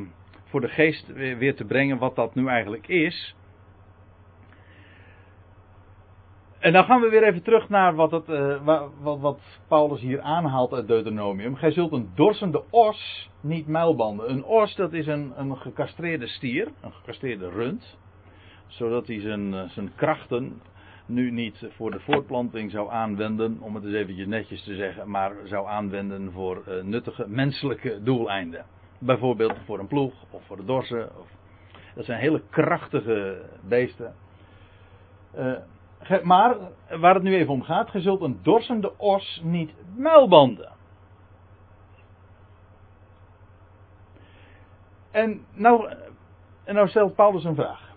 voor 0.51 0.61
de 0.61 0.69
geest 0.69 1.13
weer, 1.13 1.57
te 1.57 1.65
brengen 1.65 1.99
wat 1.99 2.17
dat 2.17 2.35
nu 2.35 2.47
eigenlijk 2.49 2.89
is. 2.89 3.35
En 6.59 6.73
dan 6.73 6.85
gaan 6.85 7.01
we 7.01 7.09
weer 7.09 7.23
even 7.23 7.43
terug 7.43 7.69
naar 7.69 7.95
wat, 7.95 8.11
het, 8.11 8.29
eh, 8.29 8.65
wa- 8.65 8.89
wat, 9.01 9.21
wat 9.21 9.41
Paulus 9.69 10.01
hier 10.01 10.21
aanhaalt 10.21 10.73
uit 10.73 10.87
Deuteronomium. 10.89 11.57
Gij 11.57 11.71
zult 11.73 11.93
een 11.93 12.11
dorsende 12.15 12.63
os 12.71 13.31
niet 13.41 13.67
muilbanden. 13.67 14.31
Een 14.31 14.45
os 14.45 14.75
dat 14.75 14.93
is 14.93 15.07
een, 15.07 15.33
een 15.37 15.57
gecastreerde 15.57 16.27
stier, 16.27 16.69
een 16.81 16.93
gecastreerde 16.93 17.49
rund. 17.51 17.99
Zodat 18.67 19.07
hij 19.07 19.21
zijn, 19.21 19.55
eh, 19.55 19.69
zijn 19.69 19.95
krachten 19.95 20.61
nu 21.07 21.31
niet 21.31 21.67
voor 21.77 21.91
de 21.91 22.01
voortplanting 22.01 22.71
zou 22.71 22.91
aanwenden, 22.91 23.59
om 23.61 23.75
het 23.75 23.85
eens 23.85 23.95
eventjes 23.95 24.27
netjes 24.27 24.63
te 24.63 24.75
zeggen, 24.75 25.11
maar 25.11 25.33
zou 25.45 25.67
aanwenden 25.69 26.33
voor 26.33 26.63
eh, 26.67 26.83
nuttige 26.83 27.29
menselijke 27.29 28.03
doeleinden. 28.03 28.65
Bijvoorbeeld 29.03 29.59
voor 29.65 29.79
een 29.79 29.87
ploeg 29.87 30.13
of 30.31 30.45
voor 30.47 30.57
de 30.57 30.65
dorsen. 30.65 31.19
Of, 31.19 31.29
dat 31.95 32.05
zijn 32.05 32.21
hele 32.21 32.43
krachtige 32.51 33.45
beesten. 33.69 34.15
Eh, 35.33 35.53
ge- 36.01 36.21
maar 36.25 36.57
waar 37.01 37.15
het 37.15 37.23
nu 37.23 37.35
even 37.35 37.53
om 37.53 37.63
gaat, 37.63 37.93
je 37.93 38.01
zult 38.01 38.21
een 38.21 38.39
dorsende 38.43 38.99
os 38.99 39.41
niet 39.45 39.73
muilbanden. 39.97 40.73
En 45.11 45.45
nou, 45.53 45.93
en 46.65 46.75
nou 46.75 46.89
stelt 46.89 47.15
Paulus 47.15 47.45
een 47.45 47.55
vraag. 47.55 47.95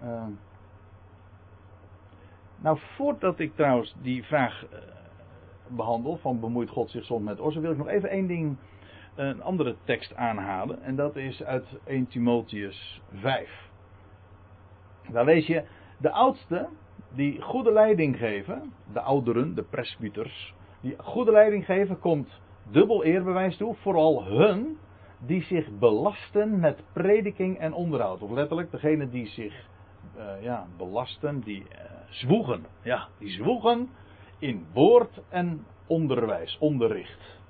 Eh, 0.00 0.26
nou, 2.56 2.78
voordat 2.96 3.38
ik 3.38 3.54
trouwens 3.54 3.94
die 4.02 4.24
vraag 4.24 4.64
eh, 4.66 4.78
behandel, 5.66 6.16
van 6.16 6.40
bemoeit 6.40 6.70
God 6.70 6.90
zich 6.90 7.04
soms 7.04 7.24
met 7.24 7.40
ossen, 7.40 7.62
wil 7.62 7.70
ik 7.70 7.76
nog 7.76 7.88
even 7.88 8.08
één 8.10 8.26
ding, 8.26 8.56
een 9.14 9.42
andere 9.42 9.76
tekst 9.84 10.14
aanhalen. 10.14 10.82
En 10.82 10.96
dat 10.96 11.16
is 11.16 11.42
uit 11.42 11.66
1 11.84 12.06
Timotheus 12.06 13.00
5. 13.12 13.70
Daar 15.10 15.24
lees 15.24 15.46
je, 15.46 15.64
de 15.98 16.10
oudsten 16.10 16.68
die 17.14 17.40
goede 17.40 17.72
leiding 17.72 18.16
geven, 18.16 18.72
de 18.92 19.00
ouderen, 19.00 19.54
de 19.54 19.62
presbyters, 19.62 20.54
die 20.80 20.94
goede 20.98 21.30
leiding 21.30 21.64
geven, 21.64 21.98
komt 21.98 22.40
dubbel 22.70 23.04
eerbewijs 23.04 23.56
toe, 23.56 23.74
vooral 23.74 24.24
hun 24.24 24.78
die 25.26 25.42
zich 25.42 25.78
belasten 25.78 26.60
met 26.60 26.82
prediking 26.92 27.58
en 27.58 27.72
onderhoud. 27.72 28.22
Of 28.22 28.30
letterlijk, 28.30 28.70
degene 28.70 29.08
die 29.08 29.26
zich 29.26 29.66
eh, 30.16 30.42
ja, 30.42 30.66
belasten, 30.76 31.40
die 31.40 31.64
eh, 31.68 31.84
zwoegen. 32.08 32.66
Ja, 32.82 33.08
die 33.18 33.30
zwoegen 33.30 33.88
in 34.38 34.66
woord 34.72 35.20
en 35.28 35.66
onderwijs, 35.86 36.58
onderricht. 36.58 37.40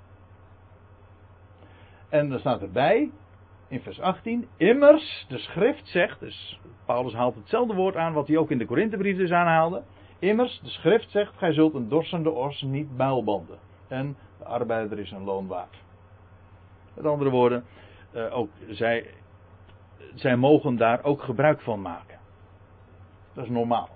En 2.13 2.31
er 2.31 2.39
staat 2.39 2.61
erbij, 2.61 3.11
in 3.67 3.81
vers 3.81 3.99
18, 3.99 4.47
immers, 4.57 5.25
de 5.29 5.37
schrift 5.37 5.87
zegt, 5.87 6.19
dus 6.19 6.59
Paulus 6.85 7.13
haalt 7.13 7.35
hetzelfde 7.35 7.73
woord 7.73 7.95
aan 7.95 8.13
wat 8.13 8.27
hij 8.27 8.37
ook 8.37 8.51
in 8.51 8.57
de 8.57 8.65
Korinthebrief 8.65 9.17
dus 9.17 9.31
aanhaalde. 9.31 9.83
Immers, 10.19 10.59
de 10.63 10.69
schrift 10.69 11.11
zegt, 11.11 11.37
gij 11.37 11.53
zult 11.53 11.73
een 11.73 11.89
dorsende 11.89 12.29
os 12.29 12.61
niet 12.61 12.97
muilbanden. 12.97 13.57
En 13.87 14.17
de 14.37 14.45
arbeider 14.45 14.99
is 14.99 15.11
een 15.11 15.23
loon 15.23 15.47
waard. 15.47 15.77
Met 16.93 17.05
andere 17.05 17.29
woorden, 17.29 17.63
eh, 18.11 18.37
ook 18.37 18.49
zij, 18.69 19.05
zij 20.15 20.35
mogen 20.35 20.75
daar 20.75 21.03
ook 21.03 21.21
gebruik 21.21 21.61
van 21.61 21.81
maken. 21.81 22.19
Dat 23.33 23.43
is 23.43 23.49
normaal. 23.49 23.89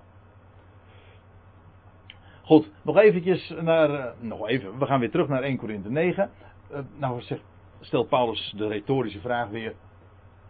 Goed, 2.44 2.72
nog 2.82 2.98
eventjes 2.98 3.54
naar, 3.62 3.90
eh, 3.90 4.12
nog 4.20 4.48
even, 4.48 4.80
we 4.80 4.86
gaan 4.86 5.00
weer 5.00 5.12
terug 5.12 5.28
naar 5.28 5.44
1 5.44 5.58
Korinthe 5.58 5.90
9. 5.90 6.30
Eh, 6.72 6.80
nou 6.96 7.22
zegt, 7.22 7.42
stelt 7.80 8.10
Paulus 8.10 8.54
de 8.58 8.68
retorische 8.68 9.20
vraag 9.20 9.50
weer, 9.50 9.74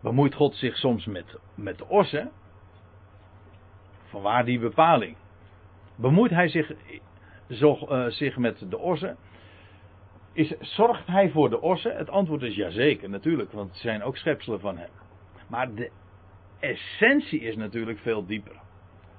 bemoeit 0.02 0.36
God 0.36 0.56
zich 0.56 0.78
soms 0.78 1.06
met, 1.06 1.40
met 1.56 1.78
de 1.78 1.88
ossen? 1.88 2.32
Vanwaar 4.04 4.46
die 4.46 4.60
bepaling? 4.60 5.16
Bemoeit 5.96 6.32
hij 6.32 6.48
zich, 6.48 6.72
zo, 7.50 7.74
eh, 7.74 8.06
zich 8.06 8.38
met 8.38 8.66
de 8.70 8.78
ossen? 8.78 9.18
Is, 10.34 10.54
zorgt 10.60 11.08
hij 11.08 11.30
voor 11.30 11.50
de 11.50 11.62
ossen? 11.62 11.96
Het 11.96 12.10
antwoord 12.10 12.42
is 12.42 12.56
jazeker, 12.56 13.10
natuurlijk, 13.10 13.52
want 13.52 13.70
het 13.70 13.80
zijn 13.80 14.04
ook 14.04 14.18
schepselen 14.18 14.60
van 14.60 14.78
hem. 14.78 14.90
Maar 15.48 15.74
de 15.74 15.92
essentie 16.60 17.40
is 17.40 17.56
natuurlijk 17.56 18.00
veel 18.00 18.26
dieper. 18.26 18.56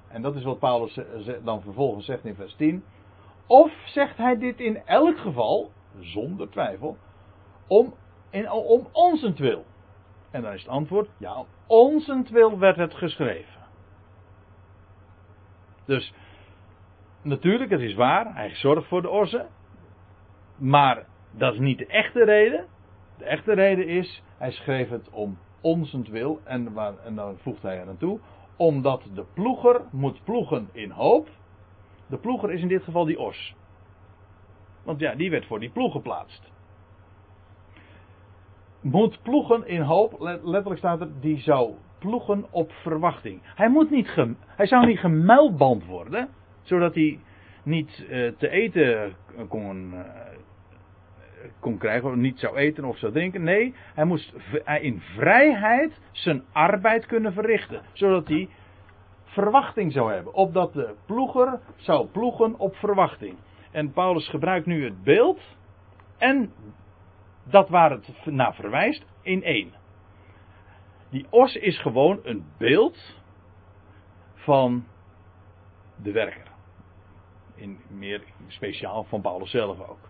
En 0.07 0.21
dat 0.21 0.35
is 0.35 0.43
wat 0.43 0.59
Paulus 0.59 0.97
eh, 0.97 1.33
dan 1.43 1.61
vervolgens 1.61 2.05
zegt 2.05 2.25
in 2.25 2.35
vers 2.35 2.55
10. 2.55 2.83
Of 3.47 3.71
zegt 3.85 4.17
hij 4.17 4.37
dit 4.37 4.59
in 4.59 4.81
elk 4.85 5.17
geval, 5.17 5.71
zonder 5.99 6.49
twijfel, 6.49 6.97
om, 7.69 7.93
in, 8.29 8.51
om 8.51 8.87
onzentwil? 8.91 9.65
En 10.31 10.41
dan 10.41 10.53
is 10.53 10.61
het 10.61 10.71
antwoord, 10.71 11.09
ja, 11.17 11.35
om 11.35 11.47
onzentwil 11.67 12.59
werd 12.59 12.75
het 12.75 12.93
geschreven. 12.93 13.61
Dus, 15.85 16.13
natuurlijk, 17.21 17.71
het 17.71 17.81
is 17.81 17.93
waar, 17.93 18.35
hij 18.35 18.55
zorgt 18.55 18.87
voor 18.87 19.01
de 19.01 19.09
orsen. 19.09 19.47
Maar 20.57 21.05
dat 21.31 21.53
is 21.53 21.59
niet 21.59 21.77
de 21.77 21.85
echte 21.85 22.23
reden. 22.23 22.65
De 23.17 23.25
echte 23.25 23.53
reden 23.53 23.87
is, 23.87 24.23
hij 24.37 24.51
schreef 24.51 24.89
het 24.89 25.09
om 25.09 25.37
onzentwil. 25.61 26.39
En, 26.43 26.77
en 27.03 27.15
dan 27.15 27.37
voegt 27.37 27.61
hij 27.61 27.79
er 27.79 27.87
aan 27.87 27.97
toe, 27.97 28.19
omdat 28.55 29.03
de 29.13 29.25
ploeger 29.33 29.81
moet 29.91 30.23
ploegen 30.23 30.69
in 30.71 30.91
hoop. 30.91 31.29
De 32.07 32.17
ploeger 32.17 32.51
is 32.51 32.61
in 32.61 32.67
dit 32.67 32.83
geval 32.83 33.05
die 33.05 33.19
os. 33.19 33.55
Want 34.83 34.99
ja, 34.99 35.15
die 35.15 35.29
werd 35.29 35.45
voor 35.45 35.59
die 35.59 35.69
ploeg 35.69 35.91
geplaatst. 35.91 36.51
Moet 38.81 39.19
ploegen 39.21 39.67
in 39.67 39.81
hoop, 39.81 40.15
let- 40.19 40.43
letterlijk 40.43 40.77
staat 40.77 41.01
er, 41.01 41.09
die 41.19 41.39
zou 41.39 41.73
ploegen 41.99 42.45
op 42.49 42.71
verwachting. 42.71 43.41
Hij, 43.43 43.69
moet 43.69 43.89
niet 43.89 44.15
hij 44.47 44.65
zou 44.67 44.85
niet 44.85 44.99
gemuilband 44.99 45.85
worden, 45.85 46.29
zodat 46.61 46.95
hij 46.95 47.19
niet 47.63 48.05
eh, 48.09 48.31
te 48.37 48.49
eten 48.49 49.15
kon, 49.47 49.93
eh, 49.93 49.99
kon 51.59 51.77
krijgen, 51.77 52.09
of 52.09 52.15
niet 52.15 52.39
zou 52.39 52.55
eten 52.57 52.85
of 52.85 52.97
zou 52.97 53.11
drinken. 53.11 53.43
Nee, 53.43 53.73
hij 53.93 54.05
moest 54.05 54.33
in 54.81 55.01
vrijheid 55.01 55.99
zijn 56.11 56.43
arbeid 56.51 57.05
kunnen 57.05 57.33
verrichten, 57.33 57.81
zodat 57.93 58.27
hij 58.27 58.49
verwachting 59.23 59.91
zou 59.91 60.13
hebben. 60.13 60.33
Opdat 60.33 60.73
de 60.73 60.93
ploeger 61.05 61.59
zou 61.75 62.07
ploegen 62.07 62.59
op 62.59 62.75
verwachting. 62.75 63.35
En 63.71 63.91
Paulus 63.91 64.29
gebruikt 64.29 64.65
nu 64.65 64.83
het 64.83 65.03
beeld 65.03 65.39
en 66.17 66.51
dat 67.49 67.69
waar 67.69 67.91
het 67.91 68.25
naar 68.25 68.55
verwijst 68.55 69.05
in 69.21 69.43
één. 69.43 69.73
Die 71.09 71.25
os 71.29 71.55
is 71.55 71.81
gewoon 71.81 72.19
een 72.23 72.45
beeld 72.57 73.17
van 74.33 74.85
de 75.95 76.11
werker. 76.11 76.47
In 77.55 77.79
meer 77.87 78.23
speciaal 78.47 79.03
van 79.03 79.21
Paulus 79.21 79.49
zelf 79.49 79.79
ook. 79.79 80.09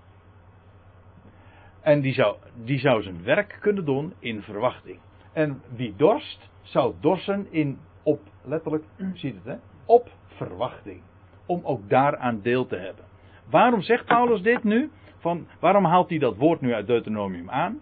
En 1.81 2.01
die 2.01 2.13
zou, 2.13 2.37
die 2.55 2.79
zou 2.79 3.01
zijn 3.01 3.23
werk 3.23 3.57
kunnen 3.59 3.85
doen 3.85 4.13
in 4.19 4.41
verwachting. 4.41 4.99
En 5.33 5.61
wie 5.75 5.95
dorst, 5.95 6.49
zou 6.61 6.93
dorsen 6.99 7.47
in 7.51 7.79
op, 8.03 8.21
letterlijk, 8.43 8.83
ziet 9.13 9.35
het 9.35 9.45
hè, 9.45 9.55
op 9.85 10.09
verwachting. 10.25 11.01
Om 11.45 11.61
ook 11.63 11.89
daaraan 11.89 12.41
deel 12.41 12.65
te 12.65 12.75
hebben. 12.75 13.05
Waarom 13.49 13.81
zegt 13.81 14.05
Paulus 14.05 14.41
dit 14.41 14.63
nu? 14.63 14.91
Van, 15.19 15.47
waarom 15.59 15.85
haalt 15.85 16.09
hij 16.09 16.19
dat 16.19 16.37
woord 16.37 16.61
nu 16.61 16.73
uit 16.73 16.87
Deuteronomium 16.87 17.49
aan? 17.49 17.79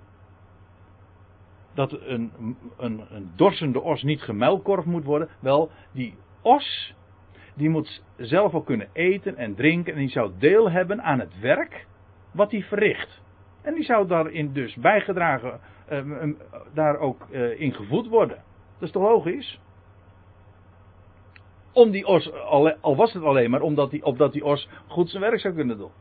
Dat 1.74 1.92
een, 1.92 2.32
een, 2.78 3.02
een 3.10 3.32
dorsende 3.36 3.82
os 3.82 4.04
niet 4.04 4.22
gemuilkorf 4.22 4.86
moet 4.86 5.04
worden. 5.04 5.30
Wel, 5.40 5.72
die 5.92 6.16
os, 6.42 6.94
die 7.56 7.70
moet 7.70 8.04
zelf 8.18 8.54
ook 8.54 8.66
kunnen 8.66 8.90
eten 8.94 9.36
en 9.36 9.56
drinken. 9.56 9.94
En 9.94 10.00
die 10.00 10.10
zou 10.10 10.32
deel 10.38 10.72
hebben 10.72 11.02
aan 11.02 11.20
het 11.20 11.40
werk 11.40 11.88
wat 12.32 12.52
hij 12.52 12.64
verricht. 12.64 13.22
En 13.62 13.74
die 13.74 13.84
zou 13.84 14.08
daarin 14.08 14.54
dus 14.54 14.76
bijgedragen, 14.76 15.60
eh, 15.86 15.98
eh, 15.98 16.30
daar 16.74 16.98
ook 16.98 17.28
eh, 17.32 17.60
in 17.60 17.74
gevoed 17.74 18.08
worden. 18.08 18.38
Dat 18.74 18.88
is 18.88 18.92
toch 18.92 19.04
logisch? 19.04 19.60
Om 21.72 21.92
die 21.92 22.06
os, 22.06 22.34
al, 22.34 22.72
al 22.82 22.96
was 22.96 23.14
het 23.14 23.24
alleen 23.24 23.50
maar 23.50 23.62
omdat 23.62 23.92
die, 23.92 24.04
opdat 24.06 24.34
die 24.34 24.46
os 24.46 24.70
goed 24.88 25.10
zijn 25.10 25.22
werk 25.22 25.40
zou 25.40 25.54
kunnen 25.54 25.78
doen. 25.78 25.92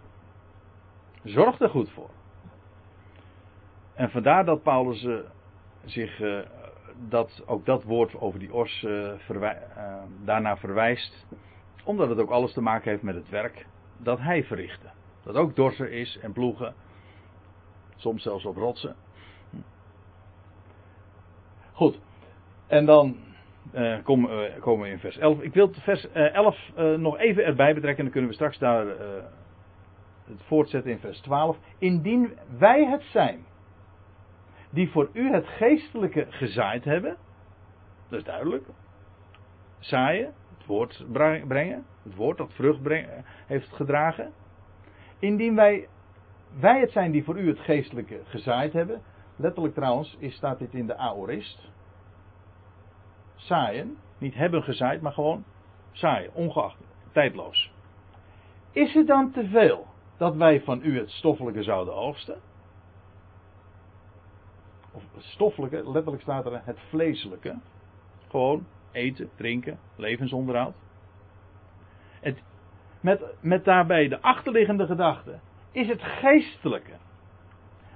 Zorg 1.27 1.61
er 1.61 1.69
goed 1.69 1.91
voor. 1.91 2.11
En 3.95 4.11
vandaar 4.11 4.45
dat 4.45 4.63
Paulus 4.63 5.05
eh, 5.05 5.17
zich, 5.85 6.21
eh, 6.21 6.39
dat, 7.09 7.43
ook 7.47 7.67
dat 7.67 7.85
woord 7.85 8.21
over 8.21 8.39
die 8.39 8.53
os 8.53 8.85
eh, 8.85 9.13
verwij- 9.17 9.63
daarna 10.25 10.57
verwijst. 10.57 11.27
Omdat 11.85 12.09
het 12.09 12.19
ook 12.19 12.31
alles 12.31 12.53
te 12.53 12.61
maken 12.61 12.91
heeft 12.91 13.03
met 13.03 13.15
het 13.15 13.29
werk 13.29 13.67
dat 13.97 14.19
hij 14.19 14.45
verrichtte. 14.45 14.91
Dat 15.23 15.35
ook 15.35 15.57
dorser 15.57 15.93
is 15.93 16.19
en 16.19 16.33
ploegen. 16.33 16.75
Soms 17.97 18.23
zelfs 18.23 18.45
op 18.45 18.57
rotsen. 18.57 18.97
Goed. 21.73 22.01
En 22.67 22.87
dan 22.87 23.17
komen, 24.03 24.81
we, 24.81 24.89
in 24.89 24.99
vers 24.99 25.19
11. 25.19 25.41
Ik 25.41 25.55
wil 25.55 25.73
vers 25.73 26.11
eh, 26.11 26.35
11 26.35 26.71
eh, 26.77 26.95
nog 26.95 27.19
even 27.19 27.45
erbij 27.45 27.75
betrekken. 27.75 27.99
En 27.99 28.05
dan 28.05 28.13
kunnen 28.13 28.31
we 28.31 28.37
straks 28.37 28.59
daar 28.59 28.87
het 30.27 30.43
voortzetten 30.43 30.91
in 30.91 30.99
vers 30.99 31.21
12. 31.21 31.59
Indien 31.79 32.39
wij 32.59 32.87
het 32.87 33.03
zijn 33.03 33.45
die 34.71 34.91
voor 34.91 35.09
u 35.13 35.33
het 35.33 35.47
geestelijke 35.47 36.27
gezaaid 36.29 36.85
hebben. 36.85 37.17
Dat 38.09 38.19
is 38.19 38.25
duidelijk. 38.25 38.65
Zaaien, 39.79 40.35
het 40.59 40.67
woord 40.67 41.05
brengen. 41.49 41.87
Het 42.03 42.15
woord 42.15 42.39
dat 42.39 42.53
vrucht 42.53 42.83
breng- 42.83 43.09
heeft 43.47 43.73
gedragen. 43.73 44.33
Indien 45.19 45.55
wij, 45.55 45.89
wij 46.61 46.81
het 46.81 46.91
zijn 46.91 47.11
die 47.11 47.25
voor 47.25 47.39
u 47.39 47.49
het 47.49 47.59
geestelijke 47.59 48.21
gezaaid 48.25 48.73
hebben. 48.73 49.03
Letterlijk 49.37 49.75
trouwens 49.75 50.17
is, 50.19 50.35
staat 50.35 50.59
dit 50.59 50.75
in 50.75 50.87
de 50.87 50.97
aorist. 50.97 51.71
Zaaien. 53.35 53.97
Niet 54.19 54.35
hebben 54.35 54.63
gezaaid, 54.63 55.01
maar 55.01 55.13
gewoon 55.13 55.45
zaaien. 55.93 56.35
Ongeacht. 56.35 56.79
Tijdloos. 57.13 57.73
Is 58.71 58.95
het 58.95 59.07
dan 59.07 59.31
te 59.31 59.49
veel 59.49 59.87
dat 60.17 60.37
wij 60.37 60.61
van 60.61 60.81
u 60.83 60.99
het 60.99 61.11
stoffelijke 61.11 61.63
zouden 61.63 61.95
oogsten? 61.95 62.41
Of 64.93 65.03
het 65.15 65.25
stoffelijke, 65.25 65.91
letterlijk 65.91 66.23
staat 66.23 66.47
er 66.47 66.61
het 66.65 66.79
vleeselijke. 66.89 67.59
Gewoon 68.29 68.67
eten, 68.93 69.31
drinken, 69.35 69.79
levensonderhoud. 69.97 70.75
Het, 72.21 72.43
met, 73.01 73.23
met 73.41 73.65
daarbij 73.65 74.09
de 74.09 74.21
achterliggende 74.21 74.87
gedachte. 74.87 75.39
Is 75.73 75.89
het 75.89 76.03
geestelijke 76.03 76.93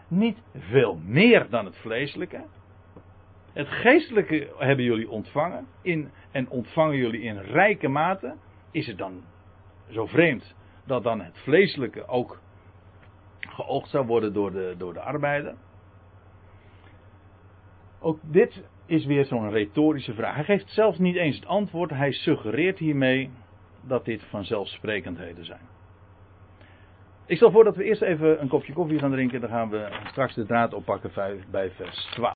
niet 0.08 0.38
veel 0.54 0.96
meer 1.04 1.50
dan 1.50 1.64
het 1.64 1.76
vleeselijke? 1.76 2.44
Het 3.52 3.68
geestelijke 3.68 4.52
hebben 4.58 4.84
jullie 4.84 5.10
ontvangen 5.10 5.66
in, 5.82 6.10
en 6.30 6.48
ontvangen 6.48 6.96
jullie 6.96 7.20
in 7.20 7.38
rijke 7.38 7.88
mate. 7.88 8.34
Is 8.70 8.86
het 8.86 8.98
dan 8.98 9.22
zo 9.88 10.06
vreemd 10.06 10.54
dat 10.90 11.02
dan 11.02 11.20
het 11.20 11.38
vleeselijke 11.38 12.06
ook 12.06 12.40
geoogd 13.40 13.88
zou 13.88 14.06
worden 14.06 14.32
door 14.32 14.52
de, 14.52 14.74
door 14.78 14.92
de 14.92 15.00
arbeider? 15.00 15.54
Ook 18.00 18.18
dit 18.22 18.62
is 18.86 19.06
weer 19.06 19.24
zo'n 19.24 19.50
retorische 19.50 20.14
vraag. 20.14 20.34
Hij 20.34 20.44
geeft 20.44 20.70
zelfs 20.70 20.98
niet 20.98 21.16
eens 21.16 21.36
het 21.36 21.46
antwoord. 21.46 21.90
Hij 21.90 22.12
suggereert 22.12 22.78
hiermee 22.78 23.30
dat 23.80 24.04
dit 24.04 24.22
vanzelfsprekendheden 24.22 25.44
zijn. 25.44 25.68
Ik 27.26 27.36
stel 27.36 27.50
voor 27.50 27.64
dat 27.64 27.76
we 27.76 27.84
eerst 27.84 28.02
even 28.02 28.40
een 28.40 28.48
kopje 28.48 28.72
koffie 28.72 28.98
gaan 28.98 29.10
drinken. 29.10 29.40
Dan 29.40 29.50
gaan 29.50 29.70
we 29.70 29.88
straks 30.04 30.34
de 30.34 30.46
draad 30.46 30.74
oppakken 30.74 31.10
bij 31.50 31.70
vers 31.70 32.04
12. 32.04 32.28